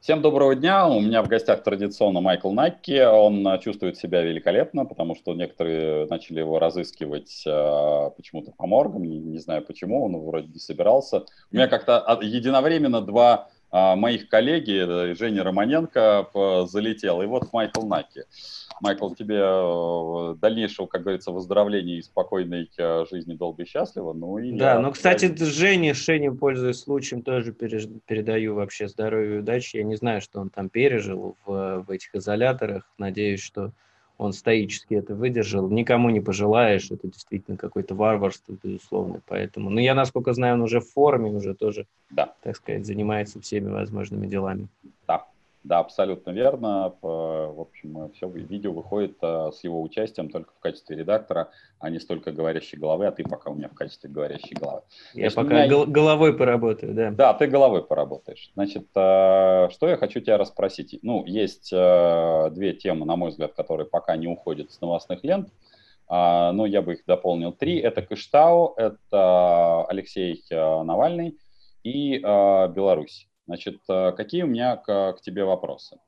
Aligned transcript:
Всем 0.00 0.22
доброго 0.22 0.54
дня. 0.54 0.88
У 0.88 0.98
меня 0.98 1.22
в 1.22 1.28
гостях 1.28 1.62
традиционно 1.62 2.22
Майкл 2.22 2.50
Накки. 2.50 3.04
Он 3.04 3.46
э, 3.46 3.58
чувствует 3.60 3.98
себя 3.98 4.22
великолепно, 4.22 4.86
потому 4.86 5.14
что 5.14 5.34
некоторые 5.34 6.06
начали 6.06 6.38
его 6.38 6.58
разыскивать 6.58 7.42
э, 7.46 8.10
почему-то 8.16 8.50
по 8.52 8.66
моргам. 8.66 9.04
Не, 9.04 9.18
не 9.18 9.36
знаю 9.36 9.60
почему, 9.60 10.06
он 10.06 10.16
вроде 10.16 10.48
не 10.48 10.58
собирался. 10.58 11.26
У 11.52 11.54
меня 11.54 11.68
как-то 11.68 12.18
единовременно 12.22 13.02
два 13.02 13.50
э, 13.70 13.94
моих 13.94 14.30
коллеги, 14.30 15.12
Женя 15.12 15.44
Романенко, 15.44 16.30
залетел, 16.66 17.20
и 17.20 17.26
вот 17.26 17.52
Майкл 17.52 17.86
Накки. 17.86 18.24
Майкл, 18.80 19.10
тебе 19.10 19.40
э, 19.40 20.34
дальнейшего, 20.40 20.86
как 20.86 21.02
говорится, 21.02 21.30
выздоровления 21.30 21.98
и 21.98 22.02
спокойной 22.02 22.70
э, 22.76 23.04
жизни 23.10 23.34
долго 23.34 23.62
и 23.62 23.66
счастливо. 23.66 24.12
Ну, 24.12 24.38
и 24.38 24.56
да, 24.56 24.74
я... 24.74 24.80
ну, 24.80 24.90
кстати. 24.90 25.34
Жене, 25.36 25.94
Жене, 25.94 26.32
пользуясь 26.32 26.80
случаем, 26.80 27.22
тоже 27.22 27.52
передаю 27.52 28.54
вообще 28.54 28.88
здоровье 28.88 29.36
и 29.36 29.38
удачи. 29.40 29.76
Я 29.76 29.84
не 29.84 29.96
знаю, 29.96 30.20
что 30.20 30.40
он 30.40 30.50
там 30.50 30.68
пережил 30.68 31.36
в, 31.44 31.84
в 31.86 31.90
этих 31.90 32.14
изоляторах. 32.14 32.90
Надеюсь, 32.98 33.40
что 33.40 33.72
он 34.20 34.34
стоически 34.34 34.94
это 34.94 35.14
выдержал. 35.14 35.70
Никому 35.70 36.10
не 36.10 36.20
пожелаешь, 36.20 36.90
это 36.90 37.08
действительно 37.08 37.56
какое-то 37.56 37.94
варварство, 37.94 38.54
безусловно. 38.62 39.22
Поэтому, 39.26 39.70
ну, 39.70 39.80
я, 39.80 39.94
насколько 39.94 40.34
знаю, 40.34 40.56
он 40.56 40.60
уже 40.60 40.80
в 40.80 40.90
форме, 40.90 41.30
уже 41.30 41.54
тоже, 41.54 41.86
да. 42.10 42.34
так 42.42 42.54
сказать, 42.54 42.84
занимается 42.84 43.40
всеми 43.40 43.70
возможными 43.70 44.26
делами. 44.26 44.68
Да. 45.62 45.78
Абсолютно 45.80 46.30
верно. 46.30 46.94
В 47.02 47.60
общем, 47.60 48.10
все 48.14 48.28
видео 48.28 48.72
выходит 48.72 49.16
э, 49.20 49.50
с 49.52 49.62
его 49.62 49.82
участием 49.82 50.30
только 50.30 50.52
в 50.52 50.60
качестве 50.60 50.96
редактора, 50.96 51.50
а 51.78 51.90
не 51.90 51.98
столько 52.00 52.32
говорящей 52.32 52.78
головы, 52.78 53.06
а 53.06 53.12
ты 53.12 53.24
пока 53.24 53.50
у 53.50 53.54
меня 53.54 53.68
в 53.68 53.74
качестве 53.74 54.08
говорящей 54.08 54.56
головы. 54.56 54.82
Я 55.12 55.30
Значит, 55.30 55.36
пока 55.36 55.66
меня... 55.66 55.86
головой 55.86 56.36
поработаю, 56.36 56.94
да. 56.94 57.10
Да, 57.10 57.34
ты 57.34 57.46
головой 57.46 57.84
поработаешь. 57.84 58.50
Значит, 58.54 58.86
э, 58.94 59.68
что 59.70 59.88
я 59.88 59.96
хочу 59.96 60.20
тебя 60.20 60.38
расспросить? 60.38 60.98
Ну, 61.02 61.24
есть 61.26 61.70
э, 61.72 62.50
две 62.52 62.72
темы, 62.72 63.04
на 63.04 63.16
мой 63.16 63.30
взгляд, 63.30 63.52
которые 63.54 63.86
пока 63.86 64.16
не 64.16 64.28
уходят 64.28 64.72
с 64.72 64.80
новостных 64.80 65.22
лент. 65.24 65.50
А, 66.08 66.52
но 66.52 66.66
я 66.66 66.82
бы 66.82 66.94
их 66.94 67.04
дополнил. 67.06 67.52
Три. 67.52 67.78
Это 67.78 68.02
Кыштау, 68.02 68.74
это 68.76 69.84
Алексей 69.86 70.42
Навальный 70.50 71.38
и 71.84 72.18
Беларусь. 72.18 73.29
Значит, 73.50 73.80
э, 73.88 74.12
какие 74.12 74.44
у 74.44 74.46
меня 74.46 74.76
к, 74.76 75.14
к 75.14 75.20
тебе 75.22 75.42
вопросы? 75.42 75.98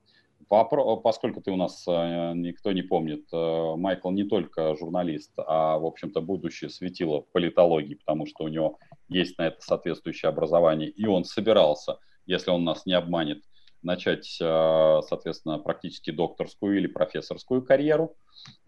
Попро... 0.48 0.96
Поскольку 0.98 1.40
ты 1.40 1.50
у 1.50 1.56
нас 1.56 1.84
э, 1.88 2.34
никто 2.36 2.70
не 2.70 2.82
помнит, 2.82 3.24
э, 3.32 3.74
Майкл 3.76 4.12
не 4.12 4.22
только 4.22 4.76
журналист, 4.76 5.32
а, 5.38 5.76
в 5.76 5.84
общем-то, 5.84 6.20
будущее 6.20 6.70
светило 6.70 7.24
политологии, 7.32 7.96
потому 7.96 8.26
что 8.26 8.44
у 8.44 8.48
него 8.48 8.78
есть 9.08 9.38
на 9.38 9.48
это 9.48 9.60
соответствующее 9.60 10.28
образование, 10.28 10.88
и 10.88 11.04
он 11.06 11.24
собирался, 11.24 11.98
если 12.26 12.52
он 12.52 12.62
нас 12.62 12.86
не 12.86 12.92
обманет, 12.92 13.42
начать, 13.82 14.26
соответственно, 14.26 15.58
практически 15.58 16.10
докторскую 16.10 16.76
или 16.78 16.86
профессорскую 16.86 17.62
карьеру, 17.62 18.16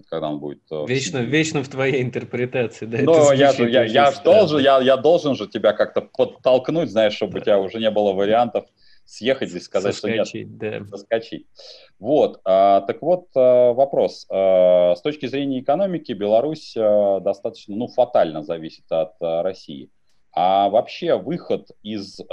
когда 0.09 0.29
он 0.29 0.41
будет... 0.41 0.62
Вечно, 0.87 1.20
в... 1.20 1.25
вечно 1.25 1.62
в 1.62 1.69
твоей 1.69 2.03
интерпретации, 2.03 2.87
да? 2.87 2.98
Но 3.03 3.33
я 3.33 3.53
же, 3.53 3.70
я, 3.70 3.85
я, 3.85 4.11
же 4.11 4.23
должен, 4.23 4.61
я, 4.61 4.81
я 4.81 4.97
должен 4.97 5.35
же 5.35 5.47
тебя 5.47 5.73
как-то 5.73 6.03
подтолкнуть, 6.03 6.91
знаешь, 6.91 7.15
чтобы 7.15 7.35
да. 7.35 7.39
у 7.39 7.42
тебя 7.42 7.59
уже 7.59 7.79
не 7.79 7.91
было 7.91 8.12
вариантов 8.12 8.67
съехать 9.07 9.53
и 9.53 9.61
сказать, 9.61 9.95
соскочить, 9.95 10.29
что 10.29 10.39
нет, 10.39 10.59
да. 10.59 10.87
соскочить. 10.87 11.47
Вот, 11.98 12.41
а, 12.45 12.81
так 12.83 13.03
вот 13.03 13.29
а, 13.35 13.73
вопрос. 13.73 14.27
А, 14.31 14.95
с 14.95 15.03
точки 15.03 15.27
зрения 15.27 15.61
экономики 15.61 16.12
Беларусь 16.12 16.75
а, 16.77 17.20
достаточно, 17.20 17.77
ну, 17.77 17.89
фатально 17.89 18.42
зависит 18.42 18.85
от 18.91 19.15
а, 19.20 19.42
России. 19.42 19.91
А 20.37 20.69
вообще 20.69 21.17
выход 21.17 21.71
из 21.85 22.19
э, 22.19 22.25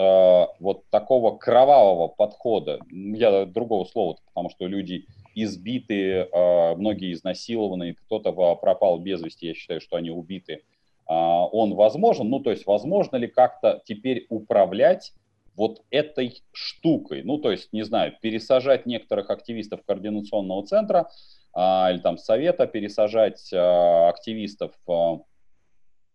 вот 0.59 0.89
такого 0.89 1.37
кровавого 1.37 2.07
подхода, 2.07 2.79
я 2.89 3.45
другого 3.45 3.85
слова, 3.85 4.17
потому 4.25 4.49
что 4.49 4.65
люди 4.65 5.05
избиты, 5.35 6.11
э, 6.11 6.75
многие 6.75 7.13
изнасилованы, 7.13 7.93
кто-то 7.93 8.31
пропал 8.55 8.97
без 8.97 9.21
вести, 9.21 9.47
я 9.47 9.53
считаю, 9.53 9.81
что 9.81 9.97
они 9.97 10.09
убиты, 10.09 10.53
э, 10.53 10.59
он 11.07 11.75
возможен. 11.75 12.27
Ну, 12.27 12.39
то 12.39 12.49
есть 12.49 12.65
возможно 12.65 13.17
ли 13.17 13.27
как-то 13.27 13.83
теперь 13.85 14.25
управлять 14.29 15.13
вот 15.55 15.83
этой 15.91 16.41
штукой? 16.53 17.21
Ну, 17.21 17.37
то 17.37 17.51
есть, 17.51 17.71
не 17.71 17.83
знаю, 17.83 18.17
пересажать 18.19 18.87
некоторых 18.87 19.29
активистов 19.29 19.83
координационного 19.85 20.65
центра 20.65 21.11
э, 21.55 21.59
или 21.91 21.99
там 21.99 22.17
совета, 22.17 22.65
пересажать 22.65 23.53
э, 23.53 23.57
активистов 23.57 24.71
э, 24.87 25.17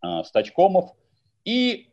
э, 0.02 0.24
стачкомов– 0.24 0.90
и 1.46 1.86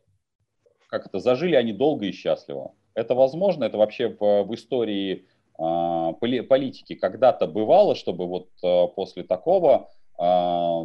как 0.94 1.08
это, 1.08 1.20
зажили 1.20 1.56
они 1.56 1.74
долго 1.74 2.06
и 2.06 2.12
счастливо. 2.12 2.74
Это 2.94 3.16
возможно, 3.16 3.64
это 3.64 3.78
вообще 3.78 4.10
в, 4.10 4.44
в 4.44 4.54
истории 4.54 5.26
э, 5.58 6.44
политики 6.44 6.94
когда-то 6.94 7.48
бывало, 7.48 7.96
чтобы 7.96 8.28
вот 8.28 8.50
э, 8.62 8.88
после 8.96 9.24
такого 9.24 9.90
э, 10.20 10.24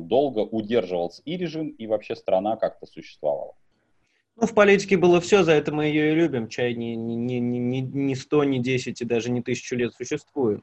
долго 0.01 0.41
удерживался 0.41 1.21
и 1.27 1.37
режим, 1.37 1.69
и 1.69 1.87
вообще 1.87 2.17
страна 2.17 2.57
как-то 2.57 2.87
существовала. 2.87 3.53
Ну, 4.37 4.47
в 4.47 4.55
политике 4.55 4.97
было 4.97 5.21
все, 5.21 5.43
за 5.43 5.53
это 5.53 5.75
мы 5.75 5.87
ее 5.87 6.13
и 6.13 6.15
любим. 6.15 6.49
Чай 6.49 6.73
не, 6.73 6.97
не, 6.97 7.17
не, 7.17 7.59
не, 7.59 7.81
не 7.83 8.15
100, 8.15 8.45
не 8.45 8.61
10 8.61 9.03
и 9.03 9.05
даже 9.05 9.31
не 9.31 9.43
тысячу 9.43 9.77
лет 9.77 9.93
существует. 9.93 10.63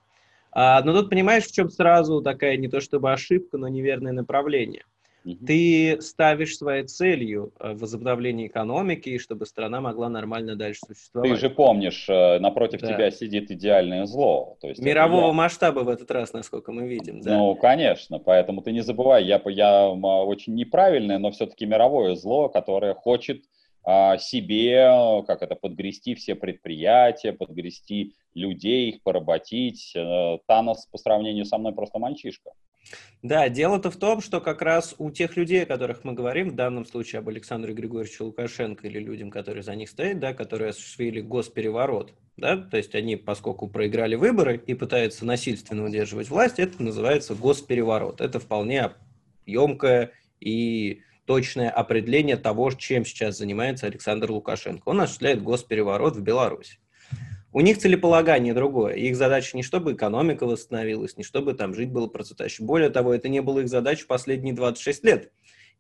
А, 0.52 0.82
но 0.82 0.94
тут 0.94 1.10
понимаешь, 1.10 1.46
в 1.46 1.54
чем 1.54 1.70
сразу 1.70 2.22
такая 2.22 2.58
не 2.58 2.68
то 2.68 2.80
чтобы 2.80 3.12
ошибка, 3.12 3.58
но 3.58 3.68
неверное 3.68 4.14
направление– 4.14 4.86
ты 5.34 6.02
ставишь 6.02 6.56
своей 6.58 6.84
целью 6.84 7.52
э, 7.60 7.74
возобновление 7.74 8.46
экономики, 8.46 9.18
чтобы 9.18 9.48
страна 9.48 9.82
могла 9.82 10.08
нормально 10.08 10.56
дальше 10.56 10.82
существовать. 10.88 11.32
Ты 11.32 11.38
же 11.38 11.50
помнишь, 11.50 12.06
э, 12.08 12.38
напротив 12.38 12.82
да. 12.82 12.94
тебя 12.94 13.10
сидит 13.10 13.50
идеальное 13.50 14.06
зло. 14.06 14.58
То 14.62 14.68
есть 14.68 14.80
Мирового 14.82 15.34
масштаба 15.34 15.80
в 15.80 15.90
этот 15.90 16.12
раз, 16.12 16.34
насколько 16.34 16.72
мы 16.72 16.88
видим. 16.88 17.22
Да? 17.22 17.38
Ну, 17.38 17.56
конечно, 17.56 18.20
поэтому 18.20 18.62
ты 18.62 18.72
не 18.72 18.82
забывай, 18.82 19.26
я, 19.26 19.42
я 19.46 19.90
очень 19.90 20.54
неправильное, 20.54 21.18
но 21.18 21.32
все-таки 21.32 21.66
мировое 21.66 22.16
зло, 22.16 22.50
которое 22.50 22.94
хочет 22.94 23.46
а, 23.88 24.18
себе, 24.18 25.24
как 25.28 25.44
это, 25.44 25.56
подгрести 25.56 26.16
все 26.16 26.34
предприятия, 26.34 27.34
подгрести 27.34 28.16
людей, 28.34 28.90
их 28.90 29.04
поработить. 29.04 29.94
Э, 29.96 30.40
Танос 30.48 30.88
по 30.88 30.98
сравнению 30.98 31.46
со 31.46 31.58
мной 31.58 31.74
просто 31.74 32.00
мальчишка. 32.00 32.52
Да, 33.22 33.50
дело-то 33.50 33.90
в 33.90 33.98
том, 33.98 34.22
что 34.22 34.40
как 34.40 34.62
раз 34.62 34.94
у 35.00 35.10
тех 35.10 35.36
людей, 35.36 35.64
о 35.64 35.66
которых 35.66 36.04
мы 36.04 36.14
говорим, 36.14 36.52
в 36.52 36.56
данном 36.56 36.86
случае 36.86 37.20
об 37.20 37.30
Александре 37.30 37.74
Григорьевиче 37.74 38.24
Лукашенко 38.24 38.88
или 38.88 39.00
людям, 39.00 39.32
которые 39.32 39.64
за 39.64 39.74
них 39.76 39.90
стоят, 39.90 40.20
да, 40.20 40.34
которые 40.34 40.70
осуществили 40.70 41.22
госпереворот, 41.22 42.14
да, 42.38 42.58
то 42.58 42.78
есть 42.78 42.94
они, 42.94 43.16
поскольку 43.16 43.68
проиграли 43.68 44.16
выборы 44.16 44.62
и 44.68 44.76
пытаются 44.76 45.26
насильственно 45.26 45.86
удерживать 45.86 46.30
власть, 46.30 46.60
это 46.60 46.84
называется 46.84 47.34
госпереворот. 47.34 48.22
Это 48.22 48.40
вполне 48.40 48.92
емкое 49.46 50.12
и 50.40 51.02
точное 51.26 51.70
определение 51.70 52.38
того, 52.38 52.72
чем 52.72 53.06
сейчас 53.06 53.38
занимается 53.38 53.88
Александр 53.88 54.32
Лукашенко. 54.32 54.90
Он 54.90 55.02
осуществляет 55.02 55.42
госпереворот 55.42 56.16
в 56.16 56.22
Беларуси. 56.22 56.78
У 57.56 57.62
них 57.62 57.78
целеполагание 57.78 58.54
другое. 58.54 58.96
Их 58.96 59.16
задача 59.16 59.56
не 59.56 59.64
чтобы 59.64 59.94
экономика 59.94 60.46
восстановилась, 60.46 61.16
не 61.16 61.24
чтобы 61.24 61.54
там 61.54 61.74
жить 61.74 61.90
было 61.90 62.08
процветающе. 62.08 62.66
Более 62.66 62.90
того, 62.90 63.14
это 63.14 63.30
не 63.30 63.42
было 63.42 63.62
их 63.62 63.70
задачей 63.70 64.06
последние 64.08 64.54
26 64.54 65.06
лет. 65.06 65.32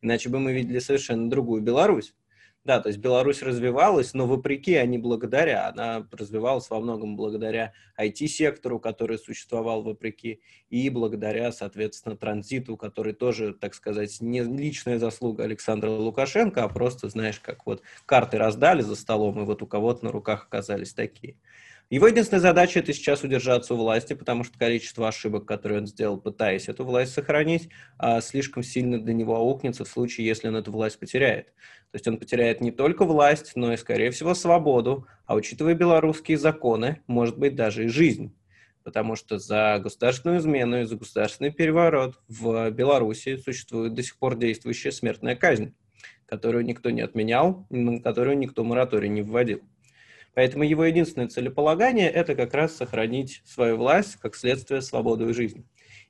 Иначе 0.01 0.29
бы 0.29 0.39
мы 0.39 0.53
видели 0.53 0.79
совершенно 0.79 1.29
другую 1.29 1.61
Беларусь. 1.61 2.15
Да, 2.63 2.79
то 2.79 2.87
есть 2.87 2.99
Беларусь 2.99 3.41
развивалась, 3.41 4.13
но 4.13 4.25
вопреки, 4.25 4.75
а 4.75 4.85
не 4.85 4.97
благодаря. 4.97 5.67
Она 5.67 6.07
развивалась 6.13 6.69
во 6.69 6.79
многом 6.79 7.17
благодаря 7.17 7.73
IT-сектору, 7.99 8.79
который 8.79 9.19
существовал 9.19 9.83
вопреки, 9.83 10.39
и 10.69 10.89
благодаря, 10.89 11.51
соответственно, 11.51 12.15
транзиту, 12.15 12.77
который 12.77 13.11
тоже, 13.11 13.53
так 13.53 13.73
сказать, 13.75 14.21
не 14.21 14.41
личная 14.41 14.97
заслуга 14.97 15.43
Александра 15.43 15.89
Лукашенко, 15.89 16.63
а 16.63 16.69
просто, 16.69 17.09
знаешь, 17.09 17.41
как 17.41 17.65
вот 17.65 17.81
карты 18.05 18.37
раздали 18.37 18.81
за 18.81 18.95
столом, 18.95 19.41
и 19.41 19.45
вот 19.45 19.61
у 19.61 19.67
кого-то 19.67 20.05
на 20.05 20.11
руках 20.13 20.45
оказались 20.45 20.93
такие. 20.93 21.35
Его 21.91 22.07
единственная 22.07 22.41
задача 22.41 22.79
это 22.79 22.93
сейчас 22.93 23.23
удержаться 23.23 23.75
у 23.75 23.77
власти, 23.77 24.13
потому 24.13 24.43
что 24.43 24.57
количество 24.57 25.07
ошибок, 25.07 25.45
которые 25.45 25.81
он 25.81 25.85
сделал, 25.85 26.19
пытаясь 26.19 26.67
эту 26.67 26.83
власть 26.83 27.13
сохранить, 27.13 27.69
а, 27.99 28.21
слишком 28.21 28.63
сильно 28.63 28.99
для 28.99 29.13
него 29.13 29.35
аукнется 29.35 29.85
в 29.85 29.87
случае, 29.87 30.25
если 30.25 30.47
он 30.47 30.55
эту 30.55 30.71
власть 30.71 30.97
потеряет. 30.97 31.47
То 31.91 31.97
есть 31.97 32.07
он 32.07 32.17
потеряет 32.17 32.59
не 32.59 32.71
только 32.71 33.05
власть, 33.05 33.51
но 33.55 33.71
и, 33.71 33.77
скорее 33.77 34.09
всего, 34.09 34.33
свободу, 34.33 35.07
а 35.27 35.35
учитывая 35.35 35.75
белорусские 35.75 36.39
законы, 36.39 37.01
может 37.05 37.37
быть, 37.37 37.55
даже 37.55 37.85
и 37.85 37.87
жизнь. 37.87 38.35
Потому 38.83 39.15
что 39.15 39.37
за 39.37 39.79
государственную 39.81 40.39
измену 40.39 40.81
и 40.81 40.85
за 40.85 40.95
государственный 40.95 41.51
переворот 41.51 42.19
в 42.27 42.71
Беларуси 42.71 43.37
существует 43.37 43.93
до 43.93 44.01
сих 44.01 44.17
пор 44.17 44.37
действующая 44.37 44.91
смертная 44.91 45.35
казнь, 45.35 45.75
которую 46.25 46.65
никто 46.65 46.89
не 46.89 47.01
отменял, 47.01 47.67
на 47.69 47.99
которую 47.99 48.39
никто 48.39 48.63
мораторий 48.63 49.09
не 49.09 49.21
вводил. 49.21 49.61
Поэтому 50.35 50.63
его 50.63 50.85
единственное 50.85 51.27
целеполагание– 51.27 52.09
это 52.11 52.35
как 52.35 52.53
раз 52.53 52.75
сохранить 52.75 53.41
свою 53.45 53.77
власть 53.77 54.17
как 54.17 54.35
следствие 54.35 54.81
свободы 54.81 55.29
и 55.29 55.33
жизни. 55.33 55.65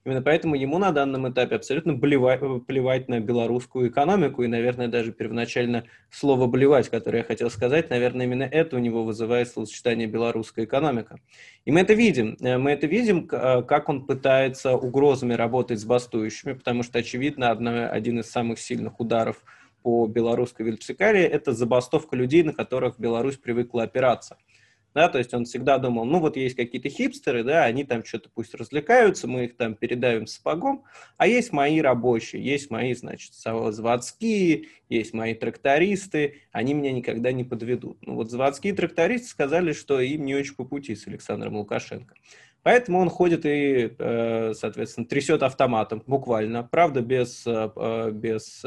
Именно 0.05 0.21
поэтому 0.21 0.53
ему 0.53 0.77
на 0.77 0.91
данном 0.91 1.27
этапе 1.31 1.55
абсолютно 1.55 1.97
плевать, 1.97 2.39
плевать 2.67 3.07
на 3.09 3.19
белорусскую 3.19 3.89
экономику, 3.89 4.43
и, 4.43 4.47
наверное, 4.47 4.87
даже 4.87 5.11
первоначально 5.11 5.85
слово 6.11 6.45
«блевать», 6.45 6.89
которое 6.89 7.19
я 7.19 7.23
хотел 7.23 7.49
сказать, 7.49 7.89
наверное, 7.89 8.27
именно 8.27 8.43
это 8.43 8.75
у 8.75 8.79
него 8.79 9.03
вызывает 9.03 9.47
словосочетание 9.47 10.05
«белорусская 10.05 10.65
экономика». 10.65 11.19
И 11.65 11.71
мы 11.71 11.79
это 11.81 11.93
видим. 11.93 12.37
Э, 12.39 12.59
мы 12.59 12.71
это 12.71 12.85
видим, 12.85 13.27
э, 13.31 13.63
как 13.63 13.89
он 13.89 14.05
пытается 14.05 14.73
угрозами 14.75 15.33
работать 15.33 15.79
с 15.79 15.85
бастующими, 15.85 16.53
потому 16.53 16.83
что, 16.83 16.99
очевидно, 16.99 17.49
одно, 17.49 17.89
один 17.89 18.19
из 18.19 18.29
самых 18.29 18.59
сильных 18.59 18.99
ударов 18.99 19.43
по 19.85 20.07
белорусской 20.07 20.65
вертикали– 20.65 21.19
это 21.21 21.53
забастовка 21.53 22.15
людей, 22.15 22.41
на 22.41 22.53
которых 22.53 22.99
Беларусь 22.99 23.37
привыкла 23.37 23.83
опираться– 23.83 24.37
да, 24.95 25.09
то 25.09 25.17
есть 25.17 25.33
он 25.33 25.43
всегда 25.43 25.77
думал, 25.77 26.05
ну 26.05 26.19
вот 26.21 26.37
есть 26.37 26.55
какие-то 26.55 26.87
хипстеры, 26.87 27.43
да, 27.43 27.65
они 27.65 27.83
там 27.83 28.05
что-то 28.05 28.29
пусть 28.33 28.55
развлекаются, 28.55 29.27
мы 29.27 29.43
их 29.43 29.57
там 29.57 29.75
передавим 29.75 30.25
сапогом, 30.25 30.85
а 31.17 31.27
есть 31.27 31.51
мои 31.51 31.81
рабочие, 31.81 32.41
есть 32.41 32.71
мои, 32.71 32.93
значит, 32.93 33.33
заводские, 33.33 34.67
есть 34.87 35.13
мои 35.13 35.33
трактористы, 35.33 36.43
они 36.53 36.73
меня 36.73 36.93
никогда 36.93 37.33
не 37.33 37.43
подведут. 37.43 37.97
Ну 38.07 38.15
вот 38.15 38.31
заводские 38.31 38.73
трактористы 38.73 39.27
сказали, 39.27 39.73
что 39.73 39.99
им 39.99 40.23
не 40.23 40.33
очень 40.33 40.55
по 40.55 40.63
пути 40.63 40.95
с 40.95 41.07
Александром 41.07 41.57
Лукашенко. 41.57 42.15
Поэтому 42.63 42.99
он 42.99 43.09
ходит 43.09 43.45
и, 43.45 43.93
э, 43.99 44.53
соответственно, 44.55 45.05
трясет 45.05 45.43
автоматом, 45.43 46.03
буквально, 46.07 46.63
правда, 46.63 47.01
без, 47.01 47.45
э, 47.45 47.69
э, 47.75 48.11
без 48.11 48.63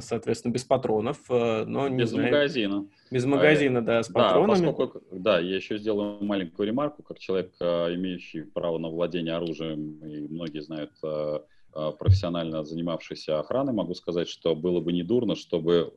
соответственно, 0.00 0.52
без 0.52 0.64
патронов, 0.64 1.18
но 1.28 1.88
не 1.88 1.98
без 1.98 2.10
знаю. 2.10 2.26
магазина. 2.26 2.86
Без 3.10 3.24
магазина, 3.26 3.84
да, 3.84 4.02
с 4.02 4.08
патронами. 4.08 4.66
Да, 4.66 4.72
поскольку, 4.72 5.02
да, 5.12 5.38
я 5.38 5.56
еще 5.56 5.78
сделаю 5.78 6.18
маленькую 6.24 6.66
ремарку, 6.66 7.02
как 7.02 7.18
человек, 7.18 7.52
а, 7.60 7.94
имеющий 7.94 8.42
право 8.42 8.78
на 8.78 8.88
владение 8.88 9.34
оружием, 9.34 10.04
и 10.04 10.26
многие 10.28 10.62
знают, 10.62 10.90
а, 11.02 11.44
а, 11.72 11.92
профессионально 11.92 12.64
занимавшийся 12.64 13.38
охраной, 13.38 13.72
могу 13.72 13.94
сказать, 13.94 14.28
что 14.28 14.54
было 14.56 14.80
бы 14.80 14.92
недурно, 14.92 15.36
чтобы 15.36 15.92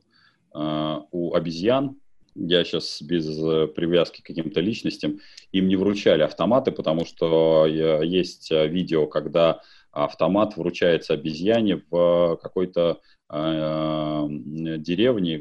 у 0.54 1.34
обезьян, 1.34 1.96
я 2.34 2.64
сейчас 2.64 3.02
без 3.02 3.28
э, 3.38 3.66
привязки 3.66 4.22
к 4.22 4.24
каким-то 4.24 4.60
личностям, 4.60 5.18
им 5.52 5.68
не 5.68 5.76
вручали 5.76 6.22
автоматы, 6.22 6.72
потому 6.72 7.04
что 7.04 7.66
есть 7.66 8.50
видео, 8.50 9.06
когда 9.06 9.60
автомат 9.90 10.56
вручается 10.56 11.12
обезьяне 11.12 11.82
в 11.90 12.38
какой-то 12.40 13.00
деревне, 13.30 15.38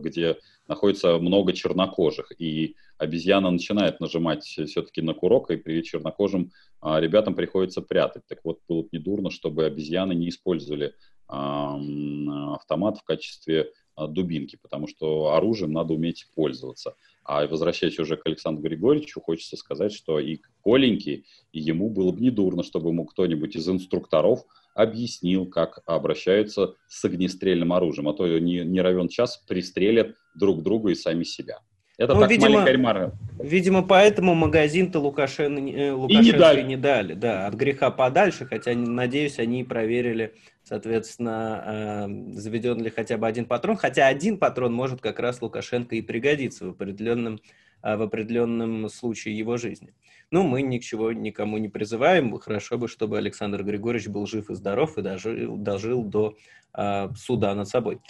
где 0.00 0.38
находится 0.66 1.18
много 1.18 1.52
чернокожих, 1.52 2.32
и 2.38 2.76
обезьяна 2.98 3.50
начинает 3.50 4.00
нажимать 4.00 4.44
все-таки 4.44 5.02
на 5.02 5.14
курок, 5.14 5.50
и 5.50 5.56
при 5.56 5.82
чернокожим 5.82 6.52
а, 6.80 7.00
ребятам 7.00 7.34
приходится 7.34 7.82
прятать. 7.82 8.22
Так 8.28 8.38
вот, 8.44 8.60
было 8.68 8.82
бы 8.82 8.88
недурно, 8.92 9.30
чтобы 9.30 9.64
обезьяны 9.64 10.14
не 10.14 10.28
использовали 10.28 10.94
а, 11.28 11.78
автомат 12.54 12.98
в 12.98 13.04
качестве 13.04 13.62
а, 13.62 13.66
дубинки, 13.96 14.58
потому 14.60 14.86
что 14.86 15.32
оружием 15.34 15.72
надо 15.72 15.94
уметь 15.94 16.26
пользоваться. 16.34 16.94
А 17.24 17.46
возвращаясь 17.46 17.98
уже 17.98 18.16
к 18.16 18.26
Александру 18.26 18.62
Григорьевичу, 18.62 19.20
хочется 19.20 19.56
сказать, 19.56 19.92
что 19.92 20.18
и 20.18 20.40
Коленьке, 20.62 21.24
и 21.52 21.60
ему 21.60 21.88
было 21.88 22.12
бы 22.12 22.20
недурно, 22.20 22.62
чтобы 22.62 22.90
ему 22.90 23.06
кто-нибудь 23.06 23.56
из 23.56 23.68
инструкторов 23.68 24.44
объяснил, 24.74 25.46
как 25.46 25.80
обращаются 25.86 26.74
с 26.88 27.04
огнестрельным 27.04 27.72
оружием, 27.72 28.08
а 28.08 28.14
то 28.14 28.26
не, 28.26 28.64
не 28.64 28.80
равен 28.80 29.08
час 29.08 29.42
пристрелят 29.48 30.16
друг 30.34 30.62
друга 30.62 30.90
и 30.90 30.94
сами 30.94 31.24
себя. 31.24 31.60
Это 31.96 32.14
ну, 32.14 32.20
так 32.22 32.30
видимо, 32.30 32.50
маленькая 32.50 32.72
ремарка. 32.72 33.12
Видимо, 33.38 33.82
поэтому 33.82 34.34
магазин-то 34.34 34.98
Лукашен, 34.98 35.68
э, 35.68 35.92
Лукашенко 35.92 36.28
и 36.28 36.32
не 36.32 36.38
дали. 36.38 36.62
не 36.62 36.76
дали. 36.76 37.14
Да, 37.14 37.46
от 37.46 37.54
греха 37.54 37.90
подальше, 37.90 38.46
хотя, 38.46 38.74
надеюсь, 38.74 39.38
они 39.38 39.62
проверили, 39.62 40.34
соответственно, 40.64 42.08
э, 42.08 42.32
заведен 42.32 42.82
ли 42.82 42.90
хотя 42.90 43.16
бы 43.16 43.28
один 43.28 43.44
патрон. 43.44 43.76
Хотя 43.76 44.08
один 44.08 44.38
патрон 44.38 44.74
может 44.74 45.00
как 45.00 45.20
раз 45.20 45.40
Лукашенко 45.40 45.94
и 45.94 46.02
пригодиться 46.02 46.66
в 46.66 46.70
определенном, 46.70 47.40
э, 47.82 47.96
в 47.96 48.02
определенном 48.02 48.88
случае 48.88 49.38
его 49.38 49.56
жизни. 49.56 49.94
Ну, 50.32 50.42
мы 50.42 50.62
ни 50.62 50.78
к 50.78 50.82
чему 50.82 51.12
никому 51.12 51.58
не 51.58 51.68
призываем. 51.68 52.36
Хорошо 52.40 52.76
бы, 52.76 52.88
чтобы 52.88 53.18
Александр 53.18 53.62
Григорьевич 53.62 54.08
был 54.08 54.26
жив 54.26 54.50
и 54.50 54.54
здоров 54.54 54.98
и 54.98 55.02
дожил, 55.02 55.56
дожил 55.56 56.02
до 56.02 56.36
суда 57.14 57.54
над 57.54 57.68
собой. 57.68 58.00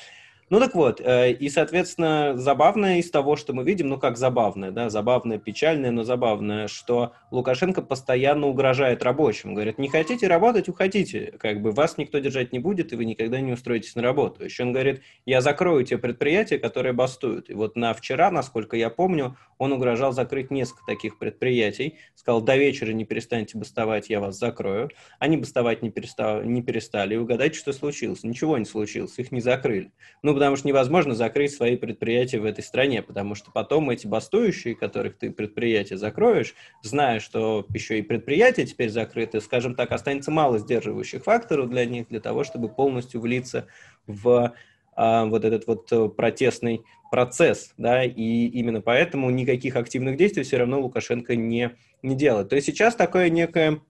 Ну 0.50 0.60
так 0.60 0.74
вот, 0.74 1.00
э, 1.00 1.32
и, 1.32 1.48
соответственно, 1.48 2.34
забавное 2.36 2.98
из 2.98 3.10
того, 3.10 3.36
что 3.36 3.54
мы 3.54 3.64
видим, 3.64 3.88
ну 3.88 3.98
как 3.98 4.18
забавное, 4.18 4.70
да, 4.70 4.90
забавное, 4.90 5.38
печальное, 5.38 5.90
но 5.90 6.04
забавное, 6.04 6.68
что 6.68 7.12
Лукашенко 7.30 7.80
постоянно 7.80 8.46
угрожает 8.48 9.02
рабочим. 9.02 9.54
Говорит, 9.54 9.78
не 9.78 9.88
хотите 9.88 10.28
работать, 10.28 10.68
уходите, 10.68 11.32
как 11.38 11.62
бы 11.62 11.70
вас 11.70 11.96
никто 11.96 12.18
держать 12.18 12.52
не 12.52 12.58
будет, 12.58 12.92
и 12.92 12.96
вы 12.96 13.06
никогда 13.06 13.40
не 13.40 13.52
устроитесь 13.52 13.94
на 13.94 14.02
работу. 14.02 14.44
Еще 14.44 14.64
он 14.64 14.72
говорит, 14.72 15.02
я 15.24 15.40
закрою 15.40 15.82
те 15.84 15.96
предприятия, 15.96 16.58
которые 16.58 16.92
бастуют. 16.92 17.48
И 17.48 17.54
вот 17.54 17.74
на 17.74 17.94
вчера, 17.94 18.30
насколько 18.30 18.76
я 18.76 18.90
помню, 18.90 19.36
он 19.56 19.72
угрожал 19.72 20.12
закрыть 20.12 20.50
несколько 20.50 20.84
таких 20.84 21.18
предприятий, 21.18 21.98
сказал, 22.14 22.42
до 22.42 22.56
вечера 22.56 22.92
не 22.92 23.06
перестаньте 23.06 23.56
бастовать, 23.56 24.10
я 24.10 24.20
вас 24.20 24.38
закрою. 24.38 24.90
Они 25.18 25.38
бастовать 25.38 25.80
не, 25.80 25.90
перестав... 25.90 26.44
не 26.44 26.62
перестали. 26.62 27.14
И 27.14 27.16
угадайте, 27.16 27.58
что 27.58 27.72
случилось? 27.72 28.24
Ничего 28.24 28.58
не 28.58 28.66
случилось, 28.66 29.18
их 29.18 29.32
не 29.32 29.40
закрыли. 29.40 29.90
Ну, 30.22 30.33
потому 30.34 30.56
что 30.56 30.68
невозможно 30.68 31.14
закрыть 31.14 31.52
свои 31.52 31.76
предприятия 31.76 32.38
в 32.38 32.44
этой 32.44 32.62
стране, 32.62 33.02
потому 33.02 33.34
что 33.34 33.50
потом 33.50 33.90
эти 33.90 34.06
бастующие, 34.06 34.74
которых 34.74 35.16
ты 35.16 35.30
предприятия 35.30 35.96
закроешь, 35.96 36.54
зная, 36.82 37.20
что 37.20 37.66
еще 37.72 37.98
и 37.98 38.02
предприятия 38.02 38.66
теперь 38.66 38.90
закрыты, 38.90 39.40
скажем 39.40 39.74
так, 39.74 39.92
останется 39.92 40.30
мало 40.30 40.58
сдерживающих 40.58 41.24
факторов 41.24 41.70
для 41.70 41.84
них, 41.84 42.08
для 42.08 42.20
того, 42.20 42.44
чтобы 42.44 42.68
полностью 42.68 43.20
влиться 43.20 43.66
в 44.06 44.52
а, 44.96 45.24
вот 45.24 45.44
этот 45.44 45.66
вот 45.66 45.90
э, 45.92 46.08
протестный 46.08 46.82
процесс, 47.10 47.72
да, 47.76 48.04
и 48.04 48.46
именно 48.46 48.80
поэтому 48.80 49.30
никаких 49.30 49.76
активных 49.76 50.16
действий 50.16 50.42
все 50.44 50.56
равно 50.58 50.80
Лукашенко 50.80 51.36
не, 51.36 51.72
не 52.02 52.14
делает. 52.14 52.48
То 52.48 52.56
есть 52.56 52.66
сейчас 52.66 52.94
такое 52.94 53.28
некое, 53.28 53.80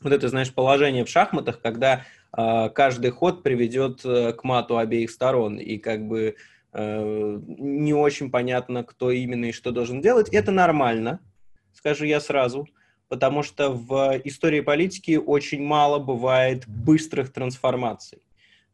вот 0.00 0.12
это, 0.12 0.28
знаешь, 0.28 0.52
положение 0.52 1.04
в 1.04 1.08
шахматах, 1.08 1.60
когда 1.60 2.04
каждый 2.30 3.10
ход 3.10 3.42
приведет 3.42 4.04
э, 4.04 4.32
к 4.32 4.44
мату 4.44 4.76
обеих 4.76 5.10
сторон, 5.10 5.58
и 5.58 5.78
как 5.78 6.06
бы 6.06 6.36
э, 6.72 7.40
не 7.46 7.94
очень 7.94 8.30
понятно, 8.30 8.84
кто 8.84 9.10
именно 9.10 9.46
и 9.46 9.52
что 9.52 9.70
должен 9.70 10.00
делать. 10.00 10.28
Это 10.28 10.52
нормально, 10.52 11.20
скажу 11.72 12.04
я 12.04 12.20
сразу, 12.20 12.68
потому 13.08 13.42
что 13.42 13.70
в 13.70 14.20
истории 14.24 14.60
политики 14.60 15.16
очень 15.16 15.62
мало 15.62 15.98
бывает 15.98 16.64
быстрых 16.66 17.32
трансформаций. 17.32 18.18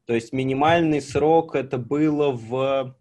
То 0.06 0.14
есть 0.14 0.32
минимальный 0.32 1.00
срок 1.00 1.54
это 1.54 1.78
было 1.78 2.30
в, 2.30 2.96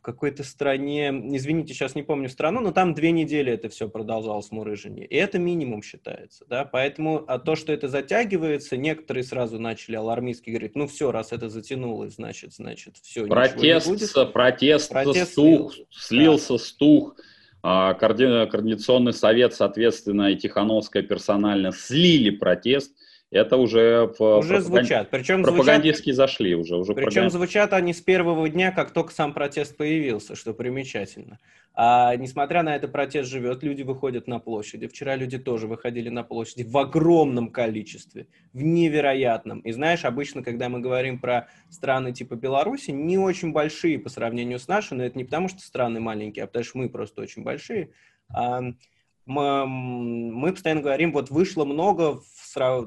в 0.00 0.02
какой-то 0.02 0.44
стране, 0.44 1.10
извините, 1.10 1.74
сейчас 1.74 1.94
не 1.94 2.02
помню 2.02 2.30
страну, 2.30 2.62
но 2.62 2.72
там 2.72 2.94
две 2.94 3.12
недели 3.12 3.52
это 3.52 3.68
все 3.68 3.86
продолжалось 3.86 4.50
мурыжение. 4.50 5.06
И 5.06 5.14
это 5.14 5.38
минимум 5.38 5.82
считается. 5.82 6.46
Да? 6.48 6.64
Поэтому 6.64 7.22
а 7.28 7.38
то, 7.38 7.54
что 7.54 7.70
это 7.70 7.86
затягивается, 7.88 8.78
некоторые 8.78 9.24
сразу 9.24 9.58
начали 9.58 9.96
алармистски 9.96 10.48
говорить, 10.48 10.74
ну 10.74 10.86
все, 10.86 11.12
раз 11.12 11.32
это 11.32 11.50
затянулось, 11.50 12.14
значит, 12.14 12.54
значит, 12.54 12.96
все. 13.02 13.26
Протест, 13.26 14.32
протест, 14.32 14.90
протест 14.90 15.32
стух, 15.32 15.74
слился 15.90 16.54
да. 16.54 16.58
стух. 16.58 17.16
А, 17.62 17.92
координационный 17.92 19.12
совет, 19.12 19.52
соответственно, 19.52 20.30
и 20.30 20.36
Тихановская 20.36 21.02
персонально 21.02 21.72
слили 21.72 22.30
протест– 22.30 22.94
это 23.30 23.56
уже 23.56 24.06
уже 24.06 24.16
пропаган... 24.16 24.62
звучат. 24.62 25.10
Причем 25.10 25.42
пропагандистски 25.42 26.10
звучат... 26.10 26.30
зашли 26.30 26.54
уже. 26.54 26.76
уже 26.76 26.94
Причем 26.94 27.06
пропаганд... 27.06 27.32
звучат 27.32 27.72
они 27.72 27.92
с 27.92 28.00
первого 28.00 28.48
дня, 28.48 28.72
как 28.72 28.90
только 28.92 29.12
сам 29.12 29.32
протест 29.32 29.76
появился, 29.76 30.34
что 30.34 30.52
примечательно. 30.52 31.38
А 31.72 32.16
несмотря 32.16 32.62
на 32.62 32.74
это, 32.74 32.88
протест 32.88 33.30
живет, 33.30 33.62
люди 33.62 33.82
выходят 33.82 34.26
на 34.26 34.40
площади. 34.40 34.88
Вчера 34.88 35.14
люди 35.14 35.38
тоже 35.38 35.68
выходили 35.68 36.08
на 36.08 36.24
площади 36.24 36.64
в 36.64 36.76
огромном 36.76 37.50
количестве, 37.50 38.26
в 38.52 38.62
невероятном. 38.62 39.60
И 39.60 39.70
знаешь, 39.70 40.04
обычно, 40.04 40.42
когда 40.42 40.68
мы 40.68 40.80
говорим 40.80 41.20
про 41.20 41.48
страны 41.70 42.12
типа 42.12 42.34
Беларуси, 42.34 42.90
не 42.90 43.16
очень 43.18 43.52
большие 43.52 43.98
по 44.00 44.08
сравнению 44.08 44.58
с 44.58 44.66
нашими, 44.66 44.98
но 44.98 45.04
это 45.04 45.16
не 45.16 45.24
потому, 45.24 45.48
что 45.48 45.60
страны 45.60 46.00
маленькие, 46.00 46.44
а 46.44 46.46
потому 46.48 46.64
что 46.64 46.78
мы 46.78 46.88
просто 46.88 47.22
очень 47.22 47.44
большие. 47.44 47.90
Мы, 49.30 49.64
мы 49.64 50.52
постоянно 50.52 50.80
говорим, 50.80 51.12
вот 51.12 51.30
вышло 51.30 51.64
много 51.64 52.20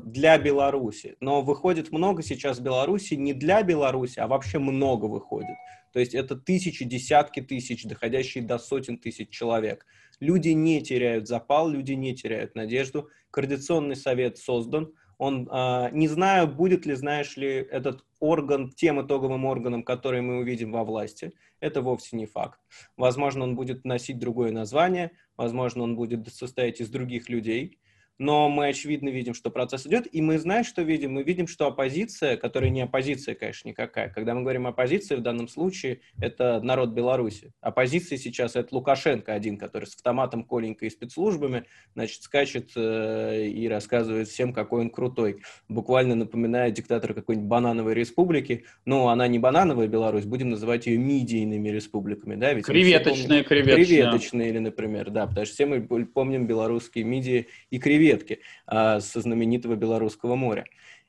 для 0.04 0.38
Беларуси, 0.38 1.16
но 1.22 1.42
выходит 1.42 1.94
много 1.94 2.22
сейчас 2.22 2.60
в 2.60 2.62
Беларуси 2.62 3.14
не 3.14 3.34
для 3.34 3.64
Беларуси, 3.64 4.20
а 4.20 4.28
вообще 4.28 4.60
много 4.60 5.06
выходит. 5.06 5.56
То 5.94 6.02
есть 6.02 6.14
это 6.14 6.36
тысячи, 6.36 6.84
десятки 6.84 7.40
тысяч, 7.40 7.86
доходящие 7.86 8.44
до 8.44 8.58
сотен 8.58 8.98
тысяч 8.98 9.30
человек. 9.30 9.86
Люди 10.20 10.50
не 10.50 10.82
теряют 10.82 11.30
запал, 11.30 11.70
люди 11.70 11.94
не 11.94 12.14
теряют 12.14 12.56
надежду. 12.56 13.08
Координационный 13.32 13.96
совет 13.96 14.38
создан, 14.38 14.92
Он, 15.18 15.48
э, 15.52 15.90
не 15.92 16.08
знаю, 16.08 16.48
будет 16.48 16.86
ли, 16.86 16.96
знаешь 16.96 17.38
ли, 17.38 17.48
этот 17.48 18.04
орган 18.20 18.70
тем 18.70 19.02
итоговым 19.02 19.46
органом, 19.46 19.84
который 19.84 20.22
мы 20.22 20.38
увидим 20.38 20.72
во 20.72 20.84
власти. 20.84 21.34
Это 21.60 21.82
вовсе 21.82 22.18
не 22.18 22.26
факт. 22.26 22.60
Возможно, 22.98 23.44
он 23.44 23.56
будет 23.56 23.86
носить 23.86 24.20
другое 24.20 24.52
название, 24.52 25.12
возможно, 25.38 25.84
он 25.84 25.96
будет 25.96 26.28
состоять 26.34 26.82
из 26.82 26.90
других 26.90 27.30
людей 27.30 27.80
но 28.20 28.48
мы, 28.48 28.68
очевидно, 28.68 29.10
видим, 29.10 29.34
что 29.34 29.50
процесс 29.50 29.88
идет, 29.88 30.08
и 30.12 30.22
мы 30.22 30.38
знаем, 30.38 30.64
что 30.64 30.84
видим. 30.84 31.14
Мы 31.14 31.24
видим, 31.24 31.48
что 31.48 31.68
оппозиция, 31.68 32.38
которая 32.38 32.70
не 32.70 32.82
оппозиция, 32.82 33.34
конечно, 33.34 33.68
никакая. 33.68 34.10
Когда 34.10 34.36
мы 34.36 34.42
говорим 34.42 34.68
оппозиции, 34.68 35.16
в 35.16 35.22
данном 35.22 35.48
случае 35.48 36.02
это 36.20 36.62
народ 36.62 36.92
Беларуси. 36.92 37.54
Оппозиция 37.60 38.18
сейчас 38.18 38.56
это 38.56 38.74
Лукашенко 38.76 39.34
один, 39.34 39.58
который 39.58 39.86
с 39.86 39.96
автоматом 39.96 40.44
Коленькой 40.44 40.90
и 40.90 40.92
спецслужбами, 40.92 41.66
значит, 41.96 42.22
скачет 42.22 42.72
э, 42.76 43.48
и 43.48 43.68
рассказывает 43.68 44.28
всем, 44.28 44.54
какой 44.54 44.82
он 44.82 44.90
крутой. 44.92 45.42
Буквально 45.68 46.14
напоминает 46.14 46.76
диктатора 46.76 47.14
какой-нибудь 47.14 47.48
банановой 47.48 47.96
республики. 47.96 48.66
Но 48.86 49.10
она 49.10 49.28
не 49.28 49.40
банановая 49.40 49.88
Беларусь, 49.88 50.26
будем 50.26 50.52
называть 50.52 50.86
ее 50.86 50.98
мидийными 50.98 51.70
республиками. 51.70 52.36
Да? 52.36 52.54
Ведь 52.54 52.66
креветочные, 52.66 53.44
креветочные. 53.44 53.86
Креветочные, 53.86 54.50
или, 54.50 54.60
например, 54.60 55.10
да, 55.10 55.26
потому 55.26 55.46
что 55.46 55.56
все 55.56 55.66
мы 55.66 55.82
помним 55.82 56.46
белорусские 56.46 57.06
мидии 57.06 57.48
и 57.72 57.80
креветочные 57.80 58.03
креветки 58.04 58.40
а, 58.68 59.00
со 59.00 59.22
знаменитого 59.22 59.76
Белорусского 59.76 60.36
моря. 60.36 60.66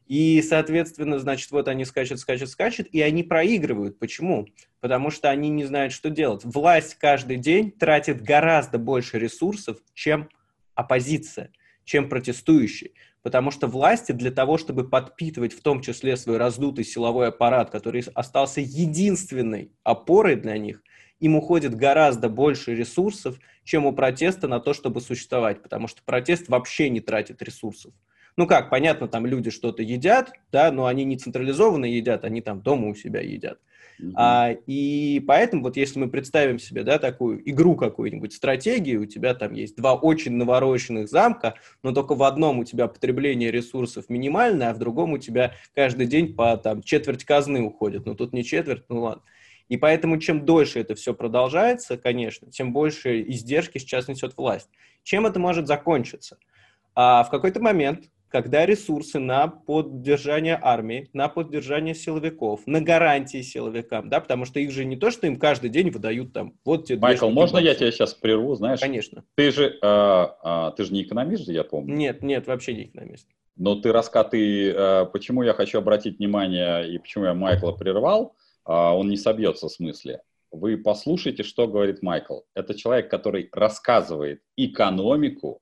И, 0.06 0.42
соответственно, 0.42 1.18
значит, 1.18 1.50
вот 1.50 1.66
они 1.66 1.84
скачут, 1.84 2.20
скачут, 2.20 2.50
скачут, 2.50 2.86
и 2.92 3.00
они 3.00 3.22
проигрывают. 3.22 3.98
Почему? 3.98 4.46
Потому 4.80 5.10
что 5.10 5.30
они 5.30 5.48
не 5.48 5.64
знают, 5.64 5.92
что 5.94 6.10
делать. 6.10 6.44
Власть 6.44 6.96
каждый 6.96 7.38
день 7.38 7.72
тратит 7.72 8.20
гораздо 8.20 8.78
больше 8.78 9.18
ресурсов, 9.18 9.78
чем 9.94 10.28
оппозиция, 10.74 11.50
чем 11.84 12.10
протестующие. 12.10 12.90
Потому 13.22 13.50
что 13.50 13.66
власти 13.66 14.12
для 14.12 14.30
того, 14.30 14.58
чтобы 14.58 14.86
подпитывать 14.86 15.54
в 15.54 15.62
том 15.62 15.80
числе 15.80 16.18
свой 16.18 16.36
раздутый 16.36 16.84
силовой 16.84 17.28
аппарат, 17.28 17.70
который 17.70 18.04
остался 18.14 18.60
единственной 18.60 19.72
опорой 19.84 20.36
для 20.36 20.58
них– 20.58 20.82
им 21.20 21.36
уходит 21.36 21.74
гораздо 21.74 22.28
больше 22.28 22.74
ресурсов, 22.74 23.38
чем 23.64 23.86
у 23.86 23.92
протеста 23.92 24.48
на 24.48 24.60
то, 24.60 24.74
чтобы 24.74 25.00
существовать, 25.00 25.62
потому 25.62 25.88
что 25.88 26.02
протест 26.04 26.48
вообще 26.48 26.90
не 26.90 27.00
тратит 27.00 27.42
ресурсов. 27.42 27.92
Ну 28.36 28.46
как, 28.46 28.68
понятно, 28.68 29.06
там 29.06 29.26
люди 29.26 29.50
что-то 29.50 29.82
едят, 29.82 30.32
да, 30.50 30.72
но 30.72 30.86
они 30.86 31.04
не 31.04 31.16
централизованно 31.16 31.84
едят, 31.84 32.24
они 32.24 32.40
там 32.40 32.62
дома 32.62 32.88
у 32.88 32.94
себя 32.94 33.20
едят. 33.20 33.58
Mm-hmm. 34.00 34.12
А, 34.16 34.50
и 34.66 35.20
поэтому 35.20 35.62
вот 35.62 35.76
если 35.76 36.00
мы 36.00 36.08
представим 36.08 36.58
себе, 36.58 36.82
да, 36.82 36.98
такую 36.98 37.48
игру 37.48 37.76
какую-нибудь, 37.76 38.32
стратегию, 38.32 39.02
у 39.02 39.06
тебя 39.06 39.34
там 39.34 39.52
есть 39.52 39.76
два 39.76 39.94
очень 39.94 40.32
навороченных 40.32 41.08
замка, 41.08 41.54
но 41.84 41.92
только 41.92 42.16
в 42.16 42.24
одном 42.24 42.58
у 42.58 42.64
тебя 42.64 42.88
потребление 42.88 43.52
ресурсов 43.52 44.08
минимальное, 44.08 44.70
а 44.70 44.74
в 44.74 44.78
другом 44.78 45.12
у 45.12 45.18
тебя 45.18 45.54
каждый 45.74 46.06
день 46.06 46.34
по 46.34 46.56
там 46.56 46.82
четверть 46.82 47.24
казны 47.24 47.62
уходит. 47.62 48.04
Ну 48.04 48.16
тут 48.16 48.32
не 48.32 48.42
четверть, 48.42 48.84
ну 48.88 49.02
ладно. 49.02 49.22
И 49.68 49.76
поэтому 49.76 50.18
чем 50.18 50.44
дольше 50.44 50.80
это 50.80 50.94
все 50.94 51.14
продолжается, 51.14 51.96
конечно, 51.96 52.50
тем 52.50 52.72
больше 52.72 53.22
издержки 53.22 53.78
сейчас 53.78 54.08
несет 54.08 54.36
власть. 54.36 54.68
Чем 55.02 55.26
это 55.26 55.38
может 55.38 55.66
закончиться? 55.66 56.38
А 56.94 57.24
в 57.24 57.30
какой-то 57.30 57.60
момент, 57.60 58.04
когда 58.28 58.66
ресурсы 58.66 59.18
на 59.18 59.46
поддержание 59.46 60.58
армии, 60.60 61.08
на 61.12 61.28
поддержание 61.28 61.94
силовиков, 61.94 62.66
на 62.66 62.80
гарантии 62.80 63.42
силовикам, 63.42 64.08
да, 64.08 64.20
потому 64.20 64.44
что 64.44 64.60
их 64.60 64.70
же 64.70 64.84
не 64.84 64.96
то, 64.96 65.10
что 65.10 65.26
им 65.26 65.36
каждый 65.36 65.70
день 65.70 65.90
выдают 65.90 66.32
там, 66.32 66.54
вот 66.64 66.86
тебе... 66.86 66.98
Майкл, 66.98 67.28
можно 67.30 67.58
баксов. 67.58 67.72
я 67.72 67.74
тебя 67.74 67.92
сейчас 67.92 68.14
прерву, 68.14 68.54
знаешь? 68.54 68.80
Конечно. 68.80 69.24
Ты 69.34 69.50
же, 69.50 69.78
а, 69.82 70.36
а, 70.42 70.70
ты 70.72 70.84
же 70.84 70.92
не 70.92 71.02
экономист 71.02 71.48
я 71.48 71.64
помню. 71.64 71.94
Нет, 71.94 72.22
нет, 72.22 72.46
вообще 72.46 72.74
не 72.74 72.84
экономист. 72.84 73.28
Но 73.56 73.76
ты 73.76 73.92
раскаты, 73.92 74.72
а, 74.72 75.04
почему 75.04 75.42
я 75.42 75.52
хочу 75.52 75.78
обратить 75.78 76.18
внимание 76.18 76.92
и 76.92 76.98
почему 76.98 77.26
я 77.26 77.34
Майкла 77.34 77.72
прервал, 77.72 78.34
он 78.64 79.08
не 79.08 79.16
собьется 79.16 79.68
в 79.68 79.72
смысле. 79.72 80.22
Вы 80.54 80.76
послушайте, 80.76 81.42
что 81.42 81.66
говорит 81.66 82.00
Майкл. 82.02 82.40
Это 82.54 82.74
человек, 82.74 83.10
который 83.10 83.48
рассказывает 83.52 84.40
экономику, 84.56 85.60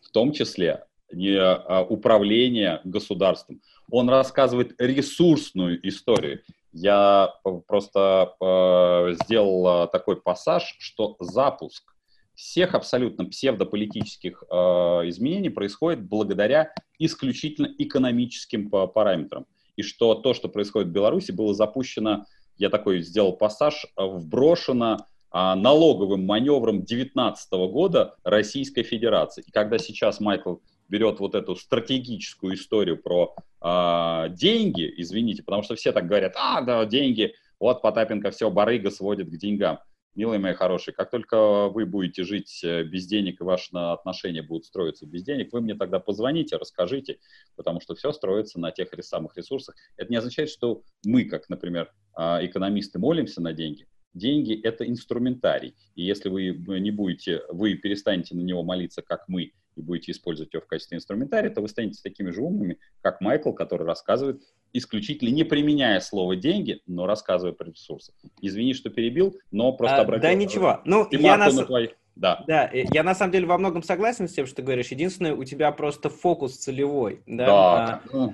в 0.00 0.10
том 0.10 0.32
числе 0.32 0.86
не 1.12 1.36
а, 1.36 1.86
управление 1.88 2.80
государством. 2.82 3.62
Он 3.90 4.10
рассказывает 4.10 4.74
ресурсную 4.80 5.86
историю. 5.88 6.42
Я 6.72 7.32
просто 7.68 8.34
а, 8.40 9.12
сделал 9.22 9.88
такой 9.88 10.20
пассаж, 10.20 10.74
что 10.80 11.16
запуск 11.20 11.94
всех 12.34 12.74
абсолютно 12.74 13.26
псевдополитических 13.26 14.42
изменений 14.44 15.50
происходит 15.50 16.08
благодаря 16.08 16.72
исключительно 16.98 17.68
экономическим 17.78 18.70
параметрам 18.70 19.46
и 19.80 19.82
что 19.82 20.14
то, 20.14 20.34
что 20.34 20.48
происходит 20.48 20.88
в 20.88 20.92
Беларуси, 20.92 21.32
было 21.32 21.54
запущено, 21.54 22.26
я 22.56 22.70
такой 22.70 23.00
сделал 23.02 23.32
пассаж, 23.32 23.84
э, 23.84 24.04
вброшено 24.04 25.06
а, 25.32 25.54
налоговым 25.54 26.26
маневром 26.26 26.78
2019 26.78 27.52
года 27.70 28.16
Российской 28.24 28.82
Федерации. 28.82 29.44
И 29.46 29.50
когда 29.52 29.78
сейчас 29.78 30.18
Майкл 30.18 30.56
берет 30.88 31.20
вот 31.20 31.36
эту 31.36 31.54
стратегическую 31.54 32.54
историю 32.54 33.00
про 33.00 33.34
а, 33.60 34.28
деньги, 34.28 34.92
извините, 34.96 35.44
потому 35.44 35.62
что 35.62 35.76
все 35.76 35.92
так 35.92 36.06
говорят, 36.06 36.34
а, 36.36 36.60
да, 36.62 36.84
деньги, 36.84 37.34
вот 37.60 37.80
Потапенко 37.80 38.32
все, 38.32 38.50
барыга 38.50 38.90
сводит 38.90 39.28
к 39.28 39.36
деньгам. 39.36 39.78
Милые 40.16 40.40
мои 40.40 40.54
хорошие, 40.54 40.92
как 40.92 41.10
только 41.10 41.68
вы 41.68 41.86
будете 41.86 42.24
жить 42.24 42.62
э, 42.64 42.82
без 42.82 43.06
денег 43.06 43.40
и 43.40 43.44
ваши 43.44 43.70
отношения 43.76 44.42
будут 44.42 44.66
строиться 44.66 45.06
без 45.06 45.22
денег, 45.22 45.52
вы 45.52 45.60
мне 45.60 45.74
тогда 45.74 46.00
позвоните, 46.00 46.56
расскажите, 46.56 47.18
потому 47.54 47.80
что 47.80 47.94
все 47.94 48.10
строится 48.10 48.58
на 48.58 48.72
тех 48.72 48.88
самых 49.02 49.36
ресурсах. 49.36 49.76
Это 49.96 50.10
не 50.10 50.16
означает, 50.16 50.50
что 50.50 50.82
мы, 51.04 51.24
как, 51.24 51.48
например, 51.48 51.92
а, 52.14 52.44
экономисты, 52.44 52.98
молимся 52.98 53.40
на 53.40 53.52
деньги. 53.52 53.86
Деньги– 54.12 54.60
это 54.62 54.88
инструментарий. 54.88 55.76
И 55.94 56.02
если 56.02 56.28
вы 56.28 56.54
не 56.80 56.90
будете, 56.90 57.42
вы 57.48 57.74
перестанете 57.74 58.34
на 58.34 58.40
него 58.40 58.64
молиться, 58.64 59.02
как 59.02 59.28
мы, 59.28 59.52
и 59.80 59.82
будете 59.82 60.12
использовать 60.12 60.52
его 60.54 60.62
в 60.62 60.66
качестве 60.66 60.96
инструментария, 60.96 61.50
то 61.50 61.60
вы 61.60 61.68
станете 61.68 62.00
такими 62.02 62.30
же 62.30 62.42
умными, 62.42 62.78
как 63.02 63.20
Майкл, 63.20 63.52
который 63.52 63.86
рассказывает 63.86 64.40
исключительно 64.72 65.30
не 65.30 65.44
применяя 65.44 66.00
слово 66.00 66.36
деньги, 66.36 66.80
но 66.86 67.06
рассказывая 67.06 67.52
про 67.52 67.66
ресурсы. 67.70 68.12
Извини, 68.40 68.74
что 68.74 68.90
перебил, 68.90 69.36
но 69.50 69.72
просто 69.72 69.98
а, 69.98 70.00
обратил. 70.02 70.22
Да 70.22 70.34
ничего. 70.34 70.80
Ну, 70.84 71.08
я 71.10 71.36
на... 71.36 71.50
на 71.50 71.64
твои... 71.64 71.88
Да. 72.16 72.44
да, 72.46 72.68
э, 72.70 72.84
я 72.92 73.02
на 73.02 73.14
самом 73.14 73.32
деле 73.32 73.46
во 73.46 73.56
многом 73.56 73.82
согласен 73.82 74.28
с 74.28 74.32
тем, 74.32 74.44
что 74.46 74.56
ты 74.56 74.62
говоришь. 74.62 74.88
Единственное, 74.88 75.34
у 75.34 75.44
тебя 75.44 75.72
просто 75.72 76.10
фокус 76.10 76.56
целевой. 76.56 77.22
Да, 77.26 77.46
да. 77.46 78.02
А, 78.12 78.30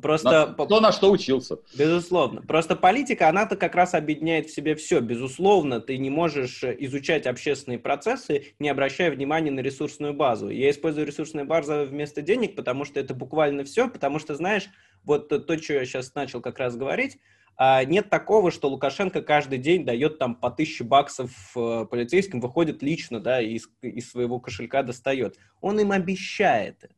Просто... 0.00 0.54
На, 0.58 0.64
кто 0.64 0.80
на 0.80 0.92
что 0.92 1.10
учился. 1.10 1.58
Безусловно. 1.76 2.42
Просто 2.42 2.76
политика, 2.76 3.28
она-то 3.28 3.56
как 3.56 3.74
раз 3.74 3.94
объединяет 3.94 4.46
в 4.46 4.54
себе 4.54 4.74
все. 4.74 5.00
Безусловно, 5.00 5.80
ты 5.80 5.98
не 5.98 6.10
можешь 6.10 6.64
изучать 6.64 7.26
общественные 7.26 7.78
процессы, 7.78 8.54
не 8.58 8.68
обращая 8.68 9.10
внимания 9.10 9.50
на 9.50 9.60
ресурсную 9.60 10.14
базу. 10.14 10.48
Я 10.48 10.70
использую 10.70 11.06
ресурсную 11.06 11.46
базу 11.46 11.84
вместо 11.84 12.22
денег, 12.22 12.56
потому 12.56 12.84
что 12.84 13.00
это 13.00 13.14
буквально 13.14 13.64
все, 13.64 13.88
потому 13.88 14.18
что, 14.18 14.34
знаешь, 14.34 14.68
вот 15.04 15.28
то, 15.28 15.58
что 15.58 15.74
я 15.74 15.84
сейчас 15.84 16.14
начал 16.14 16.40
как 16.40 16.58
раз 16.58 16.76
говорить, 16.76 17.18
а, 17.56 17.84
нет 17.84 18.08
такого, 18.08 18.50
что 18.50 18.68
Лукашенко 18.68 19.22
каждый 19.22 19.58
день 19.58 19.84
дает 19.84 20.18
там 20.18 20.34
по 20.34 20.50
тысяче 20.50 20.84
баксов 20.84 21.30
э, 21.54 21.86
полицейским, 21.90 22.40
выходит 22.40 22.82
лично, 22.82 23.20
да, 23.20 23.40
из, 23.42 23.68
из 23.82 24.10
своего 24.10 24.40
кошелька 24.40 24.82
достает. 24.82 25.36
Он 25.60 25.78
им 25.78 25.92
обещает 25.92 26.82
это. 26.82 26.94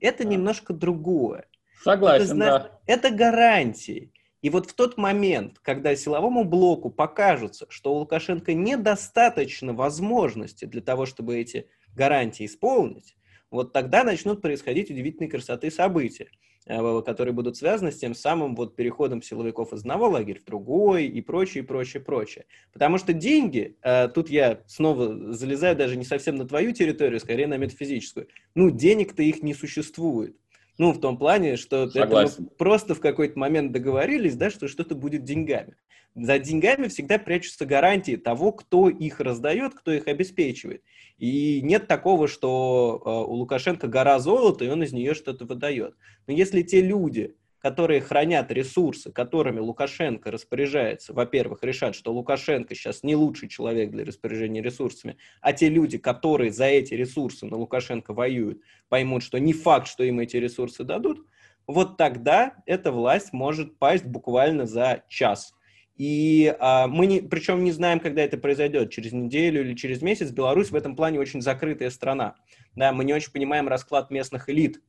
Это 0.00 0.26
немножко 0.26 0.72
другое. 0.72 1.46
Согласен, 1.84 2.42
это, 2.42 2.58
да. 2.60 2.80
Это 2.86 3.10
гарантии. 3.10 4.10
И 4.40 4.50
вот 4.50 4.66
в 4.70 4.74
тот 4.74 4.96
момент, 4.96 5.58
когда 5.60 5.94
силовому 5.94 6.44
блоку 6.44 6.90
покажется, 6.90 7.66
что 7.68 7.94
у 7.94 7.98
Лукашенко 7.98 8.54
недостаточно 8.54 9.74
возможности 9.74 10.64
для 10.64 10.80
того, 10.80 11.04
чтобы 11.04 11.38
эти 11.38 11.68
гарантии 11.94 12.46
исполнить, 12.46 13.16
вот 13.50 13.72
тогда 13.72 14.02
начнут 14.02 14.40
происходить 14.40 14.90
удивительные 14.90 15.30
красоты 15.30 15.70
события, 15.70 16.28
э, 16.66 17.02
которые 17.04 17.34
будут 17.34 17.56
связаны 17.56 17.92
с 17.92 17.98
тем 17.98 18.14
самым 18.14 18.54
вот 18.54 18.76
переходом 18.76 19.22
силовиков 19.22 19.74
из 19.74 19.80
одного 19.80 20.08
лагеря 20.08 20.40
в 20.40 20.44
другой 20.44 21.06
и 21.06 21.20
прочее, 21.20 21.64
прочее, 21.64 22.02
прочее. 22.02 22.46
Потому 22.72 22.96
что 22.96 23.12
деньги, 23.12 23.76
э, 23.82 24.08
тут 24.08 24.30
я 24.30 24.60
снова 24.66 25.34
залезаю 25.34 25.76
даже 25.76 25.96
не 25.96 26.04
совсем 26.04 26.36
на 26.36 26.48
твою 26.48 26.72
территорию, 26.72 27.20
скорее 27.20 27.46
на 27.46 27.58
метафизическую, 27.58 28.28
ну, 28.54 28.70
денег-то 28.70 29.22
их 29.22 29.42
не 29.42 29.52
существует. 29.52 30.36
Ну, 30.76 30.92
в 30.92 31.00
том 31.00 31.16
плане, 31.18 31.56
что 31.56 31.84
это 31.84 32.06
мы 32.06 32.46
просто 32.58 32.94
в 32.94 33.00
какой-то 33.00 33.38
момент 33.38 33.72
договорились, 33.72 34.34
да, 34.34 34.50
что 34.50 34.66
что-то 34.66 34.94
будет 34.94 35.22
деньгами. 35.22 35.76
За 36.16 36.38
деньгами 36.38 36.88
всегда 36.88 37.18
прячутся 37.18 37.66
гарантии 37.66 38.16
того, 38.16 38.52
кто 38.52 38.88
их 38.88 39.20
раздает, 39.20 39.74
кто 39.74 39.92
их 39.92 40.06
обеспечивает. 40.06 40.82
И 41.18 41.60
нет 41.62 41.88
такого, 41.88 42.28
что 42.28 43.02
э, 43.04 43.08
у 43.08 43.34
Лукашенко 43.34 43.88
гора 43.88 44.18
золота, 44.20 44.64
и 44.64 44.68
он 44.68 44.82
из 44.82 44.92
нее 44.92 45.14
что-то 45.14 45.44
выдает. 45.44 45.94
Но 46.26 46.34
если 46.34 46.62
те 46.62 46.80
люди, 46.80 47.34
которые 47.64 48.02
хранят 48.02 48.52
ресурсы, 48.52 49.10
которыми 49.10 49.58
Лукашенко 49.58 50.30
распоряжается, 50.30 51.14
во-первых, 51.14 51.62
решат, 51.62 51.94
что 51.94 52.12
Лукашенко 52.12 52.74
сейчас 52.74 53.02
не 53.02 53.16
лучший 53.16 53.48
человек 53.48 53.90
для 53.90 54.04
распоряжения 54.04 54.60
ресурсами, 54.60 55.16
а 55.40 55.54
те 55.54 55.70
люди, 55.70 55.96
которые 55.96 56.52
за 56.52 56.66
эти 56.66 56.92
ресурсы 56.92 57.46
на 57.46 57.56
Лукашенко 57.56 58.12
воюют, 58.12 58.60
поймут, 58.90 59.22
что 59.22 59.38
не 59.38 59.54
факт, 59.54 59.88
что 59.88 60.04
им 60.04 60.20
эти 60.20 60.36
ресурсы 60.36 60.84
дадут, 60.84 61.26
вот 61.66 61.96
тогда 61.96 62.52
эта 62.66 62.92
власть 62.92 63.32
может 63.32 63.78
пасть 63.78 64.04
буквально 64.04 64.66
за 64.66 65.02
час. 65.08 65.54
И 65.96 66.54
а, 66.60 66.86
мы, 66.86 67.06
не, 67.06 67.22
причем 67.22 67.64
не 67.64 67.72
знаем, 67.72 67.98
когда 67.98 68.20
это 68.20 68.36
произойдет, 68.36 68.90
через 68.90 69.12
неделю 69.12 69.62
или 69.62 69.74
через 69.74 70.02
месяц. 70.02 70.32
Беларусь 70.32 70.70
в 70.70 70.76
этом 70.76 70.94
плане 70.94 71.18
очень 71.18 71.40
закрытая 71.40 71.88
страна. 71.88 72.34
Да, 72.74 72.92
мы 72.92 73.04
не 73.04 73.14
очень 73.14 73.32
понимаем 73.32 73.68
расклад 73.68 74.10
местных 74.10 74.50
элит, 74.50 74.82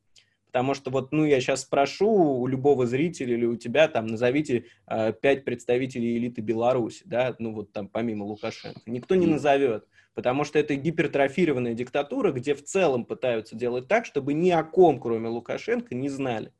потому 0.56 0.74
что 0.74 0.90
вот, 0.90 1.12
ну, 1.12 1.26
я 1.26 1.42
сейчас 1.42 1.64
спрошу 1.64 2.10
у 2.10 2.48
любого 2.48 2.86
зрителя 2.86 3.34
или 3.34 3.44
у 3.44 3.58
тебя, 3.58 3.90
там, 3.90 4.08
назовите 4.08 4.68
э, 4.88 5.12
пять 5.12 5.44
представителей 5.44 6.18
элиты 6.18 6.40
Беларуси, 6.40 7.04
да, 7.04 7.36
ну, 7.40 7.52
вот 7.52 7.74
там, 7.74 7.90
помимо 7.90 8.24
Лукашенко. 8.24 8.80
Никто 8.86 9.16
не 9.16 9.28
назовет, 9.28 9.86
потому 10.14 10.46
что 10.46 10.58
это 10.58 10.76
гипертрофированная 10.76 11.74
диктатура, 11.74 12.32
где 12.32 12.56
в 12.56 12.64
целом 12.64 13.04
пытаются 13.04 13.58
делать 13.58 13.90
так, 13.90 14.06
чтобы 14.06 14.34
ни 14.34 14.50
о 14.50 14.64
ком, 14.64 15.02
кроме 15.02 15.28
Лукашенко, 15.28 15.94
не 15.94 16.08
знали. 16.08 16.54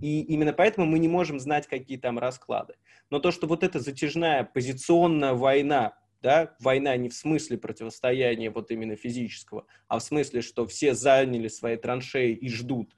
И 0.00 0.22
именно 0.22 0.54
поэтому 0.54 0.86
мы 0.86 0.98
не 0.98 1.08
можем 1.08 1.38
знать, 1.38 1.66
какие 1.66 1.98
там 1.98 2.18
расклады. 2.18 2.76
Но 3.10 3.18
то, 3.18 3.32
что 3.32 3.46
вот 3.46 3.62
эта 3.62 3.80
затяжная 3.80 4.44
позиционная 4.44 5.34
война, 5.34 5.92
да, 6.22 6.56
война 6.58 6.96
не 6.96 7.10
в 7.10 7.14
смысле 7.14 7.58
противостояния 7.58 8.48
вот 8.48 8.70
именно 8.70 8.96
физического, 8.96 9.66
а 9.88 9.98
в 9.98 10.02
смысле, 10.02 10.40
что 10.40 10.66
все 10.66 10.94
заняли 10.94 11.48
свои 11.48 11.76
траншеи 11.76 12.32
и 12.32 12.48
ждут, 12.48 12.96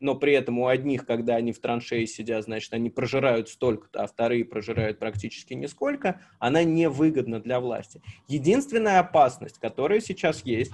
но 0.00 0.14
при 0.14 0.32
этом 0.32 0.58
у 0.58 0.66
одних, 0.66 1.06
когда 1.06 1.36
они 1.36 1.52
в 1.52 1.60
траншеи 1.60 2.04
сидят, 2.04 2.44
значит, 2.44 2.72
они 2.72 2.90
прожирают 2.90 3.48
столько-то, 3.48 4.02
а 4.02 4.06
вторые 4.06 4.44
прожирают 4.44 4.98
практически 4.98 5.54
нисколько, 5.54 6.20
она 6.38 6.62
невыгодна 6.62 7.40
для 7.40 7.60
власти. 7.60 8.02
Единственная 8.28 9.00
опасность, 9.00 9.58
которая 9.58 10.00
сейчас 10.00 10.44
есть, 10.44 10.72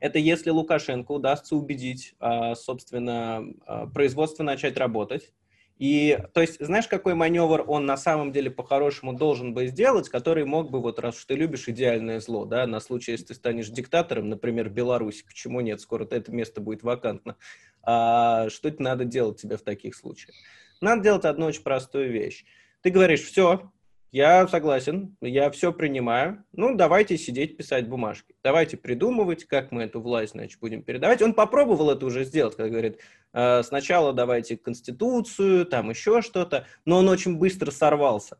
это 0.00 0.18
если 0.18 0.50
Лукашенко 0.50 1.12
удастся 1.12 1.56
убедить, 1.56 2.14
а, 2.20 2.54
собственно, 2.54 3.44
а, 3.66 3.86
производство 3.86 4.44
начать 4.44 4.76
работать. 4.76 5.32
И, 5.78 6.18
то 6.34 6.40
есть, 6.40 6.64
знаешь, 6.64 6.88
какой 6.88 7.14
маневр 7.14 7.64
он 7.66 7.86
на 7.86 7.96
самом 7.96 8.32
деле 8.32 8.50
по-хорошему 8.50 9.12
должен 9.12 9.54
бы 9.54 9.68
сделать, 9.68 10.08
который 10.08 10.44
мог 10.44 10.70
бы, 10.70 10.80
вот 10.80 10.98
раз 10.98 11.16
уж 11.16 11.24
ты 11.24 11.34
любишь 11.34 11.68
идеальное 11.68 12.18
зло, 12.20 12.44
да, 12.44 12.66
на 12.66 12.80
случай, 12.80 13.12
если 13.12 13.26
ты 13.26 13.34
станешь 13.34 13.68
диктатором, 13.68 14.28
например, 14.28 14.70
Беларусь, 14.70 15.22
почему 15.22 15.60
нет, 15.60 15.80
скоро 15.80 16.04
это 16.04 16.32
место 16.32 16.60
будет 16.60 16.82
вакантно. 16.82 17.36
А, 17.82 18.50
что 18.50 18.68
это 18.68 18.82
надо 18.82 19.04
делать 19.04 19.40
тебе 19.40 19.56
в 19.56 19.62
таких 19.62 19.94
случаях? 19.94 20.34
Надо 20.80 21.02
делать 21.02 21.24
одну 21.24 21.46
очень 21.46 21.62
простую 21.62 22.10
вещь. 22.10 22.44
Ты 22.82 22.90
говоришь, 22.90 23.22
все, 23.22 23.70
я 24.10 24.48
согласен, 24.48 25.16
я 25.20 25.50
все 25.50 25.72
принимаю. 25.72 26.44
Ну, 26.52 26.74
давайте 26.74 27.18
сидеть, 27.18 27.56
писать 27.56 27.88
бумажки. 27.88 28.34
Давайте 28.42 28.76
придумывать, 28.76 29.44
как 29.44 29.70
мы 29.70 29.82
эту 29.82 30.00
власть, 30.00 30.32
значит, 30.32 30.58
будем 30.60 30.82
передавать. 30.82 31.22
Он 31.22 31.34
попробовал 31.34 31.90
это 31.90 32.06
уже 32.06 32.24
сделать, 32.24 32.56
когда 32.56 32.70
говорит, 32.70 33.00
э, 33.32 33.62
сначала 33.62 34.12
давайте 34.12 34.56
Конституцию, 34.56 35.66
там 35.66 35.90
еще 35.90 36.22
что-то, 36.22 36.66
но 36.84 36.98
он 36.98 37.08
очень 37.08 37.36
быстро 37.36 37.70
сорвался. 37.70 38.38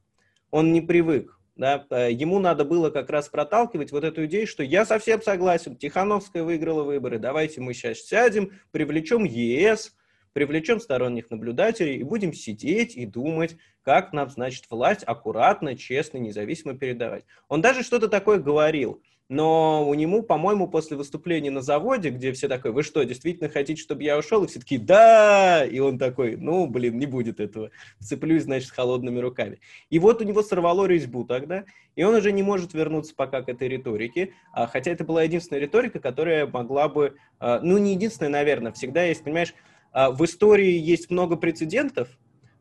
Он 0.51 0.73
не 0.73 0.81
привык. 0.81 1.39
Да? 1.57 1.85
Э, 1.91 2.11
ему 2.11 2.39
надо 2.39 2.65
было 2.65 2.89
как 2.91 3.11
раз 3.11 3.29
проталкивать 3.29 3.93
вот 3.93 4.05
эту 4.05 4.25
идею, 4.27 4.47
что 4.47 4.63
я 4.63 4.87
совсем 4.87 5.21
согласен, 5.21 5.77
Тихановская 5.77 6.45
выиграла 6.45 6.85
выборы, 6.85 7.19
давайте 7.19 7.61
мы 7.61 7.75
сейчас 7.75 7.99
сядем, 7.99 8.53
привлечем 8.71 9.25
ЕС, 9.25 9.95
привлечем 10.39 10.79
сторонних 10.79 11.31
наблюдателей 11.31 11.97
и 11.97 12.05
будем 12.05 12.33
сидеть 12.33 12.97
и 12.97 13.07
думать, 13.07 13.57
как 13.83 14.13
нам, 14.13 14.31
значит, 14.31 14.67
власть 14.71 15.03
аккуратно, 15.05 15.77
честно, 15.77 16.19
независимо 16.19 16.79
передавать. 16.79 17.25
Он 17.49 17.61
даже 17.61 17.83
что-то 17.83 18.07
такое 18.07 18.39
говорил, 18.39 19.03
но 19.29 19.85
у 19.87 19.95
него, 19.95 20.23
по-моему, 20.23 20.69
после 20.69 20.97
выступления 20.97 21.51
на 21.51 21.61
заводе, 21.61 22.11
где 22.11 22.33
все 22.33 22.47
такое, 22.47 22.71
вы 22.71 22.85
что, 22.85 23.03
действительно 23.03 23.51
хотите, 23.51 23.83
чтобы 23.83 24.05
я 24.05 24.17
ушел? 24.17 24.45
И 24.45 24.47
все 24.47 24.61
таки 24.61 24.79
да! 24.79 25.65
И 25.65 25.81
он 25.81 25.99
такой, 25.99 26.37
ну, 26.37 26.69
блин, 26.69 27.01
не 27.01 27.07
будет 27.07 27.41
этого. 27.41 27.71
Цеплюсь, 27.99 28.45
значит, 28.45 28.71
холодными 28.71 29.19
руками. 29.19 29.59
И 29.91 29.99
вот 29.99 30.23
у 30.23 30.25
него 30.25 30.43
сорвало 30.45 30.87
резьбу 30.87 31.25
тогда, 31.25 31.65
и 31.97 32.05
он 32.05 32.15
уже 32.15 32.31
не 32.31 32.45
может 32.45 32.75
вернуться 32.75 33.13
пока 33.15 33.43
к 33.43 33.49
этой 33.49 33.67
риторике, 33.67 34.35
а, 34.53 34.69
хотя 34.69 34.93
это 34.93 35.03
была 35.03 35.25
единственная 35.25 35.61
риторика, 35.61 35.99
которая 35.99 36.47
могла 36.47 36.89
бы, 36.89 37.17
а, 37.41 37.59
ну, 37.61 37.77
не 37.77 37.95
единственная, 37.95 38.31
наверное, 38.31 38.71
всегда 38.71 39.03
есть, 39.03 39.25
понимаешь, 39.25 39.53
в 39.93 40.25
истории 40.25 40.79
есть 40.79 41.11
много 41.11 41.37
прецедентов, 41.37 42.09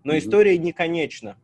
но 0.04 0.18
история 0.18 0.58
не 0.58 0.72
конечна. 0.72 1.38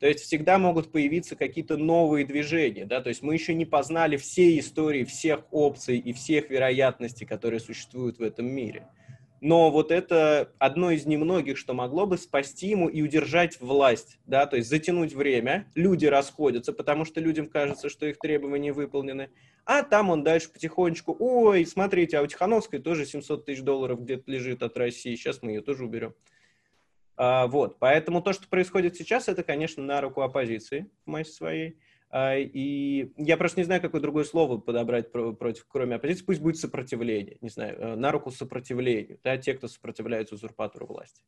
То 0.00 0.06
есть 0.06 0.20
всегда 0.20 0.58
могут 0.58 0.92
появиться 0.92 1.34
какие-то 1.34 1.76
новые 1.76 2.24
движения, 2.24 2.84
да, 2.84 3.00
то 3.00 3.08
есть 3.08 3.22
мы 3.22 3.34
еще 3.34 3.52
не 3.52 3.64
познали 3.64 4.16
все 4.16 4.56
истории, 4.58 5.02
всех 5.02 5.40
опций 5.50 5.98
и 5.98 6.12
всех 6.12 6.50
вероятностей, 6.50 7.26
которые 7.26 7.58
существуют 7.58 8.18
в 8.18 8.22
этом 8.22 8.46
мире. 8.46 8.86
Но 9.40 9.70
вот 9.70 9.92
это 9.92 10.52
одно 10.58 10.90
из 10.90 11.06
немногих, 11.06 11.56
что 11.56 11.72
могло 11.72 12.06
бы 12.06 12.18
спасти 12.18 12.68
ему 12.68 12.88
и 12.88 13.02
удержать 13.02 13.60
власть, 13.60 14.18
да, 14.26 14.46
то 14.46 14.56
есть 14.56 14.68
затянуть 14.68 15.12
время, 15.12 15.70
люди 15.74 16.06
расходятся, 16.06 16.72
потому 16.72 17.04
что 17.04 17.20
людям 17.20 17.48
кажется, 17.48 17.88
что 17.88 18.06
их 18.06 18.18
требования 18.18 18.72
выполнены, 18.72 19.30
а 19.64 19.82
там 19.82 20.10
он 20.10 20.24
дальше 20.24 20.50
потихонечку, 20.50 21.14
ой, 21.18 21.66
смотрите, 21.66 22.18
а 22.18 22.22
у 22.22 22.26
Тихановской 22.26 22.80
тоже 22.80 23.06
700 23.06 23.44
тысяч 23.44 23.62
долларов 23.62 24.02
где-то 24.02 24.30
лежит 24.30 24.62
от 24.62 24.76
России, 24.76 25.14
сейчас 25.14 25.42
мы 25.42 25.52
ее 25.52 25.60
тоже 25.60 25.84
уберем. 25.84 26.14
А, 27.16 27.46
вот, 27.48 27.78
поэтому 27.78 28.22
то, 28.22 28.32
что 28.32 28.48
происходит 28.48 28.96
сейчас, 28.96 29.28
это, 29.28 29.42
конечно, 29.42 29.82
на 29.82 30.00
руку 30.00 30.22
оппозиции 30.22 30.88
в 31.04 31.10
массе 31.10 31.32
своей. 31.32 31.78
А, 32.10 32.36
и 32.36 33.12
я 33.16 33.36
просто 33.36 33.60
не 33.60 33.64
знаю, 33.64 33.82
какое 33.82 34.00
другое 34.00 34.24
слово 34.24 34.58
подобрать 34.58 35.12
против, 35.12 35.66
кроме 35.68 35.96
оппозиции. 35.96 36.24
Пусть 36.24 36.40
будет 36.40 36.56
сопротивление, 36.56 37.36
не 37.40 37.50
знаю, 37.50 37.76
э, 37.78 37.94
на 37.96 38.10
руку 38.12 38.30
сопротивлению, 38.30 39.18
да, 39.22 39.36
те, 39.36 39.54
кто 39.54 39.68
сопротивляется 39.68 40.34
узурпатору 40.34 40.86
власти. 40.86 41.22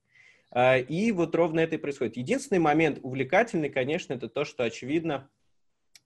А, 0.51 0.79
и 0.79 1.13
вот 1.13 1.35
ровно 1.35 1.61
это 1.61 1.77
и 1.77 1.79
происходит. 1.79 2.17
Единственный 2.17 2.61
момент 2.61 2.99
увлекательный, 3.03 3.69
конечно, 3.69 4.15
это 4.15 4.29
то, 4.29 4.45
что, 4.45 4.65
очевидно, 4.65 5.29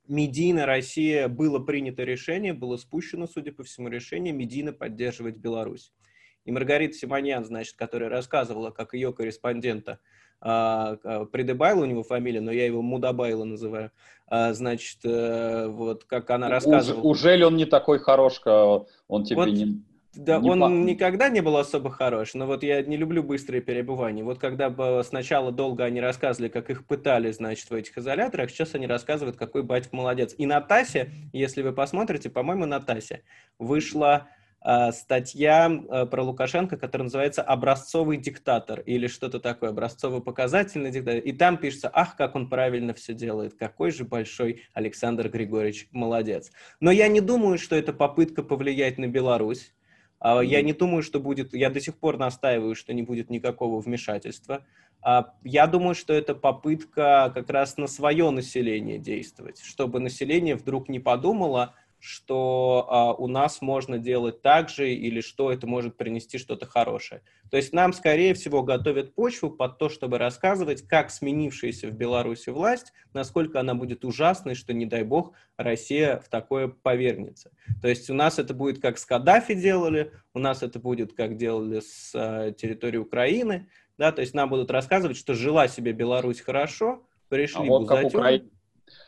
медийно 0.08 0.66
Россия 0.66 1.28
было 1.28 1.60
принято 1.60 2.02
решение, 2.02 2.52
было 2.52 2.76
спущено, 2.76 3.26
судя 3.26 3.52
по 3.52 3.62
всему, 3.62 3.88
решение 3.88 4.32
медийно 4.32 4.72
поддерживать 4.72 5.36
Беларусь. 5.36 5.92
И 6.44 6.52
Маргарита 6.52 6.94
Симоньян, 6.94 7.44
значит, 7.44 7.76
которая 7.76 8.10
рассказывала, 8.10 8.70
как 8.70 8.92
ее 8.92 9.12
корреспондента, 9.12 10.00
а, 10.44 10.98
а, 11.02 11.24
Придебайло 11.24 11.82
у 11.82 11.86
него 11.86 12.02
фамилия, 12.02 12.42
но 12.42 12.52
я 12.52 12.66
его 12.66 12.82
Мудабайло 12.82 13.44
называю, 13.44 13.90
а, 14.28 14.52
значит, 14.52 14.98
э, 15.02 15.68
вот 15.68 16.04
как 16.04 16.28
она 16.30 16.50
рассказывала. 16.50 17.02
Уже, 17.02 17.34
ли 17.34 17.44
он 17.44 17.56
не 17.56 17.64
такой 17.64 17.98
хорош, 17.98 18.42
он 18.44 19.24
тебе 19.24 19.36
вот, 19.36 19.48
не... 19.48 19.82
Да, 20.14 20.38
не 20.38 20.50
он 20.50 20.60
по... 20.60 20.66
никогда 20.66 21.30
не 21.30 21.40
был 21.40 21.56
особо 21.56 21.90
хорош, 21.90 22.34
но 22.34 22.46
вот 22.46 22.62
я 22.62 22.82
не 22.82 22.98
люблю 22.98 23.22
быстрые 23.22 23.62
перебывания. 23.62 24.22
Вот 24.22 24.38
когда 24.38 25.02
сначала 25.02 25.50
долго 25.50 25.82
они 25.82 26.00
рассказывали, 26.00 26.50
как 26.50 26.68
их 26.68 26.86
пытали, 26.86 27.32
значит, 27.32 27.70
в 27.70 27.74
этих 27.74 27.96
изоляторах, 27.96 28.50
сейчас 28.50 28.74
они 28.74 28.86
рассказывают, 28.86 29.36
какой 29.36 29.62
батька 29.62 29.96
молодец. 29.96 30.34
И 30.36 30.44
Натасе, 30.44 31.10
если 31.32 31.62
вы 31.62 31.72
посмотрите, 31.72 32.28
по-моему, 32.28 32.66
Натасе 32.66 33.22
вышла 33.58 34.28
статья 34.92 35.70
э, 35.70 36.06
про 36.06 36.22
Лукашенко, 36.22 36.78
которая 36.78 37.04
называется 37.04 37.42
«Образцовый 37.42 38.16
диктатор» 38.16 38.80
или 38.80 39.08
что-то 39.08 39.38
такое, 39.38 39.70
«Образцово-показательный 39.70 40.90
диктатор». 40.90 41.20
И 41.20 41.32
там 41.32 41.58
пишется, 41.58 41.90
ах, 41.92 42.16
как 42.16 42.34
он 42.34 42.48
правильно 42.48 42.94
все 42.94 43.12
делает, 43.12 43.54
какой 43.54 43.90
же 43.90 44.04
большой 44.04 44.62
Александр 44.72 45.28
Григорьевич 45.28 45.88
молодец. 45.92 46.50
Но 46.80 46.90
я 46.90 47.08
не 47.08 47.20
думаю, 47.20 47.58
что 47.58 47.76
это 47.76 47.92
попытка 47.92 48.42
повлиять 48.42 48.96
на 48.96 49.06
Беларусь. 49.06 49.74
А, 50.18 50.40
я 50.40 50.62
не 50.62 50.72
думаю, 50.72 51.02
что 51.02 51.20
будет, 51.20 51.52
я 51.52 51.68
до 51.68 51.80
сих 51.80 51.98
пор 51.98 52.16
настаиваю, 52.16 52.74
что 52.74 52.94
не 52.94 53.02
будет 53.02 53.28
никакого 53.28 53.82
вмешательства. 53.82 54.64
А, 55.02 55.34
я 55.42 55.66
думаю, 55.66 55.94
что 55.94 56.14
это 56.14 56.34
попытка 56.34 57.30
как 57.34 57.50
раз 57.50 57.76
на 57.76 57.86
свое 57.86 58.30
население 58.30 58.98
действовать, 58.98 59.60
чтобы 59.60 60.00
население 60.00 60.56
вдруг 60.56 60.88
не 60.88 61.00
подумало, 61.00 61.74
что 62.04 62.86
а, 62.90 63.14
у 63.14 63.28
нас 63.28 63.62
можно 63.62 63.98
делать 63.98 64.42
так 64.42 64.68
же 64.68 64.92
или 64.92 65.22
что 65.22 65.50
это 65.50 65.66
может 65.66 65.96
принести 65.96 66.36
что-то 66.36 66.66
хорошее. 66.66 67.22
То 67.50 67.56
есть 67.56 67.72
нам, 67.72 67.94
скорее 67.94 68.34
всего, 68.34 68.62
готовят 68.62 69.14
почву 69.14 69.50
под 69.50 69.78
то, 69.78 69.88
чтобы 69.88 70.18
рассказывать, 70.18 70.86
как 70.86 71.10
сменившаяся 71.10 71.88
в 71.88 71.92
Беларуси 71.92 72.50
власть, 72.50 72.92
насколько 73.14 73.58
она 73.58 73.74
будет 73.74 74.04
ужасной, 74.04 74.54
что, 74.54 74.74
не 74.74 74.84
дай 74.84 75.02
бог, 75.02 75.32
Россия 75.56 76.18
в 76.18 76.28
такое 76.28 76.68
повергнется. 76.68 77.52
То 77.80 77.88
есть 77.88 78.10
у 78.10 78.14
нас 78.14 78.38
это 78.38 78.52
будет 78.52 78.82
как 78.82 78.98
с 78.98 79.06
Каддафи 79.06 79.54
делали, 79.54 80.12
у 80.34 80.40
нас 80.40 80.62
это 80.62 80.78
будет 80.78 81.14
как 81.14 81.38
делали 81.38 81.80
с 81.80 82.12
а, 82.14 82.52
территории 82.52 82.98
Украины, 82.98 83.70
да, 83.96 84.12
то 84.12 84.20
есть 84.20 84.34
нам 84.34 84.50
будут 84.50 84.70
рассказывать, 84.70 85.16
что 85.16 85.32
жила 85.32 85.68
себе 85.68 85.92
Беларусь 85.92 86.42
хорошо, 86.42 87.06
пришли 87.30 87.66
а 87.66 87.70
вот 87.70 87.88
как 87.88 88.04
Украина 88.04 88.50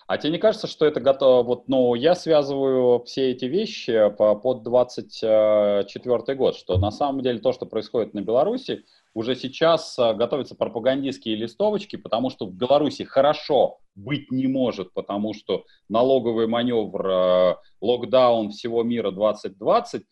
а 0.06 0.18
тебе 0.18 0.32
не 0.32 0.38
кажется, 0.38 0.66
что 0.66 0.86
это 0.86 1.00
готово? 1.00 1.42
Вот, 1.42 1.68
ну, 1.68 1.94
я 1.94 2.14
связываю 2.14 3.02
все 3.04 3.32
эти 3.32 3.46
вещи 3.46 4.10
по, 4.16 4.36
под 4.36 4.62
24 4.62 6.34
год, 6.36 6.56
что 6.56 6.78
на 6.78 6.90
самом 6.90 7.22
деле 7.22 7.40
то, 7.40 7.52
что 7.52 7.66
происходит 7.66 8.14
на 8.14 8.20
Беларуси, 8.20 8.84
уже 9.14 9.34
сейчас 9.34 9.98
э, 9.98 10.14
готовятся 10.14 10.54
пропагандистские 10.54 11.36
листовочки, 11.36 11.96
потому 11.96 12.30
что 12.30 12.46
в 12.46 12.52
Беларуси 12.52 13.02
хорошо 13.02 13.78
быть 13.94 14.30
не 14.30 14.46
может, 14.46 14.92
потому 14.92 15.32
что 15.32 15.64
налоговый 15.88 16.46
маневр, 16.46 17.08
э, 17.08 17.56
локдаун 17.80 18.50
всего 18.50 18.82
мира 18.82 19.10
2020, 19.10 20.02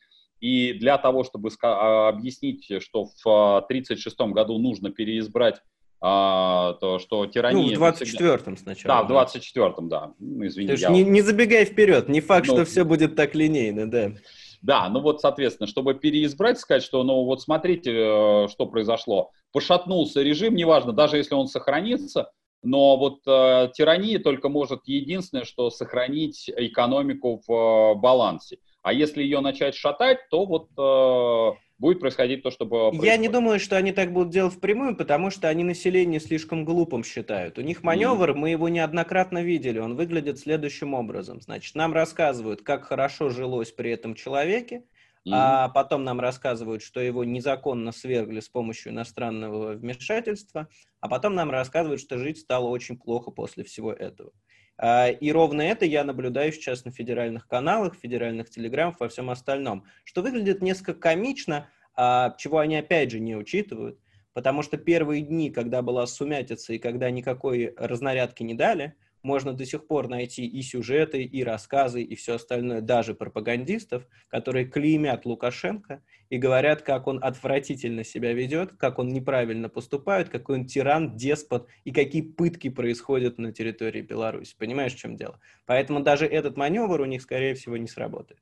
и 0.41 0.73
для 0.73 0.99
того, 0.99 1.23
чтобы 1.23 1.51
а, 1.63 2.09
объяснить, 2.09 2.65
что 2.83 3.05
в 3.05 3.65
1936 3.67 4.33
году 4.33 4.59
нужно 4.59 4.91
переизбрать 4.91 5.61
а, 6.07 6.75
то, 6.75 6.99
что 6.99 7.25
тирания... 7.25 7.75
Ну, 7.79 7.81
в 7.81 7.83
24-м 7.83 8.59
сначала. 8.59 9.09
Да, 9.09 9.25
в 9.25 9.27
24-м, 9.27 9.89
да. 9.89 10.13
Ну, 10.19 10.47
извини, 10.47 10.75
я... 10.77 10.91
не, 10.91 11.03
не 11.03 11.23
забегай 11.23 11.65
вперед, 11.65 12.11
не 12.11 12.21
факт, 12.21 12.47
ну, 12.47 12.57
что 12.57 12.65
все 12.67 12.85
будет 12.85 13.17
так 13.17 13.35
линейно, 13.35 13.91
да. 13.91 14.13
Да, 14.61 14.91
ну 14.91 15.01
вот, 15.01 15.23
соответственно, 15.23 15.67
чтобы 15.67 15.95
переизбрать, 15.95 16.59
сказать, 16.59 16.83
что, 16.83 17.05
ну 17.05 17.25
вот 17.25 17.41
смотрите, 17.41 17.91
э, 17.93 18.49
что 18.49 18.67
произошло. 18.67 19.31
Пошатнулся 19.51 20.21
режим, 20.21 20.55
неважно, 20.55 20.93
даже 20.93 21.17
если 21.17 21.35
он 21.35 21.47
сохранится, 21.49 22.31
но 22.63 22.99
вот 22.99 23.21
э, 23.27 23.71
тирания 23.73 24.19
только 24.19 24.51
может 24.51 24.83
единственное, 24.85 25.45
что 25.45 25.71
сохранить 25.71 26.51
экономику 26.55 27.41
в 27.47 27.51
э, 27.51 27.95
балансе. 27.95 28.59
А 28.83 28.93
если 28.93 29.23
ее 29.23 29.41
начать 29.41 29.75
шатать, 29.75 30.19
то 30.29 30.45
вот 30.45 30.69
э, 30.77 31.59
будет 31.85 32.01
происходить 32.01 32.43
то, 32.43 32.51
что 32.51 32.65
было 32.65 32.91
Я 33.05 33.19
не 33.19 33.29
думаю, 33.29 33.61
что 33.61 33.77
они 33.77 33.93
так 33.93 34.11
будут 34.11 34.33
делать 34.33 34.55
впрямую, 34.55 34.97
потому 34.97 35.29
что 35.29 35.49
они 35.49 35.65
население 35.65 36.19
слишком 36.19 36.65
глупым 36.65 37.05
считают. 37.05 37.59
У 37.59 37.61
них 37.61 37.83
маневр, 37.83 38.31
mm. 38.31 38.35
мы 38.35 38.51
его 38.51 38.71
неоднократно 38.71 39.43
видели, 39.43 39.79
он 39.79 39.95
выглядит 39.95 40.39
следующим 40.39 40.95
образом. 40.95 41.43
Значит, 41.43 41.75
нам 41.75 41.93
рассказывают, 41.93 42.63
как 42.63 42.85
хорошо 42.85 43.29
жилось 43.29 43.71
при 43.71 43.91
этом 43.91 44.15
человеке, 44.15 44.87
mm. 45.29 45.33
а 45.35 45.69
потом 45.69 46.05
нам 46.05 46.21
рассказывают, 46.21 46.83
что 46.83 47.01
его 47.01 47.23
незаконно 47.23 47.93
свергли 47.93 48.41
с 48.41 48.49
помощью 48.49 48.93
иностранного 48.93 49.75
вмешательства, 49.75 50.69
а 51.01 51.09
потом 51.11 51.35
нам 51.35 51.51
рассказывают, 51.51 52.01
что 52.01 52.17
жить 52.17 52.39
стало 52.39 52.69
очень 52.69 52.97
плохо 52.97 53.31
после 53.31 53.63
всего 53.63 53.93
этого. 53.93 54.33
А, 54.77 55.09
и 55.09 55.31
ровно 55.31 55.63
это 55.63 55.85
я 55.85 56.05
наблюдаю 56.05 56.53
сейчас 56.53 56.85
на 56.85 56.91
федеральных 56.91 57.47
каналах, 57.47 57.95
федеральных 57.95 58.51
телеграммах, 58.51 59.01
во 59.01 59.09
всем 59.09 59.31
остальном, 59.31 59.85
что 60.05 60.23
выглядит 60.23 60.63
несколько 60.63 60.95
комично, 60.95 61.69
а, 61.95 62.35
чего 62.39 62.59
они 62.59 62.77
опять 62.77 63.11
же 63.11 63.21
не 63.21 63.37
учитывают, 63.37 64.01
потому 64.33 64.63
что 64.63 64.77
первые 64.77 65.23
дни, 65.23 65.51
когда 65.51 65.83
была 65.83 66.07
сумятица 66.07 66.73
и 66.73 66.79
когда 66.79 67.11
никакой 67.11 67.73
разнарядки 67.77 68.43
не 68.43 68.55
дали, 68.55 68.95
можно 69.25 69.53
до 69.53 69.65
сих 69.65 69.87
пор 69.87 70.09
найти 70.09 70.47
и 70.47 70.63
сюжеты, 70.63 71.25
и 71.25 71.43
рассказы, 71.43 72.03
и 72.03 72.15
все 72.15 72.35
остальное, 72.35 72.81
даже 72.81 73.15
пропагандистов, 73.15 74.07
которые 74.29 74.67
клеймят 74.67 75.27
Лукашенко 75.27 76.03
и 76.31 76.39
говорят, 76.39 76.83
как 76.83 77.07
он 77.07 77.19
отвратительно 77.23 78.05
себя 78.05 78.33
ведет, 78.33 78.75
как 78.77 78.99
он 78.99 79.09
неправильно 79.09 79.69
поступает, 79.69 80.29
какой 80.29 80.59
он 80.59 80.67
тиран, 80.67 81.17
деспот 81.17 81.69
и 81.85 81.93
какие 81.93 82.23
пытки 82.23 82.69
происходят 82.69 83.39
на 83.39 83.53
территории 83.53 84.03
Беларуси. 84.03 84.55
Понимаешь, 84.59 84.95
в 84.95 84.99
чем 84.99 85.17
дело? 85.17 85.41
Поэтому 85.67 86.01
даже 86.01 86.27
этот 86.27 86.57
маневр 86.57 87.01
у 87.01 87.07
них, 87.07 87.23
скорее 87.23 87.55
всего, 87.55 87.77
не 87.77 87.89
сработает. 87.89 88.41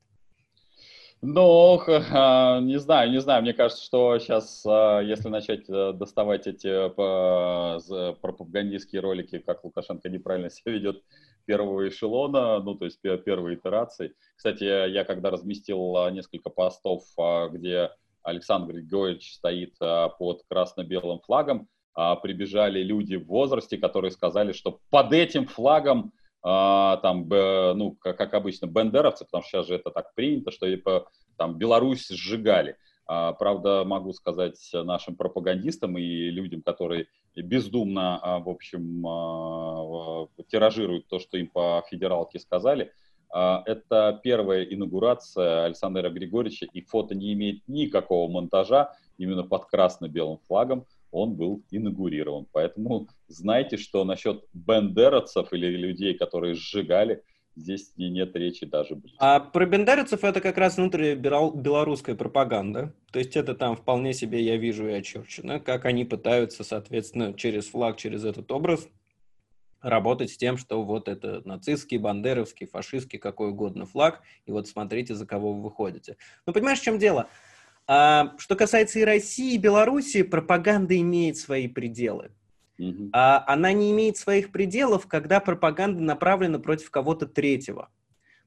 Ну, 1.24 1.80
не 1.86 2.78
знаю, 2.80 3.12
не 3.12 3.20
знаю. 3.20 3.42
Мне 3.42 3.52
кажется, 3.54 3.84
что 3.84 4.18
сейчас, 4.18 4.64
а, 4.66 4.98
если 4.98 5.28
начать 5.28 5.70
э, 5.70 5.92
доставать 5.92 6.48
эти 6.48 6.88
пропагандистские 8.20 9.02
ролики, 9.02 9.38
как 9.38 9.62
Лукашенко 9.62 10.08
неправильно 10.08 10.50
себя 10.50 10.72
ведет 10.72 11.04
первого 11.44 11.88
эшелона, 11.88 12.58
ну, 12.58 12.74
то 12.74 12.86
есть 12.86 13.00
первой 13.00 13.54
итерации. 13.54 14.14
Кстати, 14.34 14.64
я 14.64 15.04
когда 15.04 15.30
разместил 15.30 15.96
а, 15.96 16.10
несколько 16.10 16.50
постов, 16.50 17.04
а, 17.16 17.48
где 17.48 17.90
Александр 18.24 18.74
Григорьевич 18.74 19.34
стоит 19.34 19.78
под 19.78 20.42
красно-белым 20.48 21.20
флагом, 21.20 21.68
прибежали 21.94 22.82
люди 22.82 23.16
в 23.16 23.26
возрасте, 23.26 23.76
которые 23.78 24.12
сказали, 24.12 24.52
что 24.52 24.78
под 24.90 25.12
этим 25.12 25.46
флагом 25.46 26.12
там, 26.42 27.28
ну, 27.28 27.96
как, 28.00 28.34
обычно, 28.34 28.66
бендеровцы, 28.66 29.24
потому 29.24 29.42
что 29.42 29.50
сейчас 29.50 29.66
же 29.68 29.74
это 29.76 29.90
так 29.90 30.14
принято, 30.14 30.50
что 30.50 30.66
там 31.36 31.56
Беларусь 31.56 32.08
сжигали. 32.08 32.76
А, 33.06 33.32
правда, 33.32 33.84
могу 33.84 34.12
сказать 34.12 34.58
нашим 34.72 35.16
пропагандистам 35.16 35.98
и 35.98 36.30
людям, 36.30 36.62
которые 36.62 37.08
бездумно, 37.36 38.18
а, 38.22 38.38
в 38.38 38.48
общем, 38.48 39.06
а, 39.06 40.26
тиражируют 40.48 41.08
то, 41.08 41.18
что 41.18 41.36
им 41.36 41.48
по 41.48 41.84
федералке 41.90 42.38
сказали, 42.38 42.92
а, 43.30 43.62
это 43.66 44.20
первая 44.22 44.62
инаугурация 44.62 45.64
Александра 45.64 46.08
Григорьевича, 46.10 46.66
и 46.72 46.80
фото 46.82 47.14
не 47.14 47.32
имеет 47.32 47.66
никакого 47.66 48.30
монтажа, 48.30 48.94
именно 49.18 49.42
под 49.42 49.66
красно-белым 49.66 50.38
флагом 50.46 50.86
он 51.12 51.34
был 51.34 51.62
инаугурирован. 51.70 52.46
Поэтому 52.50 53.08
знайте, 53.28 53.76
что 53.76 54.04
насчет 54.04 54.44
бендеровцев 54.52 55.52
или 55.52 55.68
людей, 55.68 56.14
которые 56.14 56.54
сжигали, 56.54 57.22
здесь 57.54 57.92
нет 57.96 58.34
речи 58.34 58.66
даже 58.66 58.96
близко. 58.96 59.18
А 59.20 59.38
про 59.38 59.66
бендеровцев 59.66 60.24
это 60.24 60.40
как 60.40 60.56
раз 60.58 60.78
внутри 60.78 61.14
белорусская 61.14 62.14
пропаганда. 62.14 62.94
То 63.12 63.18
есть 63.18 63.36
это 63.36 63.54
там 63.54 63.76
вполне 63.76 64.14
себе 64.14 64.42
я 64.42 64.56
вижу 64.56 64.88
и 64.88 64.92
очерчено, 64.92 65.60
как 65.60 65.84
они 65.84 66.04
пытаются, 66.04 66.64
соответственно, 66.64 67.34
через 67.34 67.68
флаг, 67.68 67.98
через 67.98 68.24
этот 68.24 68.50
образ 68.50 68.88
работать 69.82 70.30
с 70.30 70.36
тем, 70.36 70.56
что 70.56 70.82
вот 70.82 71.08
это 71.08 71.42
нацистский, 71.44 71.98
бандеровский, 71.98 72.66
фашистский, 72.66 73.18
какой 73.18 73.50
угодно 73.50 73.84
флаг, 73.84 74.22
и 74.46 74.52
вот 74.52 74.68
смотрите, 74.68 75.14
за 75.14 75.26
кого 75.26 75.52
вы 75.52 75.62
выходите. 75.62 76.16
Но 76.46 76.52
понимаешь, 76.52 76.78
в 76.78 76.84
чем 76.84 76.98
дело? 76.98 77.28
А, 77.86 78.34
что 78.38 78.56
касается 78.56 78.98
и 78.98 79.04
России, 79.04 79.54
и 79.54 79.58
Беларуси, 79.58 80.22
пропаганда 80.22 80.98
имеет 80.98 81.36
свои 81.36 81.68
пределы. 81.68 82.30
А, 83.12 83.44
она 83.46 83.72
не 83.72 83.92
имеет 83.92 84.16
своих 84.16 84.50
пределов, 84.50 85.06
когда 85.06 85.40
пропаганда 85.40 86.02
направлена 86.02 86.58
против 86.58 86.90
кого-то 86.90 87.26
третьего. 87.26 87.90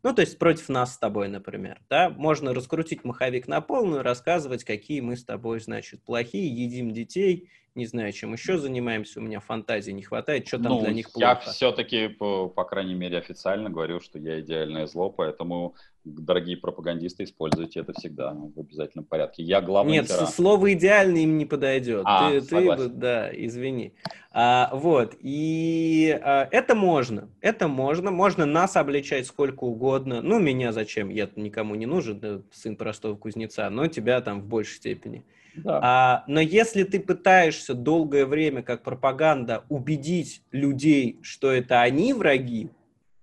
Ну, 0.03 0.13
то 0.13 0.21
есть 0.21 0.37
против 0.37 0.69
нас 0.69 0.93
с 0.93 0.97
тобой, 0.97 1.29
например. 1.29 1.81
Да? 1.89 2.09
Можно 2.09 2.53
раскрутить 2.53 3.03
маховик 3.03 3.47
на 3.47 3.61
полную, 3.61 4.03
рассказывать, 4.03 4.63
какие 4.63 5.01
мы 5.01 5.15
с 5.17 5.23
тобой, 5.23 5.59
значит, 5.59 6.03
плохие, 6.03 6.47
едим 6.47 6.91
детей, 6.91 7.49
не 7.75 7.85
знаю, 7.85 8.13
чем 8.13 8.31
еще 8.31 8.57
занимаемся, 8.57 9.19
у 9.19 9.23
меня 9.23 9.41
фантазии 9.41 9.91
не 9.91 10.01
хватает, 10.01 10.47
что 10.47 10.57
там 10.57 10.73
ну, 10.73 10.81
для 10.81 10.93
них 10.93 11.11
плохо. 11.11 11.27
Я 11.27 11.35
все-таки, 11.35 12.07
по, 12.07 12.47
по 12.47 12.63
крайней 12.63 12.93
мере, 12.93 13.17
официально 13.17 13.69
говорю, 13.69 13.99
что 13.99 14.17
я 14.17 14.39
идеальное 14.39 14.87
зло, 14.87 15.09
поэтому, 15.09 15.75
дорогие 16.05 16.55
пропагандисты, 16.55 17.25
используйте 17.25 17.81
это 17.81 17.91
всегда 17.93 18.33
в 18.33 18.57
обязательном 18.57 19.05
порядке. 19.05 19.43
Я 19.43 19.59
главный 19.59 19.91
Нет, 19.91 20.07
тиран. 20.07 20.27
слово 20.27 20.73
«идеальный» 20.73 21.23
им 21.23 21.37
не 21.37 21.45
подойдет. 21.45 22.03
А, 22.05 22.31
ты, 22.31 22.41
ты, 22.41 22.87
да, 22.87 23.29
извини. 23.33 23.93
А, 24.31 24.69
вот, 24.73 25.15
и 25.19 26.17
а, 26.23 26.47
это 26.51 26.75
можно, 26.75 27.29
это 27.41 27.67
можно, 27.67 28.09
можно 28.09 28.45
нас 28.45 28.77
обличать 28.77 29.27
сколько 29.27 29.65
угодно, 29.65 30.21
ну, 30.21 30.39
меня 30.39 30.71
зачем, 30.71 31.09
я 31.09 31.29
никому 31.35 31.75
не 31.75 31.85
нужен, 31.85 32.19
да, 32.19 32.41
сын 32.53 32.77
простого 32.77 33.17
кузнеца, 33.17 33.69
но 33.69 33.87
тебя 33.87 34.21
там 34.21 34.41
в 34.41 34.45
большей 34.45 34.77
степени. 34.77 35.25
Да. 35.57 35.79
А, 35.81 36.23
но 36.27 36.39
если 36.39 36.83
ты 36.83 36.99
пытаешься 36.99 37.73
долгое 37.73 38.25
время, 38.25 38.61
как 38.63 38.83
пропаганда, 38.83 39.63
убедить 39.69 40.41
людей, 40.51 41.19
что 41.21 41.51
это 41.51 41.81
они 41.81 42.13
враги, 42.13 42.69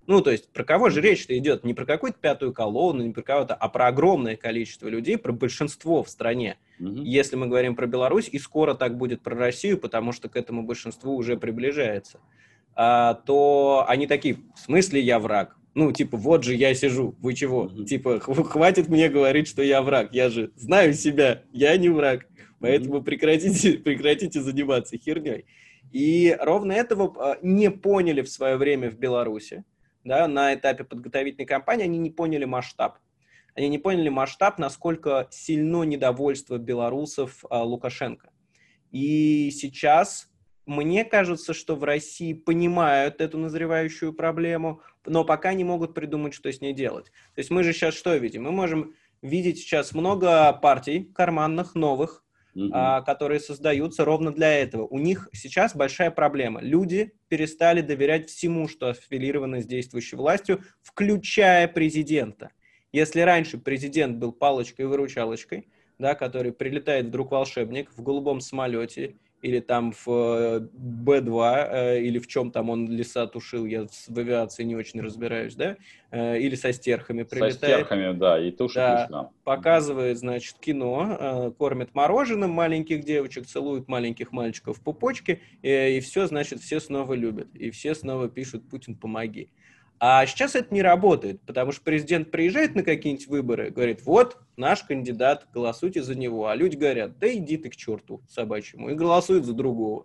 ну, 0.06 0.20
то 0.20 0.30
есть 0.30 0.48
про 0.52 0.64
кого 0.64 0.90
же 0.90 1.00
речь-то 1.00 1.36
идет? 1.38 1.64
Не 1.64 1.74
про 1.74 1.86
какую-то 1.86 2.18
пятую 2.20 2.52
колонну, 2.52 3.04
не 3.04 3.12
про 3.12 3.22
кого-то, 3.22 3.54
а 3.54 3.68
про 3.68 3.86
огромное 3.86 4.36
количество 4.36 4.88
людей, 4.88 5.16
про 5.16 5.32
большинство 5.32 6.02
в 6.02 6.08
стране. 6.08 6.58
Угу. 6.80 7.02
Если 7.02 7.36
мы 7.36 7.46
говорим 7.46 7.76
про 7.76 7.86
Беларусь, 7.86 8.28
и 8.28 8.38
скоро 8.38 8.74
так 8.74 8.96
будет 8.96 9.22
про 9.22 9.36
Россию, 9.36 9.78
потому 9.78 10.12
что 10.12 10.28
к 10.28 10.36
этому 10.36 10.64
большинству 10.64 11.14
уже 11.14 11.36
приближается, 11.36 12.18
а, 12.74 13.14
то 13.14 13.84
они 13.88 14.06
такие, 14.06 14.38
в 14.54 14.58
смысле 14.58 15.00
я 15.00 15.18
враг? 15.20 15.56
Ну, 15.74 15.90
типа, 15.92 16.16
вот 16.16 16.44
же 16.44 16.54
я 16.54 16.74
сижу, 16.74 17.14
вы 17.20 17.34
чего? 17.34 17.66
Mm-hmm. 17.66 17.84
Типа, 17.84 18.20
хватит 18.20 18.88
мне 18.88 19.08
говорить, 19.08 19.48
что 19.48 19.62
я 19.62 19.82
враг. 19.82 20.10
Я 20.12 20.28
же 20.28 20.52
знаю 20.56 20.94
себя, 20.94 21.42
я 21.52 21.76
не 21.76 21.88
враг. 21.88 22.26
Поэтому 22.60 22.96
mm-hmm. 22.96 23.04
прекратите, 23.04 23.72
прекратите 23.84 24.40
заниматься 24.40 24.98
херней. 24.98 25.46
И 25.90 26.36
ровно 26.40 26.72
этого 26.72 27.14
а, 27.18 27.38
не 27.42 27.70
поняли 27.70 28.22
в 28.22 28.30
свое 28.30 28.56
время 28.56 28.90
в 28.90 28.98
Беларуси 28.98 29.64
да, 30.04 30.26
на 30.28 30.54
этапе 30.54 30.84
подготовительной 30.84 31.46
кампании, 31.46 31.84
они 31.84 31.98
не 31.98 32.10
поняли 32.10 32.44
масштаб. 32.44 32.98
Они 33.54 33.68
не 33.68 33.78
поняли 33.78 34.08
масштаб, 34.08 34.58
насколько 34.58 35.28
сильно 35.30 35.82
недовольство 35.82 36.58
белорусов 36.58 37.44
а, 37.50 37.62
Лукашенко. 37.62 38.30
И 38.90 39.50
сейчас 39.50 40.30
мне 40.66 41.04
кажется, 41.04 41.54
что 41.54 41.76
в 41.76 41.84
России 41.84 42.32
понимают 42.32 43.20
эту 43.20 43.38
назревающую 43.38 44.12
проблему, 44.12 44.80
но 45.04 45.24
пока 45.24 45.54
не 45.54 45.64
могут 45.64 45.94
придумать, 45.94 46.34
что 46.34 46.52
с 46.52 46.60
ней 46.60 46.72
делать. 46.72 47.06
То 47.34 47.38
есть 47.38 47.50
мы 47.50 47.64
же 47.64 47.72
сейчас 47.72 47.94
что 47.94 48.14
видим? 48.16 48.44
Мы 48.44 48.52
можем 48.52 48.94
видеть 49.22 49.58
сейчас 49.58 49.92
много 49.92 50.52
партий 50.52 51.10
карманных, 51.14 51.74
новых, 51.74 52.24
угу. 52.54 52.70
а, 52.72 53.02
которые 53.02 53.40
создаются 53.40 54.04
ровно 54.04 54.32
для 54.32 54.52
этого. 54.52 54.86
У 54.86 54.98
них 54.98 55.28
сейчас 55.32 55.74
большая 55.74 56.10
проблема. 56.10 56.60
Люди 56.60 57.12
перестали 57.28 57.80
доверять 57.80 58.28
всему, 58.28 58.68
что 58.68 58.90
аффилировано 58.90 59.60
с 59.60 59.66
действующей 59.66 60.16
властью, 60.16 60.62
включая 60.82 61.68
президента. 61.68 62.50
Если 62.92 63.20
раньше 63.20 63.58
президент 63.58 64.18
был 64.18 64.32
палочкой-выручалочкой, 64.32 65.68
да, 65.98 66.14
который 66.14 66.52
прилетает 66.52 67.06
вдруг 67.06 67.30
волшебник 67.30 67.90
в 67.96 68.02
голубом 68.02 68.40
самолете, 68.40 69.16
или 69.42 69.58
там 69.58 69.92
в 69.92 70.08
э, 70.08 70.60
Б-2, 70.72 71.68
э, 71.70 72.00
или 72.02 72.18
в 72.20 72.28
чем 72.28 72.52
там 72.52 72.70
он 72.70 72.88
леса 72.88 73.26
тушил, 73.26 73.66
я 73.66 73.86
в 73.86 74.18
авиации 74.18 74.62
не 74.62 74.76
очень 74.76 75.00
разбираюсь, 75.00 75.56
да, 75.56 75.76
э, 76.12 76.38
или 76.38 76.54
со 76.54 76.72
стерхами 76.72 77.24
прилетает. 77.24 77.54
Со 77.54 77.66
стерхами, 77.66 78.16
да, 78.16 78.40
и 78.40 78.52
тушит 78.52 78.76
да, 78.76 79.04
леса. 79.04 79.30
Показывает, 79.42 80.18
значит, 80.18 80.58
кино, 80.60 81.52
кормит 81.58 81.92
мороженым 81.92 82.50
маленьких 82.50 83.04
девочек, 83.04 83.46
целует 83.46 83.88
маленьких 83.88 84.30
мальчиков 84.30 84.78
в 84.78 84.80
пупочке, 84.80 85.40
и 85.62 86.00
все, 86.00 86.26
значит, 86.26 86.60
все 86.60 86.78
снова 86.78 87.14
любят, 87.14 87.48
и 87.54 87.70
все 87.70 87.96
снова 87.96 88.28
пишут 88.28 88.68
«Путин, 88.70 88.94
помоги». 88.94 89.50
А 90.04 90.26
сейчас 90.26 90.56
это 90.56 90.74
не 90.74 90.82
работает, 90.82 91.40
потому 91.42 91.70
что 91.70 91.82
президент 91.82 92.32
приезжает 92.32 92.74
на 92.74 92.82
какие-нибудь 92.82 93.28
выборы, 93.28 93.70
говорит, 93.70 94.04
вот 94.04 94.36
наш 94.56 94.82
кандидат, 94.82 95.46
голосуйте 95.54 96.02
за 96.02 96.16
него. 96.16 96.48
А 96.48 96.56
люди 96.56 96.74
говорят, 96.74 97.20
да 97.20 97.32
иди 97.32 97.56
ты 97.56 97.70
к 97.70 97.76
черту 97.76 98.20
собачьему, 98.28 98.90
и 98.90 98.94
голосуют 98.94 99.44
за 99.44 99.52
другого. 99.52 100.02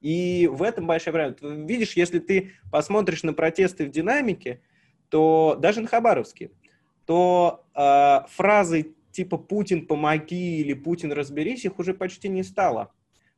И 0.00 0.48
в 0.52 0.62
этом 0.62 0.86
большая 0.86 1.12
проблема. 1.12 1.66
Видишь, 1.66 1.96
если 1.96 2.20
ты 2.20 2.52
посмотришь 2.70 3.24
на 3.24 3.32
протесты 3.32 3.86
в 3.86 3.90
динамике, 3.90 4.60
то 5.08 5.58
даже 5.58 5.80
на 5.80 5.88
Хабаровске, 5.88 6.52
то 7.04 7.66
э, 7.74 8.28
фразы 8.36 8.94
типа 9.10 9.36
«Путин, 9.36 9.88
помоги» 9.88 10.60
или 10.60 10.74
«Путин, 10.74 11.10
разберись» 11.10 11.64
их 11.64 11.80
уже 11.80 11.92
почти 11.92 12.28
не 12.28 12.44
стало 12.44 12.92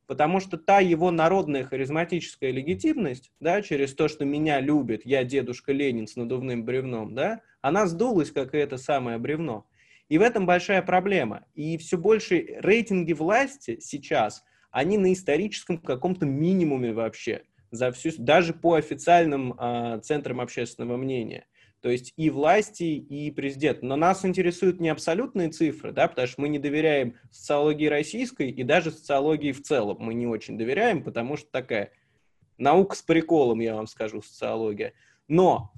потому 0.07 0.39
что 0.39 0.57
та 0.57 0.79
его 0.79 1.11
народная 1.11 1.63
харизматическая 1.63 2.51
легитимность, 2.51 3.31
да, 3.39 3.61
через 3.61 3.93
то, 3.93 4.07
что 4.07 4.25
меня 4.25 4.59
любит, 4.59 5.05
я 5.05 5.23
дедушка 5.23 5.73
Ленин 5.73 6.07
с 6.07 6.15
надувным 6.15 6.63
бревном, 6.63 7.13
да, 7.13 7.41
она 7.61 7.85
сдулась, 7.85 8.31
как 8.31 8.55
и 8.55 8.57
это 8.57 8.77
самое 8.77 9.17
бревно. 9.17 9.67
И 10.09 10.17
в 10.17 10.21
этом 10.21 10.45
большая 10.45 10.81
проблема. 10.81 11.45
И 11.53 11.77
все 11.77 11.97
больше 11.97 12.57
рейтинги 12.61 13.11
власти 13.11 13.77
сейчас, 13.81 14.43
они 14.71 14.97
на 14.97 15.11
историческом 15.11 15.77
каком-то 15.77 16.25
минимуме 16.25 16.93
вообще, 16.93 17.43
за 17.71 17.91
всю, 17.91 18.11
даже 18.17 18.53
по 18.53 18.75
официальным 18.75 19.53
э, 19.53 19.99
центрам 20.01 20.39
общественного 20.41 20.97
мнения– 20.97 21.45
то 21.81 21.89
есть 21.89 22.13
и 22.17 22.29
власти, 22.29 22.83
и 22.83 23.31
президент. 23.31 23.81
Но 23.81 23.95
нас 23.95 24.25
интересуют 24.25 24.79
не 24.79 24.89
абсолютные 24.89 25.49
цифры, 25.49 25.91
да, 25.91 26.07
потому 26.07 26.27
что 26.27 26.41
мы 26.41 26.49
не 26.49 26.59
доверяем 26.59 27.15
социологии 27.31 27.87
российской 27.87 28.49
и 28.49 28.63
даже 28.63 28.91
социологии 28.91 29.51
в 29.51 29.61
целом 29.61 29.97
мы 29.99 30.13
не 30.13 30.27
очень 30.27 30.57
доверяем, 30.57 31.03
потому 31.03 31.37
что 31.37 31.49
такая 31.51 31.91
наука 32.57 32.95
с 32.95 33.01
приколом, 33.01 33.59
я 33.59 33.75
вам 33.75 33.87
скажу, 33.87 34.21
социология. 34.21 34.93
Но 35.27 35.73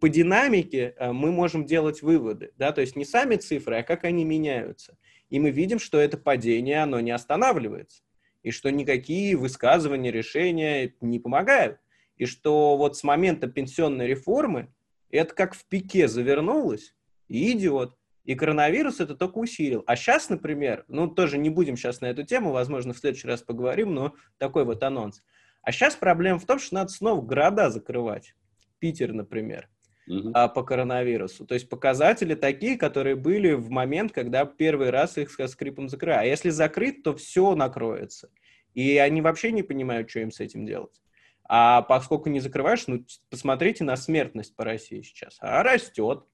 по 0.00 0.08
динамике 0.08 0.94
э, 0.96 1.12
мы 1.12 1.32
можем 1.32 1.64
делать 1.64 2.02
выводы, 2.02 2.52
да, 2.58 2.72
то 2.72 2.82
есть 2.82 2.94
не 2.94 3.04
сами 3.04 3.36
цифры, 3.36 3.76
а 3.76 3.82
как 3.82 4.04
они 4.04 4.24
меняются. 4.24 4.98
И 5.30 5.40
мы 5.40 5.50
видим, 5.50 5.78
что 5.78 5.98
это 5.98 6.18
падение, 6.18 6.82
оно 6.82 7.00
не 7.00 7.10
останавливается, 7.10 8.02
и 8.42 8.50
что 8.50 8.70
никакие 8.70 9.34
высказывания, 9.34 10.10
решения 10.10 10.94
не 11.00 11.18
помогают. 11.18 11.78
И 12.16 12.26
что 12.26 12.76
вот 12.76 12.96
с 12.96 13.02
момента 13.02 13.46
пенсионной 13.46 14.06
реформы 14.06 14.68
это 15.16 15.34
как 15.34 15.54
в 15.54 15.64
пике 15.66 16.08
завернулось, 16.08 16.94
и 17.28 17.52
идет. 17.52 17.94
И 18.24 18.34
коронавирус 18.34 19.00
это 19.00 19.16
только 19.16 19.38
усилил. 19.38 19.82
А 19.86 19.96
сейчас, 19.96 20.28
например, 20.28 20.84
ну 20.88 21.08
тоже 21.08 21.38
не 21.38 21.50
будем 21.50 21.76
сейчас 21.76 22.00
на 22.00 22.06
эту 22.06 22.22
тему, 22.24 22.52
возможно, 22.52 22.92
в 22.92 22.98
следующий 22.98 23.26
раз 23.26 23.42
поговорим, 23.42 23.94
но 23.94 24.14
такой 24.38 24.64
вот 24.64 24.82
анонс. 24.82 25.22
А 25.62 25.72
сейчас 25.72 25.96
проблема 25.96 26.38
в 26.38 26.46
том, 26.46 26.58
что 26.58 26.74
надо 26.74 26.90
снова 26.90 27.20
города 27.20 27.70
закрывать. 27.70 28.34
Питер, 28.78 29.12
например, 29.12 29.68
угу. 30.08 30.32
по 30.32 30.62
коронавирусу. 30.62 31.46
То 31.46 31.54
есть 31.54 31.68
показатели 31.68 32.34
такие, 32.34 32.76
которые 32.76 33.16
были 33.16 33.52
в 33.52 33.70
момент, 33.70 34.12
когда 34.12 34.44
первый 34.44 34.90
раз 34.90 35.18
их 35.18 35.30
со 35.30 35.46
скрипом 35.48 35.88
закрыли. 35.88 36.14
А 36.14 36.24
если 36.24 36.50
закрыть, 36.50 37.02
то 37.02 37.14
все 37.14 37.54
накроется. 37.54 38.30
И 38.74 38.96
они 38.98 39.20
вообще 39.20 39.52
не 39.52 39.62
понимают, 39.62 40.10
что 40.10 40.20
им 40.20 40.30
с 40.30 40.40
этим 40.40 40.64
делать. 40.64 41.02
А 41.44 41.82
поскольку 41.82 42.28
не 42.28 42.40
закрываешь, 42.40 42.86
ну, 42.86 43.04
посмотрите 43.30 43.84
на 43.84 43.96
смертность 43.96 44.54
по 44.54 44.64
России 44.64 45.02
сейчас. 45.02 45.36
А 45.40 45.62
растет. 45.62 46.24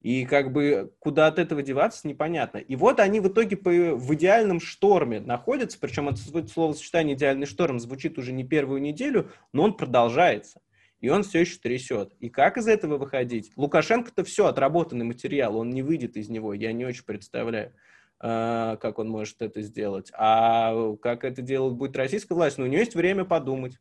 И 0.00 0.26
как 0.26 0.52
бы 0.52 0.92
куда 0.98 1.28
от 1.28 1.38
этого 1.38 1.62
деваться, 1.62 2.06
непонятно. 2.06 2.58
И 2.58 2.76
вот 2.76 3.00
они 3.00 3.20
в 3.20 3.28
итоге 3.28 3.56
по, 3.56 3.70
в 3.70 4.14
идеальном 4.14 4.60
шторме 4.60 5.18
находятся, 5.18 5.78
причем 5.80 6.10
это 6.10 6.18
словосочетание 6.46 7.16
«идеальный 7.16 7.46
шторм» 7.46 7.80
звучит 7.80 8.18
уже 8.18 8.32
не 8.32 8.44
первую 8.44 8.82
неделю, 8.82 9.30
но 9.54 9.62
он 9.62 9.74
продолжается. 9.74 10.60
И 11.00 11.08
он 11.08 11.22
все 11.22 11.40
еще 11.40 11.58
трясет. 11.58 12.12
И 12.20 12.28
как 12.28 12.58
из 12.58 12.66
этого 12.66 12.98
выходить? 12.98 13.52
Лукашенко-то 13.56 14.24
все, 14.24 14.46
отработанный 14.46 15.06
материал, 15.06 15.56
он 15.56 15.70
не 15.70 15.82
выйдет 15.82 16.18
из 16.18 16.28
него, 16.28 16.52
я 16.52 16.72
не 16.72 16.84
очень 16.84 17.04
представляю 17.04 17.72
а, 18.20 18.76
как 18.76 18.98
он 18.98 19.08
может 19.08 19.42
это 19.42 19.60
сделать. 19.60 20.10
А 20.14 20.96
как 20.96 21.24
это 21.24 21.42
делать 21.42 21.74
будет 21.74 21.96
российская 21.96 22.34
власть? 22.34 22.58
Ну, 22.58 22.64
у 22.64 22.68
нее 22.68 22.80
есть 22.80 22.94
время 22.94 23.24
подумать. 23.24 23.78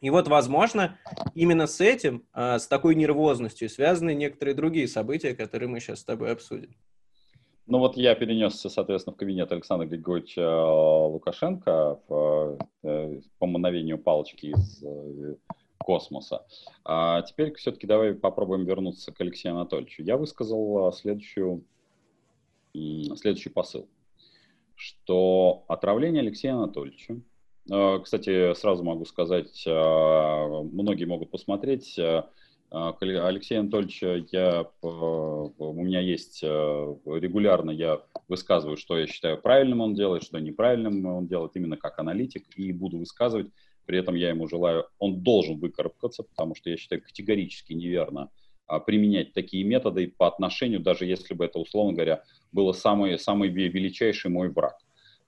И 0.00 0.10
вот, 0.10 0.28
возможно, 0.28 0.98
именно 1.34 1.66
с 1.66 1.80
этим, 1.80 2.26
а, 2.32 2.58
с 2.58 2.66
такой 2.66 2.94
нервозностью 2.94 3.68
связаны 3.68 4.14
некоторые 4.14 4.54
другие 4.54 4.88
события, 4.88 5.34
которые 5.34 5.68
мы 5.68 5.80
сейчас 5.80 6.00
с 6.00 6.04
тобой 6.04 6.32
обсудим. 6.32 6.74
Ну 7.66 7.78
вот 7.78 7.96
я 7.96 8.14
перенесся, 8.14 8.68
соответственно, 8.68 9.14
в 9.14 9.18
кабинет 9.18 9.50
Александра 9.50 9.86
Григорьевича 9.86 10.40
э, 10.40 11.06
Лукашенко 11.08 12.00
в, 12.06 12.58
э, 12.84 13.20
по 13.38 13.46
мановению 13.46 13.98
палочки 13.98 14.46
из 14.46 14.84
э, 14.84 15.34
космоса. 15.78 16.46
А 16.84 17.22
теперь 17.22 17.54
все-таки 17.54 17.88
давай 17.88 18.14
попробуем 18.14 18.64
вернуться 18.64 19.10
к 19.10 19.20
Алексею 19.20 19.56
Анатольевичу. 19.56 20.02
Я 20.04 20.16
высказал 20.16 20.92
следующую, 20.92 21.64
следующий 22.72 23.50
посыл, 23.50 23.88
что 24.76 25.64
отравление 25.66 26.20
Алексея 26.20 26.54
Анатольевича 26.54 27.20
кстати, 27.68 28.54
сразу 28.54 28.84
могу 28.84 29.04
сказать, 29.04 29.64
э, 29.66 29.70
многие 29.70 31.04
могут 31.04 31.30
посмотреть. 31.30 31.98
Э, 31.98 32.22
Алексей 32.70 33.58
Анатольевич, 33.58 34.02
я, 34.32 34.66
у 34.82 35.82
меня 35.82 36.00
есть 36.00 36.42
регулярно, 36.42 37.70
я 37.70 38.00
высказываю, 38.28 38.76
что 38.76 38.98
я 38.98 39.06
считаю 39.06 39.40
правильным 39.40 39.80
он 39.80 39.94
делает, 39.94 40.24
что 40.24 40.40
неправильным 40.40 41.06
он 41.06 41.28
делает, 41.28 41.52
именно 41.54 41.76
как 41.76 42.00
аналитик, 42.00 42.44
и 42.56 42.72
буду 42.72 42.98
высказывать. 42.98 43.52
При 43.86 43.98
этом 43.98 44.16
я 44.16 44.30
ему 44.30 44.48
желаю, 44.48 44.88
он 44.98 45.22
должен 45.22 45.60
выкарабкаться, 45.60 46.24
потому 46.24 46.56
что 46.56 46.68
я 46.68 46.76
считаю 46.76 47.02
категорически 47.02 47.72
неверно 47.72 48.30
применять 48.84 49.32
такие 49.32 49.62
методы 49.62 50.12
по 50.18 50.26
отношению, 50.26 50.80
даже 50.80 51.06
если 51.06 51.34
бы 51.34 51.44
это, 51.44 51.60
условно 51.60 51.92
говоря, 51.92 52.24
было 52.50 52.72
самый, 52.72 53.16
самый 53.16 53.48
величайший 53.48 54.28
мой 54.28 54.48
враг. 54.50 54.76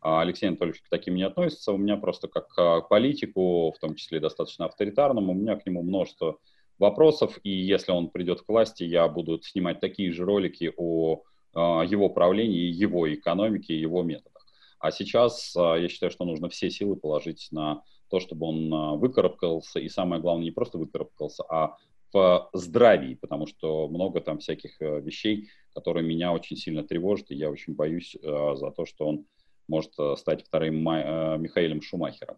А 0.01 0.21
Алексей 0.21 0.47
Анатольевич 0.47 0.83
к 0.83 0.89
таким 0.89 1.17
не 1.17 1.25
относится. 1.25 1.73
У 1.73 1.77
меня 1.77 1.97
просто 1.97 2.29
как 2.29 2.49
к 2.49 2.83
политику, 2.83 3.73
в 3.73 3.79
том 3.79 3.95
числе 3.95 4.21
достаточно 4.21 4.67
авторитарному, 4.67 5.33
у 5.33 5.35
меня 5.35 5.57
к 5.57 5.67
нему 5.67 5.83
множество 5.83 6.39
вопросов, 6.79 7.39
и 7.43 7.51
если 7.51 7.91
он 7.91 8.09
придет 8.09 8.43
к 8.43 8.49
власти, 8.49 8.85
я 8.85 9.09
буду 9.09 9.41
снимать 9.43 9.81
такие 9.81 10.13
же 10.13 10.25
ролики 10.25 10.73
о 10.77 11.23
а, 11.53 11.83
его 11.83 12.09
правлении, 12.09 12.71
его 12.71 13.13
экономике, 13.13 13.79
его 13.79 14.05
методах. 14.05 14.47
А 14.79 14.93
сейчас 14.93 15.57
а, 15.57 15.75
я 15.75 15.89
считаю, 15.89 16.13
что 16.13 16.25
нужно 16.25 16.49
все 16.49 16.71
силы 16.71 16.95
положить 16.95 17.49
на 17.51 17.83
то, 18.09 18.21
чтобы 18.21 18.47
он 18.47 18.99
выкарабкался, 19.01 19.81
и 19.81 19.89
самое 19.89 20.23
главное, 20.23 20.45
не 20.45 20.51
просто 20.53 20.79
выкарабкался, 20.79 21.43
а 21.51 21.77
в 22.13 22.49
здравии, 22.53 23.15
потому 23.15 23.47
что 23.47 23.89
много 23.89 24.21
там 24.21 24.39
всяких 24.39 24.81
э, 24.81 25.01
вещей, 25.01 25.51
которые 25.75 26.07
меня 26.07 26.33
очень 26.33 26.57
сильно 26.57 26.83
тревожат, 26.83 27.31
и 27.31 27.35
я 27.35 27.51
очень 27.51 27.75
боюсь 27.75 28.17
э, 28.17 28.55
за 28.55 28.71
то, 28.71 28.87
что 28.87 29.07
он 29.07 29.27
может 29.69 29.93
э, 29.99 30.17
стать 30.17 30.45
вторым 30.45 30.89
э, 30.89 31.37
Михаилом 31.39 31.83
Шумахером. 31.83 32.37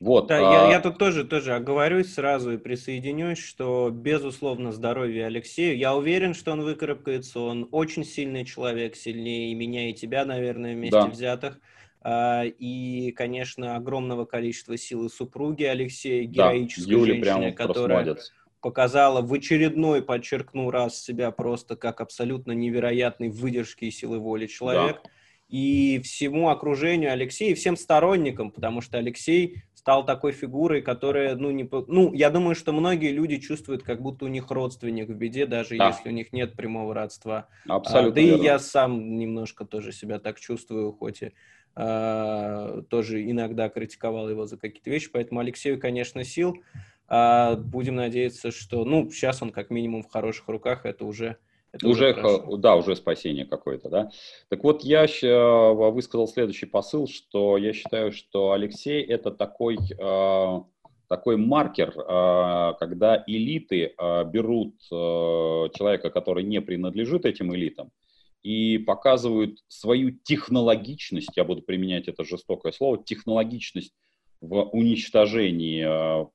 Вот. 0.00 0.26
Да, 0.26 0.36
а... 0.36 0.66
я, 0.66 0.72
я 0.72 0.80
тут 0.80 0.98
тоже, 0.98 1.24
тоже 1.24 1.54
оговорюсь 1.54 2.14
сразу 2.14 2.52
и 2.52 2.58
присоединюсь, 2.58 3.38
что, 3.38 3.90
безусловно, 3.90 4.72
здоровье 4.72 5.26
Алексею. 5.26 5.76
Я 5.78 5.94
уверен, 5.94 6.34
что 6.34 6.52
он 6.52 6.62
выкарабкается, 6.62 7.40
он 7.40 7.68
очень 7.70 8.04
сильный 8.04 8.44
человек, 8.44 8.96
сильнее 8.96 9.52
и 9.52 9.54
меня, 9.54 9.90
и 9.90 9.94
тебя, 9.94 10.24
наверное, 10.24 10.74
вместе 10.74 10.98
да. 10.98 11.06
взятых. 11.06 11.60
А, 12.00 12.44
и, 12.44 13.12
конечно, 13.12 13.76
огромного 13.76 14.24
количества 14.24 14.76
силы 14.76 15.08
супруги 15.08 15.64
Алексея, 15.64 16.24
героической 16.24 16.98
да, 17.00 17.06
женщины, 17.06 17.52
которая 17.52 18.16
показала 18.60 19.20
в 19.22 19.32
очередной, 19.32 20.02
подчеркну 20.02 20.70
раз, 20.70 21.02
себя 21.02 21.30
просто 21.30 21.76
как 21.76 22.00
абсолютно 22.00 22.52
невероятной 22.52 23.28
выдержки 23.28 23.84
и 23.84 23.90
силы 23.90 24.18
воли 24.18 24.46
человек. 24.46 25.00
Да 25.02 25.10
и 25.48 26.00
всему 26.02 26.48
окружению 26.48 27.12
Алексея, 27.12 27.52
и 27.52 27.54
всем 27.54 27.76
сторонникам, 27.76 28.50
потому 28.50 28.80
что 28.80 28.98
Алексей 28.98 29.62
стал 29.74 30.06
такой 30.06 30.32
фигурой, 30.32 30.80
которая, 30.80 31.36
ну, 31.36 31.50
не... 31.50 31.68
Ну, 31.88 32.14
я 32.14 32.30
думаю, 32.30 32.54
что 32.54 32.72
многие 32.72 33.10
люди 33.10 33.36
чувствуют, 33.36 33.82
как 33.82 34.00
будто 34.00 34.24
у 34.24 34.28
них 34.28 34.50
родственник 34.50 35.08
в 35.08 35.14
беде, 35.14 35.44
даже 35.44 35.76
да. 35.76 35.88
если 35.88 36.08
у 36.08 36.12
них 36.12 36.32
нет 36.32 36.54
прямого 36.56 36.94
родства. 36.94 37.48
Абсолютно. 37.68 38.12
А, 38.12 38.14
да 38.14 38.20
верно. 38.22 38.42
и 38.42 38.44
я 38.44 38.58
сам 38.58 39.18
немножко 39.18 39.66
тоже 39.66 39.92
себя 39.92 40.18
так 40.18 40.40
чувствую, 40.40 40.92
хоть 40.92 41.22
и 41.22 41.32
а, 41.74 42.82
тоже 42.88 43.30
иногда 43.30 43.68
критиковал 43.68 44.30
его 44.30 44.46
за 44.46 44.56
какие-то 44.56 44.88
вещи, 44.88 45.10
поэтому 45.12 45.40
Алексею, 45.40 45.78
конечно, 45.78 46.24
сил. 46.24 46.56
А, 47.06 47.56
будем 47.56 47.96
надеяться, 47.96 48.50
что, 48.52 48.86
ну, 48.86 49.10
сейчас 49.10 49.42
он 49.42 49.50
как 49.50 49.68
минимум 49.68 50.02
в 50.02 50.10
хороших 50.10 50.48
руках, 50.48 50.86
это 50.86 51.04
уже 51.04 51.36
Это 51.74 51.88
уже, 51.88 52.12
уже 52.12 52.56
да, 52.58 52.76
уже 52.76 52.94
спасение 52.94 53.44
какое-то, 53.44 53.88
да. 53.88 54.10
Так 54.48 54.62
вот, 54.62 54.84
я 54.84 55.06
высказал 55.90 56.28
следующий 56.28 56.66
посыл, 56.66 57.08
что 57.08 57.56
я 57.58 57.72
считаю, 57.72 58.12
что 58.12 58.52
Алексей 58.52 59.02
это 59.02 59.32
такой, 59.32 59.76
э, 59.76 60.60
такой 61.08 61.36
маркер, 61.36 61.92
э, 61.98 62.74
когда 62.78 63.24
элиты 63.26 63.92
э, 63.98 64.24
берут 64.24 64.80
человека, 64.88 66.10
который 66.10 66.44
не 66.44 66.60
принадлежит 66.60 67.26
этим 67.26 67.52
элитам, 67.52 67.90
и 68.44 68.78
показывают 68.78 69.58
свою 69.66 70.12
технологичность, 70.12 71.36
я 71.36 71.42
буду 71.42 71.62
применять 71.62 72.06
это 72.06 72.22
жестокое 72.22 72.70
слово, 72.70 73.02
технологичность 73.02 73.94
в 74.46 74.62
уничтожении, 74.70 75.82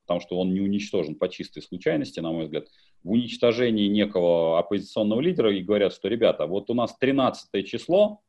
потому 0.02 0.19
что 0.19 0.39
он 0.39 0.54
не 0.54 0.62
уничтожен 0.62 1.15
по 1.15 1.30
чистой 1.30 1.62
случайности, 1.62 2.19
на 2.19 2.32
мой 2.32 2.45
взгляд, 2.45 2.67
в 3.04 3.12
уничтожении 3.12 3.88
некого 3.88 4.60
оппозиционного 4.60 5.22
лидера 5.22 5.54
и 5.54 5.62
говорят, 5.62 5.93
что, 5.93 6.08
ребята, 6.08 6.45
вот 6.45 6.69
у 6.69 6.74
нас 6.74 6.95
13 6.98 7.65
число, 7.65 8.22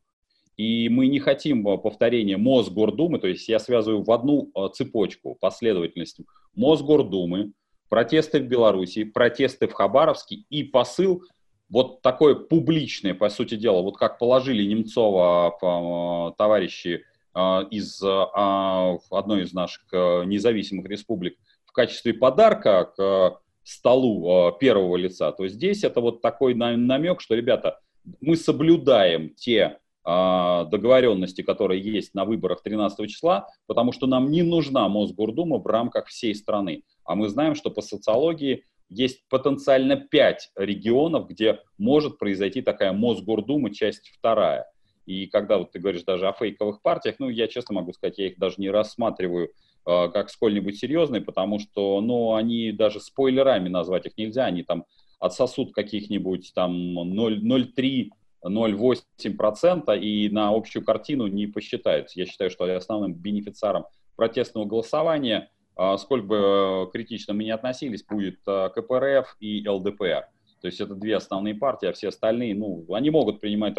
и 0.57 0.89
мы 0.89 1.07
не 1.07 1.19
хотим 1.19 1.63
повторения 1.79 2.37
Мосгордумы, 2.37 3.19
то 3.19 3.27
есть 3.27 3.47
я 3.47 3.59
связываю 3.59 4.03
в 4.03 4.11
одну 4.11 4.51
э, 4.53 4.67
цепочку 4.73 5.35
последовательность 5.39 6.19
Мосгордумы, 6.53 7.53
протесты 7.89 8.39
в 8.39 8.47
Беларуси, 8.47 9.03
протесты 9.03 9.67
в 9.67 9.73
Хабаровске 9.73 10.43
и 10.49 10.63
посыл 10.63 11.23
вот 11.69 12.01
такое 12.01 12.35
публичное, 12.35 13.13
по 13.13 13.29
сути 13.29 13.55
дела, 13.55 13.81
вот 13.81 13.97
как 13.97 14.19
положили 14.19 14.63
Немцова 14.63 15.57
э, 15.61 16.35
товарищи 16.37 16.89
э, 16.89 17.10
из 17.33 18.01
одной 18.03 19.43
из 19.43 19.53
наших 19.53 19.83
независимых 19.91 20.87
республик 20.87 21.37
в 21.65 21.71
качестве 21.71 22.13
подарка 22.13 22.85
к 22.95 23.39
столу 23.63 24.51
первого 24.59 24.97
лица, 24.97 25.31
то 25.31 25.47
здесь 25.47 25.83
это 25.83 26.01
вот 26.01 26.21
такой 26.21 26.53
намек, 26.55 27.21
что, 27.21 27.35
ребята, 27.35 27.79
мы 28.19 28.35
соблюдаем 28.35 29.33
те 29.35 29.77
договоренности, 30.03 31.43
которые 31.43 31.79
есть 31.79 32.15
на 32.15 32.25
выборах 32.25 32.63
13 32.63 33.07
числа, 33.07 33.47
потому 33.67 33.91
что 33.91 34.07
нам 34.07 34.31
не 34.31 34.41
нужна 34.41 34.89
Мосгордума 34.89 35.59
в 35.59 35.67
рамках 35.67 36.07
всей 36.07 36.33
страны. 36.33 36.83
А 37.05 37.13
мы 37.13 37.29
знаем, 37.29 37.53
что 37.53 37.69
по 37.69 37.83
социологии 37.83 38.65
есть 38.89 39.23
потенциально 39.29 39.95
5 39.95 40.53
регионов, 40.55 41.27
где 41.27 41.59
может 41.77 42.17
произойти 42.17 42.63
такая 42.63 42.93
Мосгордума, 42.93 43.71
часть 43.71 44.09
вторая. 44.17 44.70
И 45.11 45.27
когда 45.27 45.57
вот 45.57 45.71
ты 45.71 45.79
говоришь 45.79 46.03
даже 46.03 46.27
о 46.27 46.33
фейковых 46.33 46.81
партиях, 46.81 47.15
ну, 47.19 47.29
я 47.29 47.47
честно 47.47 47.75
могу 47.75 47.93
сказать, 47.93 48.17
я 48.17 48.27
их 48.27 48.37
даже 48.37 48.55
не 48.57 48.69
рассматриваю 48.69 49.49
Э, 49.85 50.09
как 50.09 50.29
сколь-нибудь 50.29 50.77
серьезный, 50.77 51.21
потому 51.21 51.59
что, 51.59 52.01
ну, 52.01 52.35
они 52.35 52.71
даже 52.71 52.99
спойлерами 52.99 53.67
назвать 53.67 54.05
их 54.05 54.17
нельзя, 54.17 54.45
они 54.45 54.63
там 54.63 54.85
отсосут 55.19 55.73
каких-нибудь 55.73 56.51
там 56.53 56.99
0,3 56.99 58.09
0,8% 58.43 59.99
и 59.99 60.29
на 60.29 60.49
общую 60.49 60.83
картину 60.83 61.27
не 61.27 61.45
посчитаются. 61.45 62.19
Я 62.19 62.25
считаю, 62.25 62.49
что 62.49 62.63
основным 62.75 63.13
бенефициаром 63.13 63.85
протестного 64.15 64.65
голосования, 64.65 65.51
э, 65.77 65.97
сколько 65.97 66.25
бы 66.25 66.89
критично 66.91 67.33
мы 67.33 67.43
не 67.43 67.51
относились, 67.51 68.03
будет 68.03 68.39
э, 68.47 68.69
КПРФ 68.75 69.35
и 69.39 69.67
ЛДПР. 69.67 70.27
То 70.61 70.67
есть 70.67 70.79
это 70.79 70.93
две 70.93 71.15
основные 71.15 71.55
партии, 71.55 71.87
а 71.87 71.93
все 71.93 72.09
остальные, 72.09 72.53
ну, 72.53 72.85
они 72.93 73.09
могут 73.09 73.39
принимать, 73.41 73.75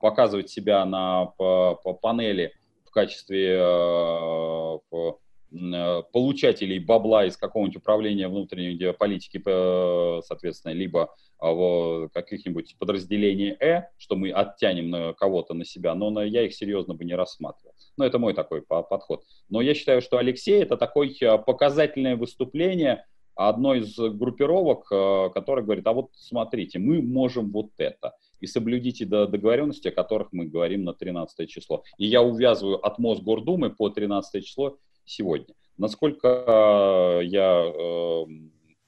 показывать 0.00 0.50
себя 0.50 0.84
на 0.84 1.26
по, 1.26 1.78
по 1.82 1.92
панели 1.92 2.52
в 2.84 2.90
качестве 2.90 3.58
в, 3.60 5.18
Э, 5.52 6.02
получателей 6.12 6.78
бабла 6.78 7.26
из 7.26 7.36
какого-нибудь 7.36 7.78
управления 7.78 8.28
внутренней 8.28 8.92
политики, 8.92 9.42
э, 9.44 10.20
соответственно, 10.24 10.72
либо 10.72 11.12
а, 11.38 11.50
в 11.52 12.08
каких-нибудь 12.12 12.76
подразделений 12.78 13.56
Э, 13.58 13.88
что 13.98 14.14
мы 14.14 14.30
оттянем 14.30 14.90
на 14.90 15.12
кого-то 15.12 15.54
на 15.54 15.64
себя, 15.64 15.94
но 15.94 16.22
я 16.22 16.42
их 16.42 16.54
серьезно 16.54 16.94
бы 16.94 17.04
не 17.04 17.14
рассматривал. 17.14 17.74
Но 17.96 18.04
это 18.04 18.18
мой 18.20 18.32
такой 18.32 18.62
подход. 18.62 19.24
Но 19.48 19.60
я 19.60 19.74
считаю, 19.74 20.02
что 20.02 20.18
Алексей 20.18 20.62
это 20.62 20.76
такое 20.76 21.10
э, 21.20 21.38
показательное 21.38 22.14
выступление 22.14 23.06
одной 23.34 23.80
из 23.80 23.96
группировок, 23.96 24.86
которая 25.32 25.64
говорит, 25.64 25.86
а 25.86 25.92
вот 25.94 26.10
смотрите, 26.14 26.78
мы 26.78 27.00
можем 27.00 27.50
вот 27.50 27.70
это 27.78 28.12
и 28.40 28.46
соблюдите 28.46 29.06
договоренности, 29.06 29.88
о 29.88 29.92
которых 29.92 30.28
мы 30.32 30.46
говорим 30.46 30.84
на 30.84 30.94
13 30.94 31.48
число. 31.48 31.84
И 31.98 32.06
я 32.06 32.22
увязываю 32.22 32.84
от 32.84 32.98
Мосгордумы 32.98 33.70
по 33.70 33.88
13 33.90 34.44
число 34.44 34.78
сегодня. 35.04 35.54
Насколько 35.76 37.20
э, 37.22 37.24
я 37.24 37.64
э, 37.64 38.24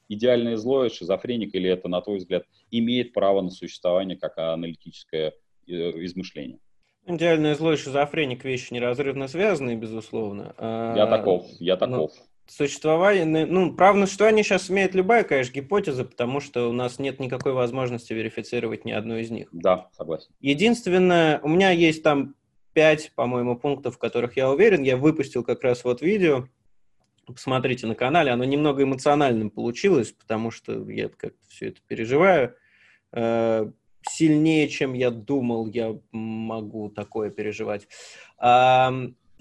идеальное 0.09 0.57
злое, 0.57 0.91
шизофреник, 0.91 1.55
или 1.55 1.71
это, 1.71 1.89
на 1.89 2.01
твой 2.03 2.19
взгляд, 2.19 2.45
имеет 2.71 3.13
право 3.13 3.41
на 3.41 3.51
существование 3.51 4.17
как 4.19 4.37
аналитическое 4.39 5.33
э, 5.67 5.73
измышление? 5.73 6.59
Идеальное 7.07 7.55
зло 7.55 7.73
и 7.73 7.77
шизофреник 7.77 8.45
вещи 8.45 8.73
неразрывно 8.73 9.27
связаны, 9.27 9.75
безусловно. 9.75 10.55
А, 10.57 10.95
я 10.97 11.07
таков, 11.07 11.47
я 11.59 11.77
таков. 11.77 12.13
Но 12.17 12.25
существование, 12.47 13.47
ну, 13.47 13.73
право 13.75 13.97
на 13.97 14.07
существование 14.07 14.45
сейчас 14.45 14.71
имеет 14.71 14.95
любая, 14.95 15.25
конечно, 15.25 15.53
гипотеза, 15.53 16.05
потому 16.05 16.41
что 16.41 16.69
у 16.69 16.73
нас 16.73 16.99
нет 16.99 17.21
никакой 17.21 17.53
возможности 17.53 18.13
верифицировать 18.13 18.85
ни 18.85 18.93
одну 18.93 19.17
из 19.17 19.31
них. 19.31 19.49
Да, 19.53 19.89
согласен. 19.97 20.31
Единственное, 20.41 21.41
у 21.41 21.49
меня 21.49 21.71
есть 21.71 22.03
там 22.03 22.35
пять, 22.73 23.13
по-моему, 23.15 23.57
пунктов, 23.57 23.97
в 23.97 23.99
которых 23.99 24.37
я 24.37 24.51
уверен. 24.51 24.83
Я 24.83 24.97
выпустил 24.97 25.45
как 25.45 25.63
раз 25.63 25.85
вот 25.85 26.03
видео. 26.03 26.49
Посмотрите 27.27 27.87
на 27.87 27.95
канале. 27.95 28.31
Оно 28.31 28.45
немного 28.45 28.83
эмоциональным 28.83 29.51
получилось, 29.51 30.13
потому 30.13 30.51
что 30.51 30.89
я 30.91 31.09
как-то 31.09 31.49
все 31.49 31.69
это 31.69 31.81
переживаю. 31.87 32.55
Э, 33.13 33.71
сильнее, 34.09 34.69
чем 34.69 34.95
я 34.95 35.11
думал, 35.11 35.69
я 35.69 35.99
могу 36.11 36.91
такое 36.91 37.31
переживать. 37.31 37.87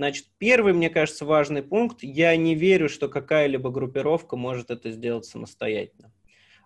Значит, 0.02 0.26
первый, 0.40 0.74
мне 0.74 0.90
кажется, 0.90 1.26
важный 1.26 1.62
пункт. 1.62 2.02
Я 2.02 2.36
не 2.36 2.56
верю, 2.56 2.90
что 2.90 3.08
какая-либо 3.08 3.70
группировка 3.70 4.36
может 4.36 4.72
это 4.72 4.90
сделать 4.90 5.26
самостоятельно. 5.26 6.12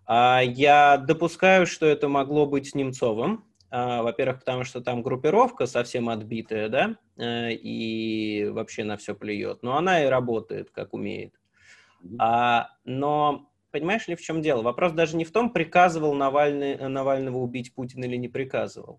А 0.06 0.39
я 0.41 0.95
допускаю, 0.95 1.65
что 1.65 1.86
это 1.86 2.08
могло 2.08 2.45
быть 2.45 2.74
Немцовым, 2.74 3.43
а, 3.69 4.04
во-первых, 4.04 4.39
потому 4.39 4.63
что 4.63 4.80
там 4.80 5.02
группировка 5.04 5.65
совсем 5.65 6.08
отбитая, 6.08 6.69
да, 6.69 6.95
э, 7.17 7.52
и 7.52 8.48
вообще 8.52 8.86
на 8.86 8.95
все 8.95 9.13
плюет. 9.13 9.63
Но 9.63 9.76
она 9.76 10.06
и 10.06 10.08
работает, 10.08 10.71
как 10.71 10.93
умеет. 10.93 11.34
А, 12.17 12.69
но 12.86 13.52
понимаешь 13.71 14.08
ли, 14.08 14.15
в 14.15 14.21
чем 14.21 14.41
дело? 14.41 14.62
Вопрос 14.62 14.93
даже 14.93 15.17
не 15.17 15.26
в 15.26 15.34
том, 15.34 15.52
приказывал 15.52 16.13
Навальный, 16.13 16.78
Навального 16.88 17.39
убить 17.39 17.76
Путин 17.76 18.02
или 18.02 18.15
не 18.15 18.30
приказывал. 18.30 18.98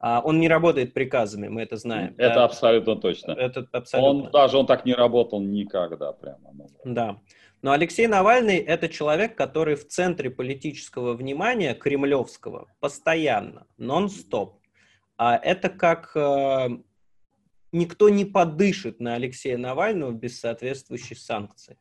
А, 0.00 0.20
он 0.24 0.38
не 0.38 0.48
работает 0.48 0.94
приказами, 0.94 1.48
мы 1.48 1.62
это 1.62 1.76
знаем. 1.76 2.14
Это 2.18 2.36
да? 2.36 2.44
абсолютно 2.44 2.96
точно. 2.96 3.32
Это 3.32 3.66
абсолютно. 3.72 4.26
Он 4.26 4.30
даже 4.30 4.56
он 4.56 4.66
так 4.66 4.84
не 4.84 4.94
работал 4.94 5.40
никогда 5.40 6.12
прямо. 6.12 6.52
Ну, 6.52 6.68
да. 6.84 7.20
Но 7.62 7.72
Алексей 7.72 8.06
Навальный– 8.06 8.56
это 8.58 8.88
человек, 8.88 9.34
который 9.34 9.74
в 9.74 9.88
центре 9.88 10.30
политического 10.30 11.14
внимания 11.14 11.74
кремлевского 11.74 12.68
постоянно, 12.78 13.66
нон-стоп. 13.76 14.60
А 15.16 15.36
это 15.36 15.68
как 15.68 16.12
э, 16.14 16.68
никто 17.72 18.08
не 18.08 18.24
подышит 18.24 19.00
на 19.00 19.14
Алексея 19.14 19.58
Навального 19.58 20.12
без 20.12 20.38
соответствующей 20.38 21.16
санкции. 21.16 21.76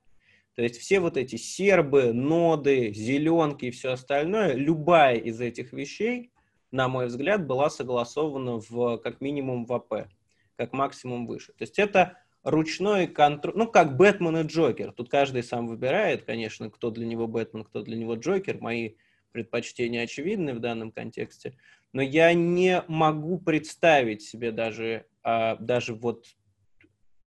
То 0.56 0.64
есть 0.64 0.80
все 0.80 1.00
вот 1.00 1.18
эти 1.18 1.36
сербы, 1.36 2.14
ноды, 2.14 2.92
зеленки 2.92 3.66
и 3.66 3.72
все 3.72 3.92
остальное, 3.92 4.54
любая 4.54 5.18
из 5.18 5.40
этих 5.40 5.72
вещей, 5.72 6.32
на 6.72 6.88
мой 6.88 7.08
взгляд, 7.08 7.46
была 7.46 7.70
согласована 7.70 8.60
в 8.60 8.98
как 8.98 9.22
минимум 9.22 9.66
в 9.66 9.74
АП, 9.74 10.10
как 10.56 10.74
максимум 10.74 11.28
выше. 11.28 11.54
То 11.54 11.64
есть 11.64 11.80
это 11.80 12.18
ручной 12.44 13.08
контроль, 13.08 13.54
ну, 13.56 13.68
как 13.68 13.98
Бэтмен 13.98 14.38
и 14.38 14.44
Джокер. 14.44 14.92
Тут 14.92 15.10
каждый 15.10 15.44
сам 15.44 15.68
выбирает, 15.68 16.24
конечно, 16.24 16.70
кто 16.70 16.92
для 16.92 17.06
него 17.06 17.28
Бэтмен, 17.28 17.64
кто 17.64 17.82
для 17.82 17.98
него 17.98 18.16
Джокер. 18.16 18.60
Мои 18.62 18.94
предпочтения 19.32 20.04
очевидны 20.04 20.54
в 20.54 20.60
данном 20.60 20.92
контексте. 20.92 21.58
Но 21.94 22.02
я 22.02 22.34
не 22.34 22.84
могу 22.88 23.40
представить 23.40 24.22
себе 24.22 24.52
даже, 24.52 25.06
а, 25.24 25.56
даже 25.58 25.94
вот 25.94 26.26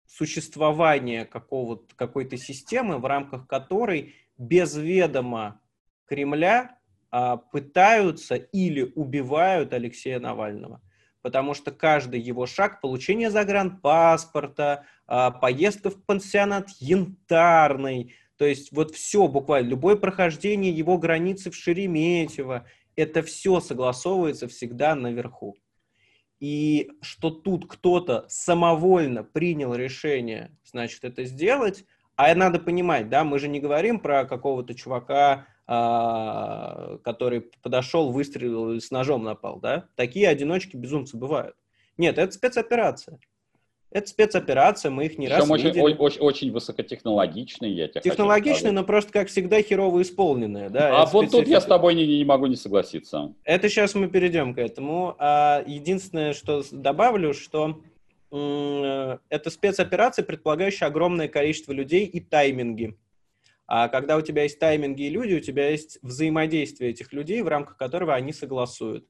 существование 0.06 1.26
какого-то, 1.26 1.96
какой-то 1.96 2.38
системы, 2.38 2.98
в 2.98 3.06
рамках 3.06 3.48
которой 3.48 4.16
без 4.38 4.76
ведома 4.76 5.60
Кремля 6.06 6.78
пытаются 7.52 8.36
или 8.36 8.92
убивают 8.96 9.74
Алексея 9.74 10.20
Навального 10.20 10.82
потому 11.28 11.54
что 11.54 11.72
каждый 11.72 12.22
его 12.22 12.46
шаг, 12.46 12.80
получение 12.80 13.30
загранпаспорта, 13.30 14.86
а, 15.08 15.32
поездка 15.32 15.90
в 15.90 16.02
пансионат 16.06 16.70
Янтарный, 16.80 18.16
то 18.38 18.46
есть 18.46 18.72
вот 18.72 18.96
все 18.96 19.28
буквально, 19.28 19.68
любое 19.68 19.98
прохождение 19.98 20.72
его 20.72 20.98
границы 20.98 21.52
в 21.52 21.56
Шереметьево, 21.56 22.66
это 22.96 23.24
все 23.24 23.60
согласовывается 23.60 24.48
всегда 24.48 24.96
наверху. 24.96 25.58
И 26.40 26.92
что 27.02 27.30
тут 27.30 27.68
кто-то 27.68 28.26
самовольно 28.30 29.26
принял 29.26 29.76
решение, 29.76 30.56
значит, 30.64 31.04
это 31.04 31.26
сделать, 31.26 31.84
а 32.16 32.34
надо 32.36 32.60
понимать, 32.60 33.10
да, 33.10 33.26
мы 33.26 33.38
же 33.40 33.50
не 33.50 33.60
говорим 33.60 34.00
про 34.00 34.24
какого-то 34.24 34.76
чувака, 34.76 35.34
а, 35.34 35.46
который 35.68 37.42
подошел, 37.62 38.12
выстрелил 38.12 38.80
с 38.80 38.90
ножом 38.90 39.24
напал, 39.24 39.60
да? 39.60 39.90
Такие 39.96 40.30
одиночки 40.30 40.78
безумцы 40.78 41.18
бывают. 41.18 41.56
Нет, 41.98 42.18
это 42.18 42.32
спецоперация. 42.32 43.20
Это 43.90 44.08
спецоперация, 44.08 44.92
мы 44.92 45.06
их 45.06 45.18
не 45.18 45.28
Причем 45.28 45.40
раз 45.40 45.50
очень, 45.50 45.66
видели. 45.66 45.96
Очень, 45.98 46.20
очень 46.20 46.52
высокотехнологичные, 46.52 47.74
я 47.74 47.88
тебе 47.88 48.02
Технологичные, 48.02 48.74
но 48.74 48.84
просто, 48.84 49.14
как 49.14 49.30
всегда, 49.30 49.62
херово 49.62 50.02
исполненные. 50.02 50.70
Да? 50.70 51.02
А 51.02 51.06
вот 51.06 51.26
специфика. 51.26 51.38
тут 51.38 51.48
я 51.48 51.62
с 51.62 51.66
тобой 51.66 51.96
не, 51.96 52.06
не 52.06 52.26
могу 52.26 52.48
не 52.48 52.58
согласиться. 52.58 53.34
Это 53.46 53.70
сейчас 53.70 53.96
мы 53.96 54.10
перейдем 54.10 54.54
к 54.54 54.58
этому. 54.58 55.16
А 55.20 55.64
единственное, 55.66 56.34
что 56.34 56.64
добавлю, 56.70 57.34
что 57.34 57.82
э, 58.32 59.18
это 59.30 59.50
спецоперация, 59.50 60.26
предполагающая 60.26 60.88
огромное 60.88 61.30
количество 61.30 61.72
людей 61.72 62.06
и 62.06 62.20
тайминги. 62.20 62.98
А 63.68 63.90
когда 63.90 64.18
у 64.18 64.22
тебя 64.22 64.44
есть 64.44 64.60
тайминги 64.60 65.04
и 65.04 65.10
люди, 65.10 65.36
у 65.36 65.40
тебя 65.42 65.70
есть 65.70 66.00
взаимодействие 66.02 66.92
этих 66.92 67.12
людей, 67.12 67.42
в 67.42 67.48
рамках 67.48 67.78
которого 67.78 68.16
они 68.16 68.32
согласуют. 68.32 69.06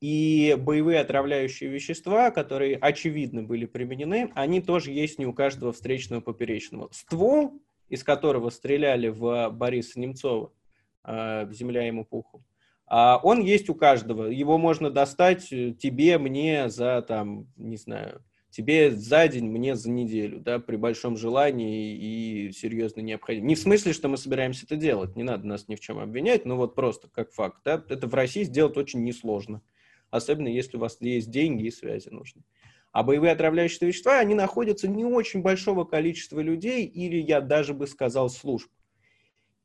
И 0.00 0.56
боевые 0.58 1.00
отравляющие 1.00 1.70
вещества, 1.70 2.30
которые 2.30 2.76
очевидно 2.76 3.42
были 3.42 3.64
применены, 3.64 4.30
они 4.34 4.60
тоже 4.60 4.90
есть 4.90 5.18
не 5.18 5.24
у 5.24 5.32
каждого 5.32 5.72
встречного 5.72 6.20
поперечного. 6.20 6.90
Ствол, 6.92 7.62
из 7.88 8.04
которого 8.04 8.50
стреляли 8.50 9.08
в 9.08 9.48
Бориса 9.50 9.98
Немцова, 9.98 10.52
э, 11.04 11.48
земля 11.50 11.86
ему 11.86 12.04
пуху, 12.04 12.44
а 12.86 13.18
он 13.22 13.40
есть 13.40 13.70
у 13.70 13.74
каждого. 13.74 14.26
Его 14.26 14.58
можно 14.58 14.90
достать 14.90 15.50
э, 15.52 15.72
тебе, 15.72 16.18
мне 16.18 16.68
за, 16.68 17.00
там, 17.02 17.46
не 17.56 17.76
знаю, 17.76 18.22
тебе 18.54 18.92
за 18.92 19.26
день, 19.26 19.46
мне 19.46 19.74
за 19.74 19.90
неделю, 19.90 20.38
да, 20.38 20.60
при 20.60 20.76
большом 20.76 21.16
желании 21.16 21.96
и 21.96 22.52
серьезной 22.52 23.02
необходимости. 23.02 23.48
Не 23.48 23.54
в 23.56 23.58
смысле, 23.58 23.92
что 23.92 24.08
мы 24.08 24.16
собираемся 24.16 24.64
это 24.64 24.76
делать, 24.76 25.16
не 25.16 25.24
надо 25.24 25.44
нас 25.44 25.66
ни 25.66 25.74
в 25.74 25.80
чем 25.80 25.98
обвинять, 25.98 26.44
но 26.44 26.56
вот 26.56 26.76
просто 26.76 27.08
как 27.08 27.32
факт, 27.32 27.62
да, 27.64 27.84
это 27.88 28.06
в 28.06 28.14
России 28.14 28.44
сделать 28.44 28.76
очень 28.76 29.02
несложно, 29.02 29.60
особенно 30.10 30.46
если 30.46 30.76
у 30.76 30.80
вас 30.80 30.98
есть 31.00 31.30
деньги 31.30 31.64
и 31.64 31.70
связи 31.72 32.10
нужны. 32.10 32.42
А 32.92 33.02
боевые 33.02 33.32
отравляющие 33.32 33.88
вещества, 33.88 34.20
они 34.20 34.36
находятся 34.36 34.86
не 34.86 35.04
очень 35.04 35.42
большого 35.42 35.84
количества 35.84 36.38
людей 36.38 36.86
или, 36.86 37.16
я 37.16 37.40
даже 37.40 37.74
бы 37.74 37.88
сказал, 37.88 38.30
служб. 38.30 38.70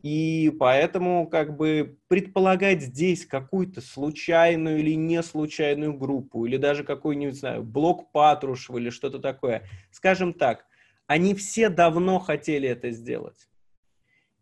И 0.02 0.56
поэтому 0.58 1.28
как 1.28 1.58
бы 1.58 1.98
предполагать 2.08 2.82
здесь 2.82 3.26
какую-то 3.26 3.82
случайную 3.82 4.80
или 4.80 4.94
не 4.94 5.22
случайную 5.22 5.94
группу, 5.94 6.46
или 6.46 6.56
даже 6.56 6.86
какой-нибудь, 6.86 7.38
знаю, 7.38 7.64
блок 7.64 8.12
Патрушева 8.12 8.78
или 8.78 8.92
что-то 8.92 9.20
такое. 9.20 9.68
Скажем 9.92 10.34
так, 10.34 10.66
они 11.08 11.36
все 11.36 11.70
давно 11.70 12.20
хотели 12.20 12.70
это 12.70 12.92
сделать. 12.92 13.50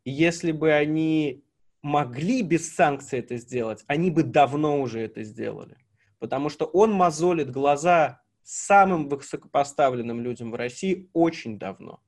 И 0.03 0.12
если 0.12 0.51
бы 0.51 0.72
они 0.72 1.43
могли 1.82 2.43
без 2.43 2.74
санкций 2.74 3.20
это 3.20 3.38
сделать, 3.38 3.84
они 3.88 4.12
бы 4.12 4.24
давно 4.24 4.80
уже 4.80 5.01
это 5.01 5.24
сделали. 5.24 5.78
Потому 6.20 6.49
что 6.49 6.66
он 6.66 6.91
мозолит 6.91 7.49
глаза 7.49 8.22
самым 8.43 9.10
высокопоставленным 9.10 10.22
людям 10.22 10.51
в 10.51 10.55
России 10.55 11.10
очень 11.14 11.58
давно. 11.58 11.99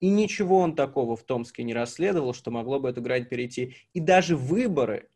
И 0.00 0.08
ничего 0.08 0.58
он 0.58 0.74
такого 0.74 1.16
в 1.16 1.22
Томске 1.22 1.62
не 1.62 1.72
расследовал, 1.72 2.34
что 2.34 2.50
могло 2.50 2.78
бы 2.78 2.90
эту 2.90 3.00
грань 3.00 3.24
перейти. 3.24 3.74
И 3.94 4.00
даже 4.00 4.36
выборы, 4.36 5.08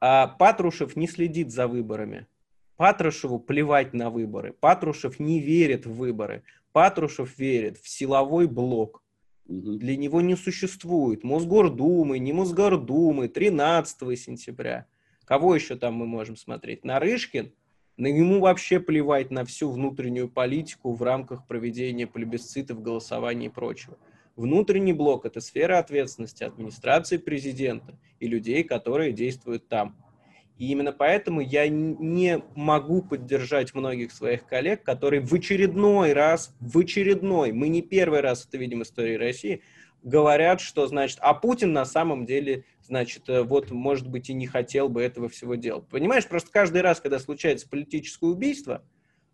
а 0.00 0.28
Патрушев 0.28 0.96
не 0.96 1.08
следит 1.08 1.50
за 1.50 1.66
выборами. 1.66 2.26
Патрушеву 2.76 3.40
плевать 3.40 3.94
на 3.94 4.10
выборы. 4.10 4.52
Патрушев 4.52 5.18
не 5.18 5.40
верит 5.40 5.86
в 5.86 5.94
выборы. 5.94 6.44
Патрушев 6.72 7.38
верит 7.38 7.78
в 7.78 7.88
силовой 7.88 8.46
блок. 8.46 9.02
Для 9.46 9.96
него 9.96 10.20
не 10.20 10.36
существует 10.36 11.24
Мосгордумы, 11.24 12.18
не 12.18 12.32
Мосгордумы, 12.32 13.28
13 13.28 14.18
сентября. 14.18 14.86
Кого 15.24 15.54
еще 15.54 15.76
там 15.76 15.94
мы 15.94 16.06
можем 16.06 16.36
смотреть? 16.36 16.84
Нарышкин– 16.84 17.52
но 17.96 18.08
ему 18.08 18.40
вообще 18.40 18.78
плевать 18.80 19.30
на 19.30 19.44
всю 19.44 19.70
внутреннюю 19.70 20.28
политику 20.28 20.92
в 20.92 21.02
рамках 21.02 21.46
проведения 21.46 22.06
плебисцитов, 22.06 22.82
голосований 22.82 23.46
и 23.46 23.50
прочего. 23.50 23.96
Внутренний 24.36 24.92
блок– 24.92 25.24
это 25.24 25.40
сфера 25.40 25.78
ответственности 25.78 26.44
администрации 26.44 27.16
президента 27.16 27.98
и 28.20 28.26
людей, 28.26 28.64
которые 28.64 29.12
действуют 29.12 29.68
там. 29.68 29.96
И 30.58 30.70
именно 30.70 30.92
поэтому 30.92 31.40
я 31.40 31.68
не 31.68 32.42
могу 32.54 33.02
поддержать 33.02 33.74
многих 33.74 34.12
своих 34.12 34.46
коллег, 34.46 34.82
которые 34.82 35.20
в 35.20 35.32
очередной 35.32 36.12
раз, 36.12 36.54
в 36.60 36.78
очередной, 36.78 37.52
мы 37.52 37.68
не 37.68 37.82
первый 37.82 38.20
раз 38.20 38.46
это 38.46 38.58
видим 38.58 38.80
в 38.80 38.82
истории 38.82 39.16
России, 39.16 39.62
говорят, 40.02 40.60
что, 40.60 40.86
значит, 40.86 41.18
а 41.20 41.34
Путин 41.34 41.72
на 41.72 41.84
самом 41.84 42.26
деле, 42.26 42.64
значит, 42.86 43.28
э, 43.28 43.42
вот, 43.42 43.70
может 43.70 44.08
быть, 44.08 44.30
и 44.30 44.34
не 44.34 44.46
хотел 44.46 44.88
бы 44.88 45.02
этого 45.02 45.28
всего 45.28 45.54
делать. 45.54 45.88
Понимаешь, 45.88 46.26
просто 46.26 46.50
каждый 46.50 46.82
раз, 46.82 47.00
когда 47.00 47.18
случается 47.18 47.68
политическое 47.68 48.26
убийство, 48.26 48.84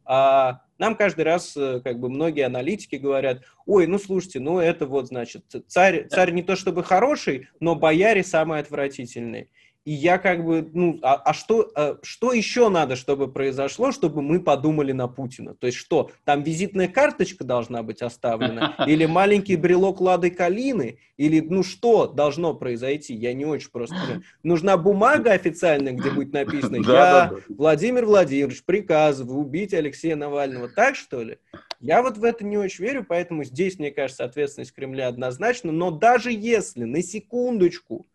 а 0.05 0.62
нам 0.78 0.96
каждый 0.96 1.22
раз, 1.24 1.57
э, 1.57 1.80
как 1.82 2.00
бы, 2.00 2.09
многие 2.09 2.44
аналитики 2.44 2.96
говорят, 2.96 3.42
ой, 3.66 3.86
ну, 3.86 3.98
слушайте, 3.98 4.40
ну, 4.40 4.59
это 4.59 4.86
вот, 4.86 5.09
значит, 5.09 5.44
царь, 5.68 6.09
царь 6.09 6.32
не 6.32 6.42
то 6.42 6.57
чтобы 6.57 6.82
хороший, 6.82 7.48
но 7.61 7.76
бояре 7.76 8.24
самые 8.24 8.61
отвратительные. 8.61 9.48
И 9.85 9.93
я 9.93 10.18
как 10.18 10.45
бы, 10.45 10.68
ну, 10.72 11.01
а, 11.03 11.14
а 11.14 11.35
что, 11.35 11.68
а, 11.74 11.99
что 12.03 12.33
еще 12.33 12.68
надо, 12.68 12.95
чтобы 12.95 13.26
произошло, 13.26 13.91
чтобы 13.91 14.22
мы 14.22 14.41
подумали 14.41 14.93
на 14.93 15.09
Путина? 15.09 15.55
То 15.55 15.66
есть 15.66 15.76
что, 15.76 16.12
там 16.24 16.45
визитная 16.45 16.87
карточка 16.87 17.43
должна 17.43 17.83
быть 17.83 18.01
оставлена? 18.01 18.76
Или 18.87 19.07
маленький 19.07 19.57
брелок 19.57 20.01
Лады 20.01 20.30
Калины? 20.30 20.99
Или, 21.16 21.41
ну, 21.41 21.64
что 21.64 22.07
должно 22.07 22.55
произойти? 22.55 23.12
Я 23.12 23.35
не 23.35 23.45
очень 23.45 23.70
просто. 23.70 24.22
Нужна 24.45 24.76
бумага 24.76 25.33
официальная, 25.33 25.95
где 25.95 26.11
будет 26.11 26.33
написано 26.33 26.76
«Я, 26.87 27.33
Владимир 27.49 28.07
Владимирович, 28.07 28.62
приказываю 28.64 29.41
убить 29.41 29.74
Алексея 29.74 30.14
Навального». 30.14 30.68
Так, 30.68 30.95
что 30.95 31.22
ли? 31.22 31.39
Я 31.80 32.03
вот 32.03 32.18
в 32.18 32.22
это 32.22 32.45
не 32.45 32.57
очень 32.57 32.85
верю, 32.85 33.05
поэтому 33.09 33.43
здесь, 33.43 33.80
мне 33.80 33.91
кажется, 33.91 34.22
ответственность 34.24 34.72
Кремля 34.72 35.09
однозначно. 35.09 35.72
Но 35.72 35.91
даже 35.91 36.30
если, 36.30 36.85
на 36.85 37.03
секундочку, 37.03 38.07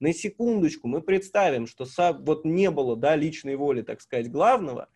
на 0.00 0.12
секундочку 0.12 0.88
мы 0.88 1.02
представим, 1.02 1.66
что 1.66 1.86
вот 2.20 2.44
не 2.44 2.70
было 2.70 2.96
да, 2.96 3.14
личной 3.14 3.56
воли, 3.56 3.82
так 3.82 4.00
сказать, 4.00 4.30
главного, 4.30 4.88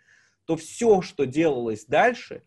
то 0.46 0.56
все, 0.56 1.02
что 1.02 1.26
делалось 1.26 1.84
дальше, 1.84 2.42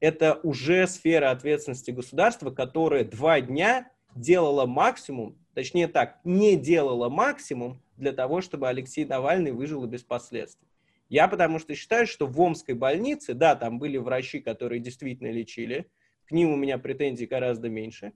это 0.00 0.40
уже 0.42 0.86
сфера 0.86 1.30
ответственности 1.30 1.90
государства, 1.90 2.50
которое 2.50 3.04
два 3.04 3.40
дня 3.40 3.90
делало 4.14 4.66
максимум, 4.66 5.38
точнее 5.54 5.88
так, 5.88 6.18
не 6.24 6.56
делало 6.56 7.08
максимум 7.08 7.82
для 7.96 8.12
того, 8.12 8.40
чтобы 8.40 8.68
Алексей 8.68 9.04
Навальный 9.04 9.52
выжил 9.52 9.84
без 9.86 10.02
последствий. 10.02 10.68
Я 11.08 11.26
потому 11.26 11.58
что 11.58 11.74
считаю, 11.74 12.06
что 12.06 12.26
в 12.26 12.40
Омской 12.40 12.74
больнице, 12.74 13.34
да, 13.34 13.54
там 13.54 13.78
были 13.78 13.96
врачи, 13.96 14.40
которые 14.40 14.78
действительно 14.80 15.30
лечили, 15.30 15.90
к 16.26 16.32
ним 16.32 16.50
у 16.52 16.56
меня 16.56 16.78
претензий 16.78 17.26
гораздо 17.26 17.68
меньше. 17.70 18.12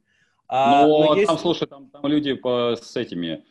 А, 0.46 0.86
но, 0.86 1.06
но 1.06 1.14
есть... 1.14 1.28
там, 1.28 1.38
слушай, 1.38 1.66
там, 1.66 1.88
там 1.88 2.06
люди 2.06 2.34
по, 2.34 2.76
с 2.76 2.94
этими, 2.96 3.44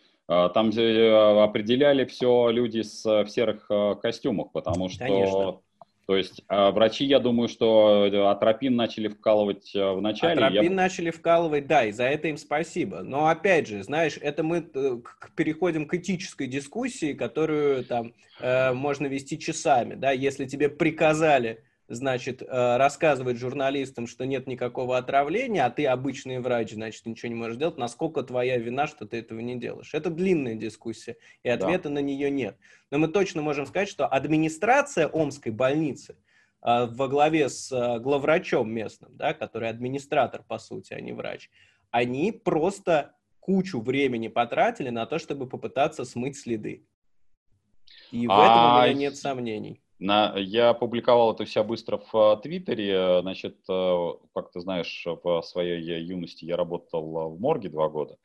там 0.54 0.70
э, 0.70 1.44
определяли 1.44 2.06
все 2.06 2.50
люди 2.52 2.82
с, 2.82 3.04
в 3.04 3.28
серых 3.28 3.66
э, 3.70 3.96
костюмах, 4.02 4.52
потому 4.52 4.90
что... 4.90 5.00
Конечно. 5.00 5.60
То 6.08 6.18
есть 6.18 6.42
а 6.48 6.72
врачи, 6.72 7.06
я 7.06 7.20
думаю, 7.20 7.48
что 7.48 8.08
э, 8.12 8.30
атропин 8.30 8.76
начали 8.76 9.08
вкалывать 9.08 9.72
в 9.74 10.02
начале. 10.02 10.44
Атропин 10.44 10.64
я... 10.64 10.72
начали 10.72 11.10
вкалывать, 11.10 11.68
да, 11.68 11.86
и 11.86 11.92
за 11.92 12.04
это 12.06 12.28
им 12.28 12.38
спасибо. 12.38 13.02
Но 13.02 13.28
опять 13.28 13.68
же, 13.68 13.84
знаешь, 13.84 14.18
это 14.22 14.44
мы 14.44 14.62
переходим 15.36 15.86
к 15.86 15.94
этической 15.94 16.48
дискуссии, 16.48 17.14
которую 17.14 17.86
там 17.86 18.14
э, 18.40 18.74
можно 18.74 19.08
вести 19.08 19.38
часами, 19.38 19.96
да, 19.96 20.12
если 20.12 20.46
тебе 20.46 20.70
приказали 20.70 21.64
значит, 21.92 22.42
э, 22.42 22.78
рассказывать 22.78 23.38
журналистам, 23.38 24.08
что 24.08 24.26
нет 24.26 24.48
никакого 24.48 24.98
отравления, 24.98 25.66
а 25.66 25.70
ты 25.70 25.86
обычный 25.86 26.40
врач, 26.40 26.72
значит, 26.72 27.06
ничего 27.06 27.30
не 27.30 27.36
можешь 27.36 27.58
делать, 27.58 27.78
насколько 27.78 28.24
твоя 28.24 28.58
вина, 28.58 28.88
что 28.88 29.06
ты 29.06 29.18
этого 29.18 29.40
не 29.40 29.58
делаешь. 29.58 29.94
Это 29.94 30.10
длинная 30.10 30.56
дискуссия, 30.56 31.18
и 31.44 31.50
ответа 31.50 31.90
да. 31.90 31.96
на 31.96 32.00
нее 32.00 32.32
нет. 32.32 32.58
Но 32.90 32.98
мы 32.98 33.08
точно 33.10 33.42
можем 33.42 33.66
сказать, 33.66 33.90
что 33.90 34.08
администрация 34.08 35.08
Омской 35.08 35.52
больницы 35.52 36.16
э, 36.64 36.86
во 36.86 37.08
главе 37.08 37.50
с 37.50 37.72
э, 37.72 38.00
главврачом 38.00 38.72
местным, 38.72 39.16
да, 39.16 39.34
который 39.34 39.70
администратор, 39.70 40.44
по 40.48 40.60
сути, 40.60 40.94
а 40.94 41.02
не 41.02 41.12
врач, 41.12 41.50
они 41.92 42.32
просто 42.32 43.14
кучу 43.40 43.82
времени 43.82 44.30
потратили 44.30 44.90
на 44.90 45.06
то, 45.06 45.20
чтобы 45.20 45.48
попытаться 45.48 46.06
смыть 46.06 46.38
следы. 46.38 46.86
И 48.12 48.28
в 48.28 48.32
а... 48.32 48.46
этом 48.46 48.66
у 48.66 48.86
меня 48.86 48.94
нет 49.10 49.18
сомнений. 49.18 49.82
На, 50.02 50.34
я 50.36 50.70
опубликовал 50.70 51.32
это 51.32 51.46
все 51.46 51.64
быстро 51.64 52.02
в 52.12 52.16
э, 52.16 52.42
Твиттере. 52.42 53.20
Значит, 53.22 53.58
э, 53.70 54.14
как 54.34 54.52
ты 54.52 54.60
знаешь, 54.60 55.06
в 55.06 55.44
своей 55.44 56.04
юности 56.04 56.44
я 56.44 56.58
работал 56.58 57.30
в 57.30 57.40
морге 57.40 57.70
два 57.70 57.88
года. 57.88 58.18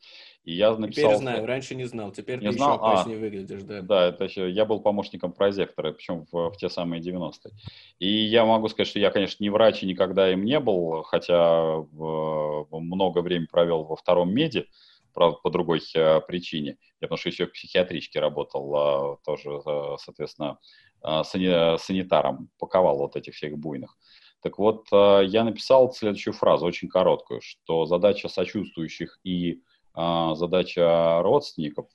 И 0.43 0.55
я 0.55 0.75
написал... 0.75 1.11
Теперь 1.11 1.17
знаю, 1.17 1.47
раньше 1.47 1.75
не 1.75 1.85
знал, 1.85 2.13
теперь 2.13 2.39
не 2.39 2.47
ты 2.47 2.53
знал? 2.53 2.77
еще 2.77 2.81
опаснее 2.81 3.19
а, 3.19 3.21
выглядишь, 3.21 3.63
да. 3.65 3.83
Да, 3.83 4.07
это 4.07 4.25
еще, 4.25 4.51
я 4.51 4.65
был 4.65 4.81
помощником 4.81 5.33
прозектора, 5.33 5.93
причем 5.93 6.25
в, 6.33 6.51
в 6.51 6.57
те 6.57 6.71
самые 6.71 7.03
90-е. 7.03 7.53
И 7.99 8.09
я 8.09 8.47
могу 8.47 8.69
сказать, 8.69 8.89
что 8.89 8.99
я, 8.99 9.11
конечно, 9.11 9.45
не 9.45 9.51
врач 9.51 9.83
и 9.83 9.87
никогда 9.87 10.33
им 10.33 10.47
не 10.47 10.59
был, 10.61 11.03
хотя 11.03 11.77
в, 11.77 12.69
много 12.71 13.19
времени 13.19 13.49
провел 13.51 13.85
во 13.85 13.97
втором 13.97 14.33
меди, 14.33 14.67
правда, 15.13 15.39
по 15.43 15.51
другой 15.51 15.81
э, 15.95 16.21
причине. 16.21 16.77
Я 17.01 17.09
потому 17.09 17.19
что 17.19 17.29
еще 17.31 17.47
в 17.47 17.53
психиатричке 17.53 18.21
работал, 18.21 19.15
э, 19.15 19.17
тоже, 19.25 19.51
э, 19.51 19.97
соответственно, 19.99 20.59
э, 20.59 20.86
санитаром, 21.25 22.49
паковал 22.59 22.99
вот 22.99 23.17
этих 23.17 23.35
всех 23.35 23.59
буйных. 23.59 23.97
Так 24.43 24.59
вот, 24.59 24.87
э, 24.93 25.23
я 25.27 25.45
написал 25.45 25.93
следующую 25.93 26.35
фразу, 26.35 26.67
очень 26.67 26.89
короткую, 26.89 27.41
что 27.43 27.87
задача 27.87 28.29
сочувствующих 28.29 29.19
и 29.25 29.61
э, 29.97 30.31
задача 30.35 31.21
родственников 31.23 31.87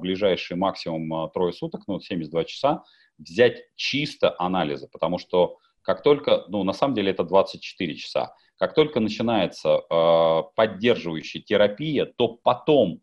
ближайший 0.00 0.56
максимум 0.56 1.30
трое 1.30 1.52
суток, 1.52 1.82
ну, 1.86 2.00
72 2.00 2.44
часа, 2.44 2.84
взять 3.18 3.62
чисто 3.76 4.34
анализы, 4.38 4.88
потому 4.88 5.18
что 5.18 5.58
как 5.82 6.02
только, 6.02 6.44
ну, 6.48 6.64
на 6.64 6.72
самом 6.72 6.94
деле 6.94 7.10
это 7.10 7.24
24 7.24 7.94
часа, 7.94 8.34
как 8.56 8.74
только 8.74 9.00
начинается 9.00 9.82
э, 9.88 10.42
поддерживающая 10.54 11.42
терапия, 11.42 12.06
то 12.06 12.28
потом 12.28 13.00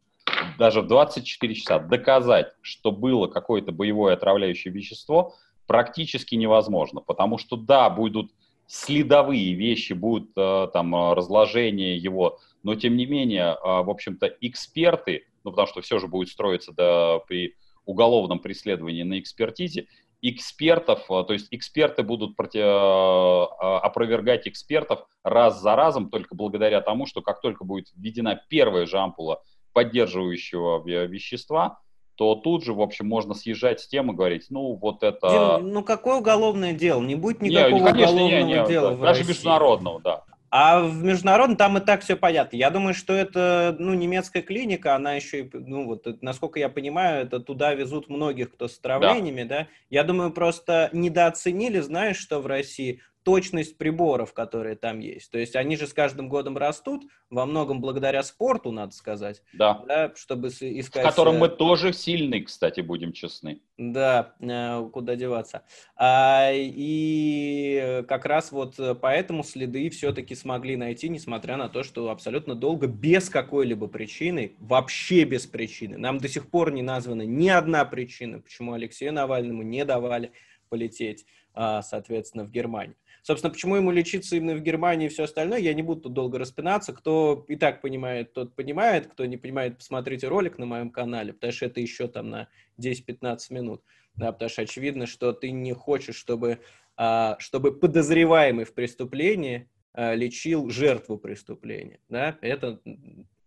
даже 0.58 0.82
в 0.82 0.88
24 0.88 1.56
часа 1.56 1.80
доказать, 1.80 2.54
что 2.62 2.92
было 2.92 3.28
какое-то 3.28 3.72
боевое 3.72 4.14
отравляющее 4.14 4.74
вещество, 4.74 5.36
практически 5.72 6.36
невозможно, 6.36 7.00
потому 7.00 7.38
что 7.38 7.56
да, 7.56 7.90
будут 7.90 8.34
следовые 8.68 9.54
вещи, 9.54 9.94
будут 9.94 10.32
э, 10.36 10.68
там 10.74 11.14
разложение 11.14 11.96
его, 11.96 12.40
но 12.62 12.76
тем 12.76 12.98
не 12.98 13.06
менее, 13.06 13.54
э, 13.54 13.58
в 13.64 13.90
общем-то, 13.90 14.28
эксперты, 14.42 15.24
ну 15.46 15.52
потому 15.52 15.70
что 15.70 15.80
все 15.80 15.98
же 16.00 16.10
будет 16.10 16.28
строиться 16.28 16.74
да, 16.74 17.20
при 17.20 17.56
уголовном 17.86 18.40
преследовании 18.40 19.04
на 19.04 19.18
экспертизе, 19.18 19.88
экспертов, 20.22 21.10
э, 21.10 21.24
то 21.26 21.32
есть 21.32 21.48
эксперты 21.52 22.04
будут 22.04 22.36
против, 22.36 22.60
э, 22.64 23.66
опровергать 23.78 24.50
экспертов 24.50 25.06
раз 25.24 25.62
за 25.62 25.78
разом 25.78 26.10
только 26.10 26.36
благодаря 26.36 26.82
тому, 26.82 27.06
что 27.06 27.22
как 27.22 27.40
только 27.40 27.64
будет 27.64 27.88
введена 27.96 28.42
первая 28.50 28.86
же 28.88 28.98
ампула 28.98 29.42
поддерживающего 29.72 30.86
вещества, 31.08 31.80
то 32.22 32.36
тут 32.36 32.64
же, 32.64 32.76
в 32.76 32.82
общем, 32.82 33.08
можно 33.08 33.34
съезжать 33.34 33.80
с 33.80 33.88
темы 33.88 34.14
и 34.14 34.16
говорить, 34.16 34.46
ну, 34.52 34.76
вот 34.76 35.02
это... 35.02 35.58
Дим, 35.58 35.70
ну, 35.70 35.84
какое 35.84 36.18
уголовное 36.18 36.72
дело? 36.72 37.02
Не 37.02 37.16
будет 37.16 37.42
никакого 37.42 37.80
не, 37.80 37.84
конечно, 37.84 38.14
уголовного 38.14 38.44
не, 38.44 38.54
не, 38.60 38.68
дела 38.68 38.92
Даже 38.92 39.06
России. 39.22 39.30
международного, 39.30 40.02
да. 40.02 40.24
А 40.52 40.82
в 40.82 41.02
международном 41.02 41.58
там 41.58 41.80
и 41.80 41.82
так 41.82 42.02
все 42.02 42.16
понятно. 42.16 42.58
Я 42.58 42.70
думаю, 42.70 42.94
что 42.94 43.14
это 43.14 43.76
ну, 43.80 43.96
немецкая 43.96 44.44
клиника, 44.44 44.94
она 44.94 45.14
еще, 45.14 45.50
ну 45.52 45.88
вот, 45.88 46.06
насколько 46.22 46.60
я 46.60 46.70
понимаю, 46.70 47.26
это 47.26 47.40
туда 47.40 47.74
везут 47.74 48.08
многих, 48.08 48.52
кто 48.52 48.68
с 48.68 48.78
отравлениями, 48.78 49.42
да. 49.42 49.58
да? 49.62 49.68
Я 49.90 50.04
думаю, 50.04 50.32
просто 50.32 50.92
недооценили, 50.94 51.80
знаешь, 51.80 52.18
что 52.18 52.40
в 52.40 52.46
России 52.46 53.02
точность 53.24 53.78
приборов, 53.78 54.34
которые 54.34 54.76
там 54.76 55.00
есть. 55.00 55.32
То 55.32 55.38
есть 55.38 55.56
они 55.56 55.78
же 55.78 55.88
с 55.88 55.94
каждым 55.94 56.30
годом 56.30 56.58
растут, 56.58 57.04
во 57.30 57.46
многом 57.46 57.82
благодаря 57.82 58.24
спорту, 58.24 58.72
надо 58.72 58.94
сказать. 58.94 59.42
Да. 59.54 59.84
да 59.88 60.14
чтобы 60.16 60.50
искать... 60.50 61.04
В 61.04 61.08
котором 61.08 61.38
мы 61.38 61.50
тоже 61.50 61.94
сильны, 61.94 62.42
кстати, 62.42 62.82
будем 62.82 63.14
честны. 63.14 63.62
Да, 63.78 64.34
э, 64.40 64.90
куда 64.92 65.16
деваться. 65.16 65.64
А, 65.96 66.50
и 66.54 68.04
как 68.08 68.26
раз 68.26 68.52
вот 68.52 68.80
поэтому 69.02 69.44
следы 69.44 69.90
все-таки 69.90 70.36
смогли 70.36 70.76
найти, 70.76 71.10
несмотря 71.10 71.58
на 71.58 71.70
то, 71.70 71.84
что 71.84 72.10
абсолютно 72.10 72.56
долго, 72.56 72.88
без 72.88 73.30
какой-либо 73.30 73.88
причины, 73.88 74.56
вообще 74.60 75.24
без 75.24 75.46
причины. 75.46 75.98
Нам 75.98 76.18
до 76.18 76.28
сих 76.28 76.50
пор 76.50 76.72
не 76.72 76.82
названа 76.82 77.24
ни 77.24 77.50
одна 77.50 77.86
причина, 77.86 78.40
почему 78.40 78.74
Алексею 78.74 79.14
Навальному 79.14 79.64
не 79.64 79.86
давали 79.86 80.32
полететь, 80.70 81.26
а, 81.54 81.82
соответственно, 81.82 82.46
в 82.46 82.52
Германию. 82.52 82.96
Собственно, 83.24 83.54
почему 83.54 83.76
ему 83.76 83.92
лечиться 83.92 84.36
именно 84.36 84.56
в 84.56 84.62
Германии 84.62 85.06
и 85.06 85.10
все 85.10 85.24
остальное, 85.24 85.60
я 85.60 85.74
не 85.74 85.84
буду 85.84 86.02
тут 86.02 86.14
долго 86.14 86.40
распинаться. 86.40 86.92
Кто 86.92 87.46
и 87.48 87.56
так 87.56 87.82
понимает, 87.82 88.34
тот 88.34 88.56
понимает. 88.56 89.08
Кто 89.08 89.26
не 89.26 89.38
понимает, 89.38 89.78
посмотрите 89.78 90.28
ролик 90.28 90.58
на 90.58 90.66
моем 90.66 90.90
канале, 90.90 91.34
потому 91.34 91.54
что 91.54 91.68
это 91.68 91.80
еще 91.80 92.08
там 92.08 92.30
на 92.30 92.48
10-15 92.80 93.38
минут. 93.52 93.84
Да, 94.16 94.32
потому 94.32 94.50
что 94.50 94.64
очевидно, 94.64 95.06
что 95.06 95.34
ты 95.34 95.52
не 95.52 95.74
хочешь, 95.74 96.16
чтобы, 96.16 96.60
а, 96.98 97.38
чтобы 97.40 97.78
подозреваемый 97.78 98.66
в 98.66 98.74
преступлении 98.74 99.70
а, 99.94 100.16
лечил 100.16 100.70
жертву 100.70 101.18
преступления. 101.18 102.00
Да? 102.10 102.38
Это 102.42 102.82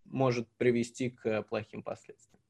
может 0.05 0.49
привести 0.57 1.11
к 1.11 1.43
плохим 1.43 1.83
последствиям. 1.83 2.41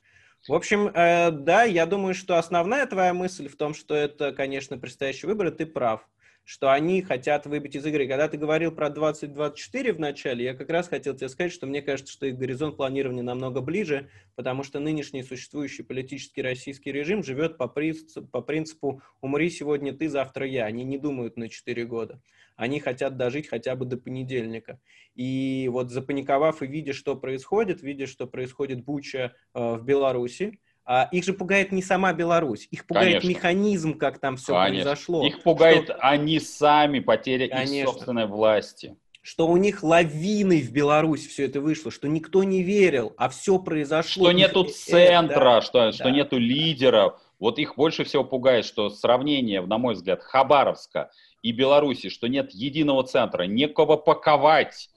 В 0.46 0.52
общем, 0.52 0.88
э, 0.88 1.30
да, 1.30 1.62
я 1.64 1.86
думаю, 1.86 2.12
что 2.12 2.36
основная 2.36 2.84
твоя 2.86 3.14
мысль 3.14 3.48
в 3.48 3.56
том, 3.56 3.72
что 3.72 3.94
это, 3.94 4.30
конечно, 4.32 4.76
предстоящий 4.76 5.26
выбор, 5.26 5.46
и 5.46 5.50
ты 5.50 5.64
прав 5.64 6.06
что 6.44 6.70
они 6.70 7.00
хотят 7.00 7.46
выбить 7.46 7.74
из 7.74 7.86
игры. 7.86 8.06
Когда 8.06 8.28
ты 8.28 8.36
говорил 8.36 8.70
про 8.70 8.90
2024 8.90 9.94
в 9.94 9.98
начале, 9.98 10.44
я 10.44 10.54
как 10.54 10.68
раз 10.68 10.88
хотел 10.88 11.14
тебе 11.14 11.28
сказать, 11.30 11.52
что 11.52 11.66
мне 11.66 11.80
кажется, 11.80 12.12
что 12.12 12.26
их 12.26 12.36
горизонт 12.36 12.76
планирования 12.76 13.22
намного 13.22 13.62
ближе, 13.62 14.10
потому 14.34 14.62
что 14.62 14.78
нынешний 14.78 15.22
существующий 15.22 15.82
политический 15.82 16.42
российский 16.42 16.92
режим 16.92 17.24
живет 17.24 17.56
по 17.56 17.66
принципу, 17.66 18.26
по 18.26 18.42
принципу 18.42 19.02
«умри 19.22 19.48
сегодня 19.48 19.94
ты, 19.94 20.08
завтра 20.08 20.46
я». 20.46 20.66
Они 20.66 20.84
не 20.84 20.98
думают 20.98 21.38
на 21.38 21.48
4 21.48 21.84
года. 21.86 22.20
Они 22.56 22.78
хотят 22.78 23.16
дожить 23.16 23.48
хотя 23.48 23.74
бы 23.74 23.86
до 23.86 23.96
понедельника. 23.96 24.78
И 25.14 25.68
вот 25.72 25.90
запаниковав 25.90 26.62
и 26.62 26.66
видя, 26.66 26.92
что 26.92 27.16
происходит, 27.16 27.82
видя, 27.82 28.06
что 28.06 28.26
происходит 28.26 28.84
буча 28.84 29.34
э, 29.54 29.74
в 29.74 29.84
Беларуси, 29.84 30.60
а, 30.86 31.08
их 31.12 31.24
же 31.24 31.32
пугает 31.32 31.72
не 31.72 31.82
сама 31.82 32.12
Беларусь, 32.12 32.68
их 32.70 32.86
пугает 32.86 33.20
Конечно. 33.22 33.28
механизм, 33.28 33.98
как 33.98 34.18
там 34.18 34.36
все 34.36 34.52
Конечно. 34.52 34.84
произошло. 34.84 35.26
Их 35.26 35.42
пугает 35.42 35.84
что... 35.84 35.94
они 35.96 36.38
сами, 36.40 37.00
потеря 37.00 37.48
Конечно. 37.48 37.74
их 37.74 37.84
собственной 37.86 38.26
власти. 38.26 38.96
Что 39.22 39.46
у 39.48 39.56
них 39.56 39.82
лавиной 39.82 40.60
в 40.60 40.70
Беларусь 40.70 41.26
все 41.26 41.46
это 41.46 41.62
вышло, 41.62 41.90
что 41.90 42.06
никто 42.08 42.44
не 42.44 42.62
верил, 42.62 43.14
а 43.16 43.30
все 43.30 43.58
произошло. 43.58 44.26
Что 44.26 44.32
нету 44.32 44.64
центра, 44.64 45.40
э, 45.40 45.54
да, 45.54 45.60
что, 45.62 45.78
да. 45.78 45.92
что 45.92 46.10
нету 46.10 46.36
лидеров. 46.36 47.18
Вот 47.38 47.58
их 47.58 47.76
больше 47.76 48.04
всего 48.04 48.22
пугает, 48.22 48.66
что 48.66 48.90
сравнение, 48.90 49.62
на 49.62 49.78
мой 49.78 49.94
взгляд, 49.94 50.22
Хабаровска 50.22 51.10
и 51.42 51.52
Беларуси, 51.52 52.10
что 52.10 52.26
нет 52.26 52.52
единого 52.52 53.04
центра, 53.04 53.44
некого 53.44 53.96
паковать, 53.96 54.90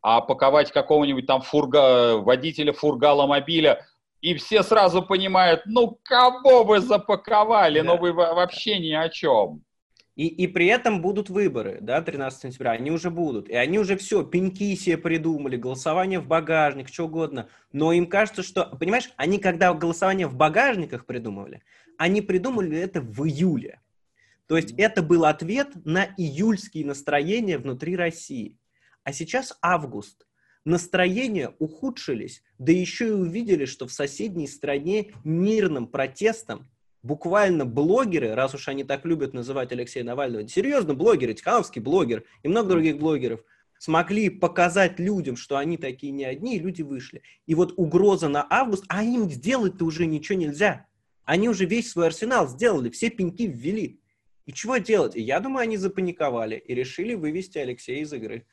а 0.00 0.22
паковать 0.22 0.72
какого-нибудь 0.72 1.26
там 1.26 1.42
фурга, 1.42 2.16
водителя 2.16 2.72
фургала 2.72 3.26
мобиля 3.26 3.86
и 4.24 4.34
все 4.36 4.62
сразу 4.62 5.02
понимают, 5.02 5.64
ну 5.66 6.00
кого 6.02 6.64
вы 6.64 6.80
запаковали, 6.80 7.80
да. 7.80 7.84
ну 7.84 7.98
вы 7.98 8.14
вообще 8.14 8.78
ни 8.78 8.92
о 8.92 9.10
чем. 9.10 9.62
И, 10.16 10.28
и 10.28 10.46
при 10.46 10.66
этом 10.66 11.02
будут 11.02 11.28
выборы, 11.28 11.76
да, 11.82 12.00
13 12.00 12.40
сентября, 12.40 12.70
они 12.70 12.90
уже 12.90 13.10
будут. 13.10 13.50
И 13.50 13.54
они 13.54 13.78
уже 13.78 13.98
все, 13.98 14.24
пеньки 14.24 14.74
себе 14.76 14.96
придумали, 14.96 15.58
голосование 15.58 16.20
в 16.20 16.26
багажник, 16.26 16.88
что 16.88 17.04
угодно. 17.04 17.50
Но 17.70 17.92
им 17.92 18.06
кажется, 18.06 18.42
что, 18.42 18.64
понимаешь, 18.80 19.10
они 19.16 19.38
когда 19.38 19.74
голосование 19.74 20.26
в 20.26 20.36
багажниках 20.36 21.04
придумывали, 21.04 21.62
они 21.98 22.22
придумали 22.22 22.78
это 22.78 23.02
в 23.02 23.26
июле. 23.26 23.82
То 24.46 24.56
есть 24.56 24.72
это 24.78 25.02
был 25.02 25.26
ответ 25.26 25.68
на 25.84 26.04
июльские 26.16 26.86
настроения 26.86 27.58
внутри 27.58 27.94
России. 27.94 28.56
А 29.02 29.12
сейчас 29.12 29.58
август 29.60 30.24
настроения 30.64 31.54
ухудшились, 31.58 32.42
да 32.58 32.72
еще 32.72 33.08
и 33.08 33.12
увидели, 33.12 33.64
что 33.64 33.86
в 33.86 33.92
соседней 33.92 34.46
стране 34.46 35.12
мирным 35.24 35.86
протестом 35.86 36.68
буквально 37.02 37.66
блогеры, 37.66 38.34
раз 38.34 38.54
уж 38.54 38.68
они 38.68 38.82
так 38.82 39.04
любят 39.04 39.34
называть 39.34 39.72
Алексея 39.72 40.04
Навального, 40.04 40.48
серьезно, 40.48 40.94
блогеры, 40.94 41.34
Тихановский 41.34 41.82
блогер 41.82 42.24
и 42.42 42.48
много 42.48 42.70
других 42.70 42.98
блогеров, 42.98 43.40
смогли 43.78 44.30
показать 44.30 44.98
людям, 44.98 45.36
что 45.36 45.58
они 45.58 45.76
такие 45.76 46.10
не 46.12 46.24
одни, 46.24 46.56
и 46.56 46.60
люди 46.60 46.80
вышли. 46.80 47.22
И 47.46 47.54
вот 47.54 47.74
угроза 47.76 48.28
на 48.28 48.46
август, 48.48 48.84
а 48.88 49.04
им 49.04 49.30
сделать-то 49.30 49.84
уже 49.84 50.06
ничего 50.06 50.38
нельзя. 50.38 50.86
Они 51.24 51.48
уже 51.48 51.66
весь 51.66 51.90
свой 51.90 52.06
арсенал 52.06 52.48
сделали, 52.48 52.88
все 52.88 53.10
пеньки 53.10 53.46
ввели. 53.46 54.00
И 54.46 54.52
чего 54.52 54.78
делать? 54.78 55.16
И 55.16 55.20
я 55.20 55.40
думаю, 55.40 55.62
они 55.62 55.76
запаниковали 55.76 56.56
и 56.56 56.74
решили 56.74 57.14
вывести 57.14 57.58
Алексея 57.58 58.02
из 58.02 58.12
игры. 58.12 58.46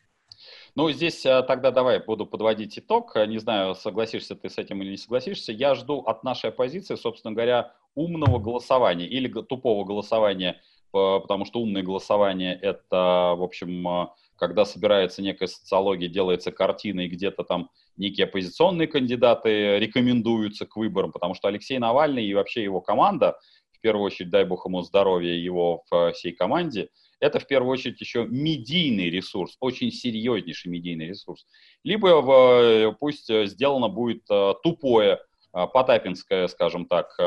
Ну, 0.73 0.89
здесь 0.89 1.25
э, 1.25 1.43
тогда 1.43 1.71
давай 1.71 1.99
буду 1.99 2.25
подводить 2.25 2.79
итог. 2.79 3.15
Не 3.27 3.39
знаю, 3.39 3.75
согласишься 3.75 4.35
ты 4.35 4.49
с 4.49 4.57
этим 4.57 4.81
или 4.81 4.91
не 4.91 4.97
согласишься. 4.97 5.51
Я 5.51 5.75
жду 5.75 5.99
от 5.99 6.23
нашей 6.23 6.49
оппозиции, 6.49 6.95
собственно 6.95 7.33
говоря, 7.33 7.73
умного 7.93 8.39
голосования 8.39 9.05
или 9.05 9.27
тупого 9.41 9.83
голосования, 9.83 10.61
потому 10.93 11.43
что 11.43 11.59
умное 11.59 11.83
голосование– 11.83 12.57
это, 12.61 13.35
в 13.37 13.43
общем, 13.43 13.85
э, 13.85 14.07
когда 14.37 14.63
собирается 14.63 15.21
некая 15.21 15.47
социология, 15.47 16.07
делается 16.07 16.53
картина, 16.53 17.01
и 17.01 17.09
где-то 17.09 17.43
там 17.43 17.69
некие 17.97 18.23
оппозиционные 18.23 18.87
кандидаты 18.87 19.77
рекомендуются 19.77 20.65
к 20.65 20.77
выборам, 20.77 21.11
потому 21.11 21.33
что 21.33 21.49
Алексей 21.49 21.79
Навальный 21.79 22.25
и 22.25 22.33
вообще 22.33 22.63
его 22.63 22.79
команда, 22.79 23.37
в 23.73 23.81
первую 23.81 24.05
очередь, 24.05 24.29
дай 24.29 24.45
бог 24.45 24.65
ему 24.65 24.83
здоровья 24.83 25.33
его 25.33 25.83
всей 26.13 26.31
команде– 26.31 26.87
это 27.21 27.39
в 27.39 27.47
первую 27.47 27.71
очередь 27.71 28.01
еще 28.01 28.25
медийный 28.25 29.09
ресурс, 29.09 29.55
очень 29.59 29.91
серьезнейший 29.91 30.71
медийный 30.71 31.07
ресурс. 31.07 31.45
Либо 31.83 32.21
в, 32.21 32.97
пусть 32.99 33.31
сделано 33.47 33.87
будет 33.87 34.23
э, 34.29 34.53
тупое 34.63 35.19
э, 35.53 35.67
потапинское, 35.67 36.47
скажем 36.47 36.87
так, 36.87 37.13
э, 37.19 37.23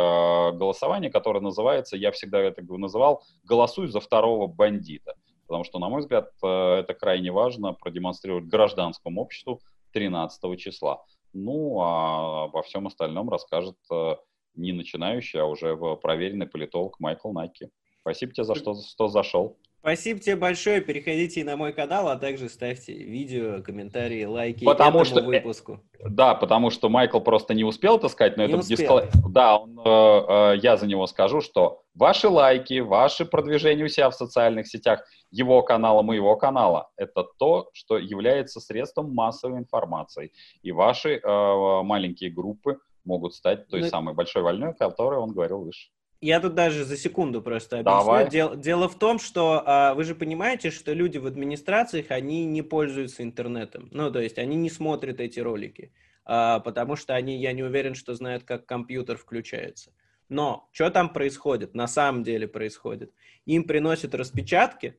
голосование, 0.52 1.10
которое 1.10 1.40
называется, 1.40 1.96
я 1.96 2.10
всегда 2.10 2.40
это 2.40 2.62
называл, 2.62 3.22
«Голосуй 3.44 3.86
за 3.86 4.00
второго 4.00 4.48
бандита». 4.48 5.14
Потому 5.46 5.62
что, 5.62 5.78
на 5.78 5.88
мой 5.88 6.00
взгляд, 6.00 6.30
это 6.42 6.96
крайне 6.98 7.30
важно 7.30 7.74
продемонстрировать 7.74 8.46
гражданскому 8.46 9.20
обществу 9.20 9.60
13 9.92 10.58
числа. 10.58 11.04
Ну, 11.34 11.80
а 11.80 12.46
во 12.46 12.62
всем 12.62 12.86
остальном 12.86 13.28
расскажет 13.28 13.76
э, 13.92 14.16
не 14.54 14.72
начинающий, 14.72 15.40
а 15.40 15.46
уже 15.46 15.76
проверенный 15.76 16.46
политолог 16.46 16.98
Майкл 16.98 17.32
Наки. 17.32 17.70
Спасибо 18.00 18.32
тебе 18.32 18.44
за 18.44 18.54
что, 18.54 18.74
что 18.74 19.08
зашел. 19.08 19.58
Спасибо 19.84 20.18
тебе 20.18 20.36
большое. 20.36 20.80
Переходите 20.80 21.44
на 21.44 21.58
мой 21.58 21.74
канал, 21.74 22.08
а 22.08 22.16
также 22.16 22.48
ставьте 22.48 22.94
видео, 22.94 23.62
комментарии, 23.62 24.24
лайки 24.24 24.64
потому 24.64 25.02
этому 25.02 25.04
что, 25.04 25.20
э, 25.20 25.22
выпуску. 25.24 25.80
Да, 26.02 26.34
потому 26.34 26.70
что 26.70 26.88
Майкл 26.88 27.20
просто 27.20 27.52
не 27.52 27.64
успел 27.64 27.98
это 27.98 28.08
сказать, 28.08 28.38
но 28.38 28.46
не 28.46 28.54
это 28.54 28.66
дискл... 28.66 29.00
Да, 29.28 29.58
он, 29.58 29.78
э, 29.78 30.54
э, 30.54 30.56
я 30.62 30.78
за 30.78 30.86
него 30.86 31.06
скажу, 31.06 31.42
что 31.42 31.82
ваши 31.94 32.30
лайки, 32.30 32.80
ваши 32.80 33.26
продвижения 33.26 33.84
у 33.84 33.88
себя 33.88 34.08
в 34.08 34.14
социальных 34.14 34.68
сетях, 34.68 35.04
его 35.30 35.60
канала, 35.60 36.00
моего 36.00 36.34
канала, 36.36 36.88
это 36.96 37.22
то, 37.38 37.68
что 37.74 37.98
является 37.98 38.60
средством 38.60 39.14
массовой 39.14 39.58
информации. 39.58 40.32
И 40.62 40.72
ваши 40.72 41.16
э, 41.16 41.82
маленькие 41.82 42.30
группы 42.30 42.78
могут 43.04 43.34
стать 43.34 43.68
той. 43.68 43.82
Ну, 43.82 43.88
самой 43.88 44.14
большой 44.14 44.42
вольной, 44.44 44.70
о 44.70 44.72
которой 44.72 45.20
он 45.20 45.32
говорил 45.32 45.60
выше. 45.60 45.90
Я 46.24 46.40
тут 46.40 46.54
даже 46.54 46.84
за 46.84 46.96
секунду 46.96 47.42
просто 47.42 47.80
объясню. 47.80 47.98
Давай. 47.98 48.30
Дело, 48.30 48.56
дело 48.56 48.88
в 48.88 48.98
том, 48.98 49.18
что 49.18 49.62
а, 49.66 49.92
вы 49.92 50.04
же 50.04 50.14
понимаете, 50.14 50.70
что 50.70 50.94
люди 50.94 51.18
в 51.18 51.26
администрациях, 51.26 52.06
они 52.08 52.46
не 52.46 52.62
пользуются 52.62 53.22
интернетом. 53.22 53.90
Ну, 53.92 54.10
то 54.10 54.20
есть 54.20 54.38
они 54.38 54.56
не 54.56 54.70
смотрят 54.70 55.20
эти 55.20 55.38
ролики, 55.38 55.92
а, 56.24 56.60
потому 56.60 56.96
что 56.96 57.14
они, 57.14 57.36
я 57.36 57.52
не 57.52 57.62
уверен, 57.62 57.94
что 57.94 58.14
знают, 58.14 58.44
как 58.44 58.64
компьютер 58.64 59.18
включается. 59.18 59.92
Но 60.30 60.66
что 60.72 60.88
там 60.88 61.12
происходит? 61.12 61.74
На 61.74 61.86
самом 61.86 62.22
деле 62.22 62.48
происходит. 62.48 63.12
Им 63.44 63.64
приносят 63.64 64.14
распечатки 64.14 64.96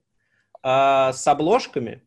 а, 0.62 1.12
с 1.12 1.26
обложками, 1.26 2.04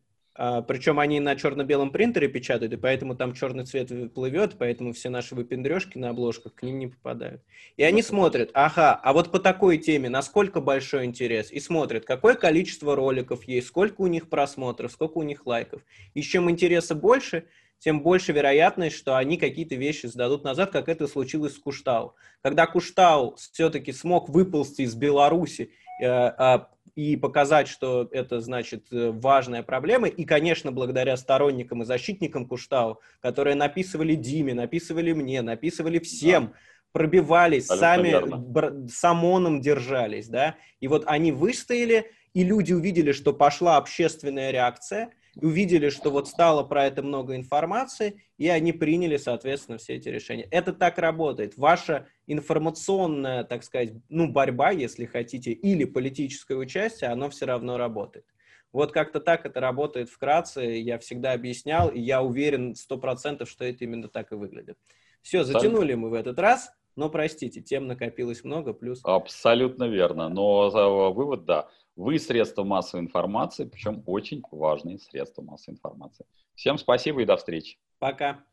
причем 0.67 0.99
они 0.99 1.19
на 1.19 1.35
черно-белом 1.35 1.91
принтере 1.91 2.29
печатают, 2.29 2.71
и 2.71 2.77
поэтому 2.77 3.13
там 3.13 3.33
черный 3.33 3.65
цвет 3.65 4.13
плывет, 4.13 4.55
поэтому 4.57 4.93
все 4.93 5.09
наши 5.09 5.35
выпендрежки 5.35 5.97
на 5.97 6.11
обложках 6.11 6.55
к 6.55 6.63
ним 6.63 6.79
не 6.79 6.87
попадают. 6.87 7.41
И 7.75 7.83
они 7.83 8.01
смотрят, 8.01 8.49
ага, 8.53 8.93
а 9.03 9.11
вот 9.11 9.31
по 9.31 9.39
такой 9.39 9.77
теме 9.77 10.07
насколько 10.07 10.61
большой 10.61 11.03
интерес, 11.03 11.51
и 11.51 11.59
смотрят, 11.59 12.05
какое 12.05 12.35
количество 12.35 12.95
роликов 12.95 13.43
есть, 13.43 13.67
сколько 13.67 13.99
у 13.99 14.07
них 14.07 14.29
просмотров, 14.29 14.93
сколько 14.93 15.17
у 15.17 15.23
них 15.23 15.45
лайков. 15.45 15.81
И 16.13 16.21
чем 16.21 16.49
интереса 16.49 16.95
больше, 16.95 17.43
тем 17.79 18.01
больше 18.01 18.31
вероятность, 18.31 18.95
что 18.95 19.17
они 19.17 19.35
какие-то 19.35 19.75
вещи 19.75 20.05
сдадут 20.05 20.45
назад, 20.45 20.71
как 20.71 20.87
это 20.87 21.07
случилось 21.07 21.55
с 21.55 21.59
Куштау. 21.59 22.15
Когда 22.41 22.65
Куштау 22.65 23.35
все-таки 23.35 23.91
смог 23.91 24.29
выползти 24.29 24.83
из 24.83 24.95
Беларуси, 24.95 25.71
э, 26.01 26.05
а, 26.07 26.69
и 26.99 27.15
показать, 27.15 27.69
что 27.69 28.09
это, 28.11 28.41
значит, 28.41 28.87
э, 28.91 29.11
важная 29.11 29.63
проблема. 29.63 30.09
И, 30.09 30.25
конечно, 30.25 30.73
благодаря 30.73 31.15
сторонникам 31.15 31.81
и 31.81 31.85
защитникам 31.85 32.45
Куштау, 32.45 32.99
которые 33.21 33.55
написывали 33.55 34.15
Диме, 34.15 34.53
написывали 34.53 35.13
мне, 35.13 35.41
написывали 35.41 35.99
всем, 35.99 36.47
да. 36.47 36.53
пробивались, 36.91 37.69
Абсолютно 37.69 38.37
сами 38.37 38.89
с 38.89 39.03
ОМОНом 39.05 39.61
держались, 39.61 40.27
да, 40.27 40.57
и 40.81 40.89
вот 40.89 41.03
они 41.05 41.31
выстояли, 41.31 42.11
и 42.33 42.43
люди 42.43 42.73
увидели, 42.73 43.13
что 43.13 43.31
пошла 43.31 43.77
общественная 43.77 44.51
реакция, 44.51 45.11
увидели, 45.41 45.89
что 45.89 46.11
вот 46.11 46.27
стало 46.27 46.63
про 46.63 46.85
это 46.85 47.03
много 47.03 47.35
информации, 47.35 48.23
и 48.37 48.47
они 48.47 48.73
приняли, 48.73 49.17
соответственно, 49.17 49.77
все 49.77 49.95
эти 49.95 50.09
решения. 50.09 50.47
Это 50.51 50.73
так 50.73 50.97
работает. 50.97 51.57
Ваша 51.57 52.07
информационная, 52.27 53.43
так 53.43 53.63
сказать, 53.63 53.93
ну, 54.09 54.31
борьба, 54.31 54.71
если 54.71 55.05
хотите, 55.05 55.51
или 55.51 55.85
политическое 55.85 56.55
участие, 56.55 57.09
оно 57.09 57.29
все 57.29 57.45
равно 57.45 57.77
работает. 57.77 58.25
Вот 58.71 58.91
как-то 58.91 59.19
так 59.19 59.45
это 59.45 59.59
работает 59.59 60.09
вкратце, 60.09 60.61
я 60.61 60.99
всегда 60.99 61.33
объяснял, 61.33 61.89
и 61.89 61.99
я 61.99 62.21
уверен 62.21 62.75
сто 62.75 62.97
процентов, 62.97 63.49
что 63.49 63.65
это 63.65 63.83
именно 63.83 64.07
так 64.07 64.31
и 64.31 64.35
выглядит. 64.35 64.77
Все, 65.21 65.43
затянули 65.43 65.95
мы 65.95 66.09
в 66.09 66.13
этот 66.13 66.37
раз, 66.39 66.71
но, 66.95 67.09
простите, 67.09 67.61
тем 67.61 67.87
накопилось 67.87 68.43
много, 68.43 68.73
плюс... 68.73 68.99
Абсолютно 69.03 69.85
верно, 69.85 70.29
но 70.29 71.11
вывод, 71.11 71.45
да, 71.45 71.69
вы 71.99 72.17
средства 72.17 72.63
массовой 72.63 73.03
информации, 73.03 73.65
причем 73.65 74.03
очень 74.05 74.41
важные 74.51 74.99
средства 74.99 75.41
массовой 75.41 75.75
информации. 75.75 76.25
Всем 76.55 76.77
спасибо 76.77 77.21
и 77.21 77.25
до 77.25 77.35
встречи. 77.35 77.77
Пока. 77.99 78.45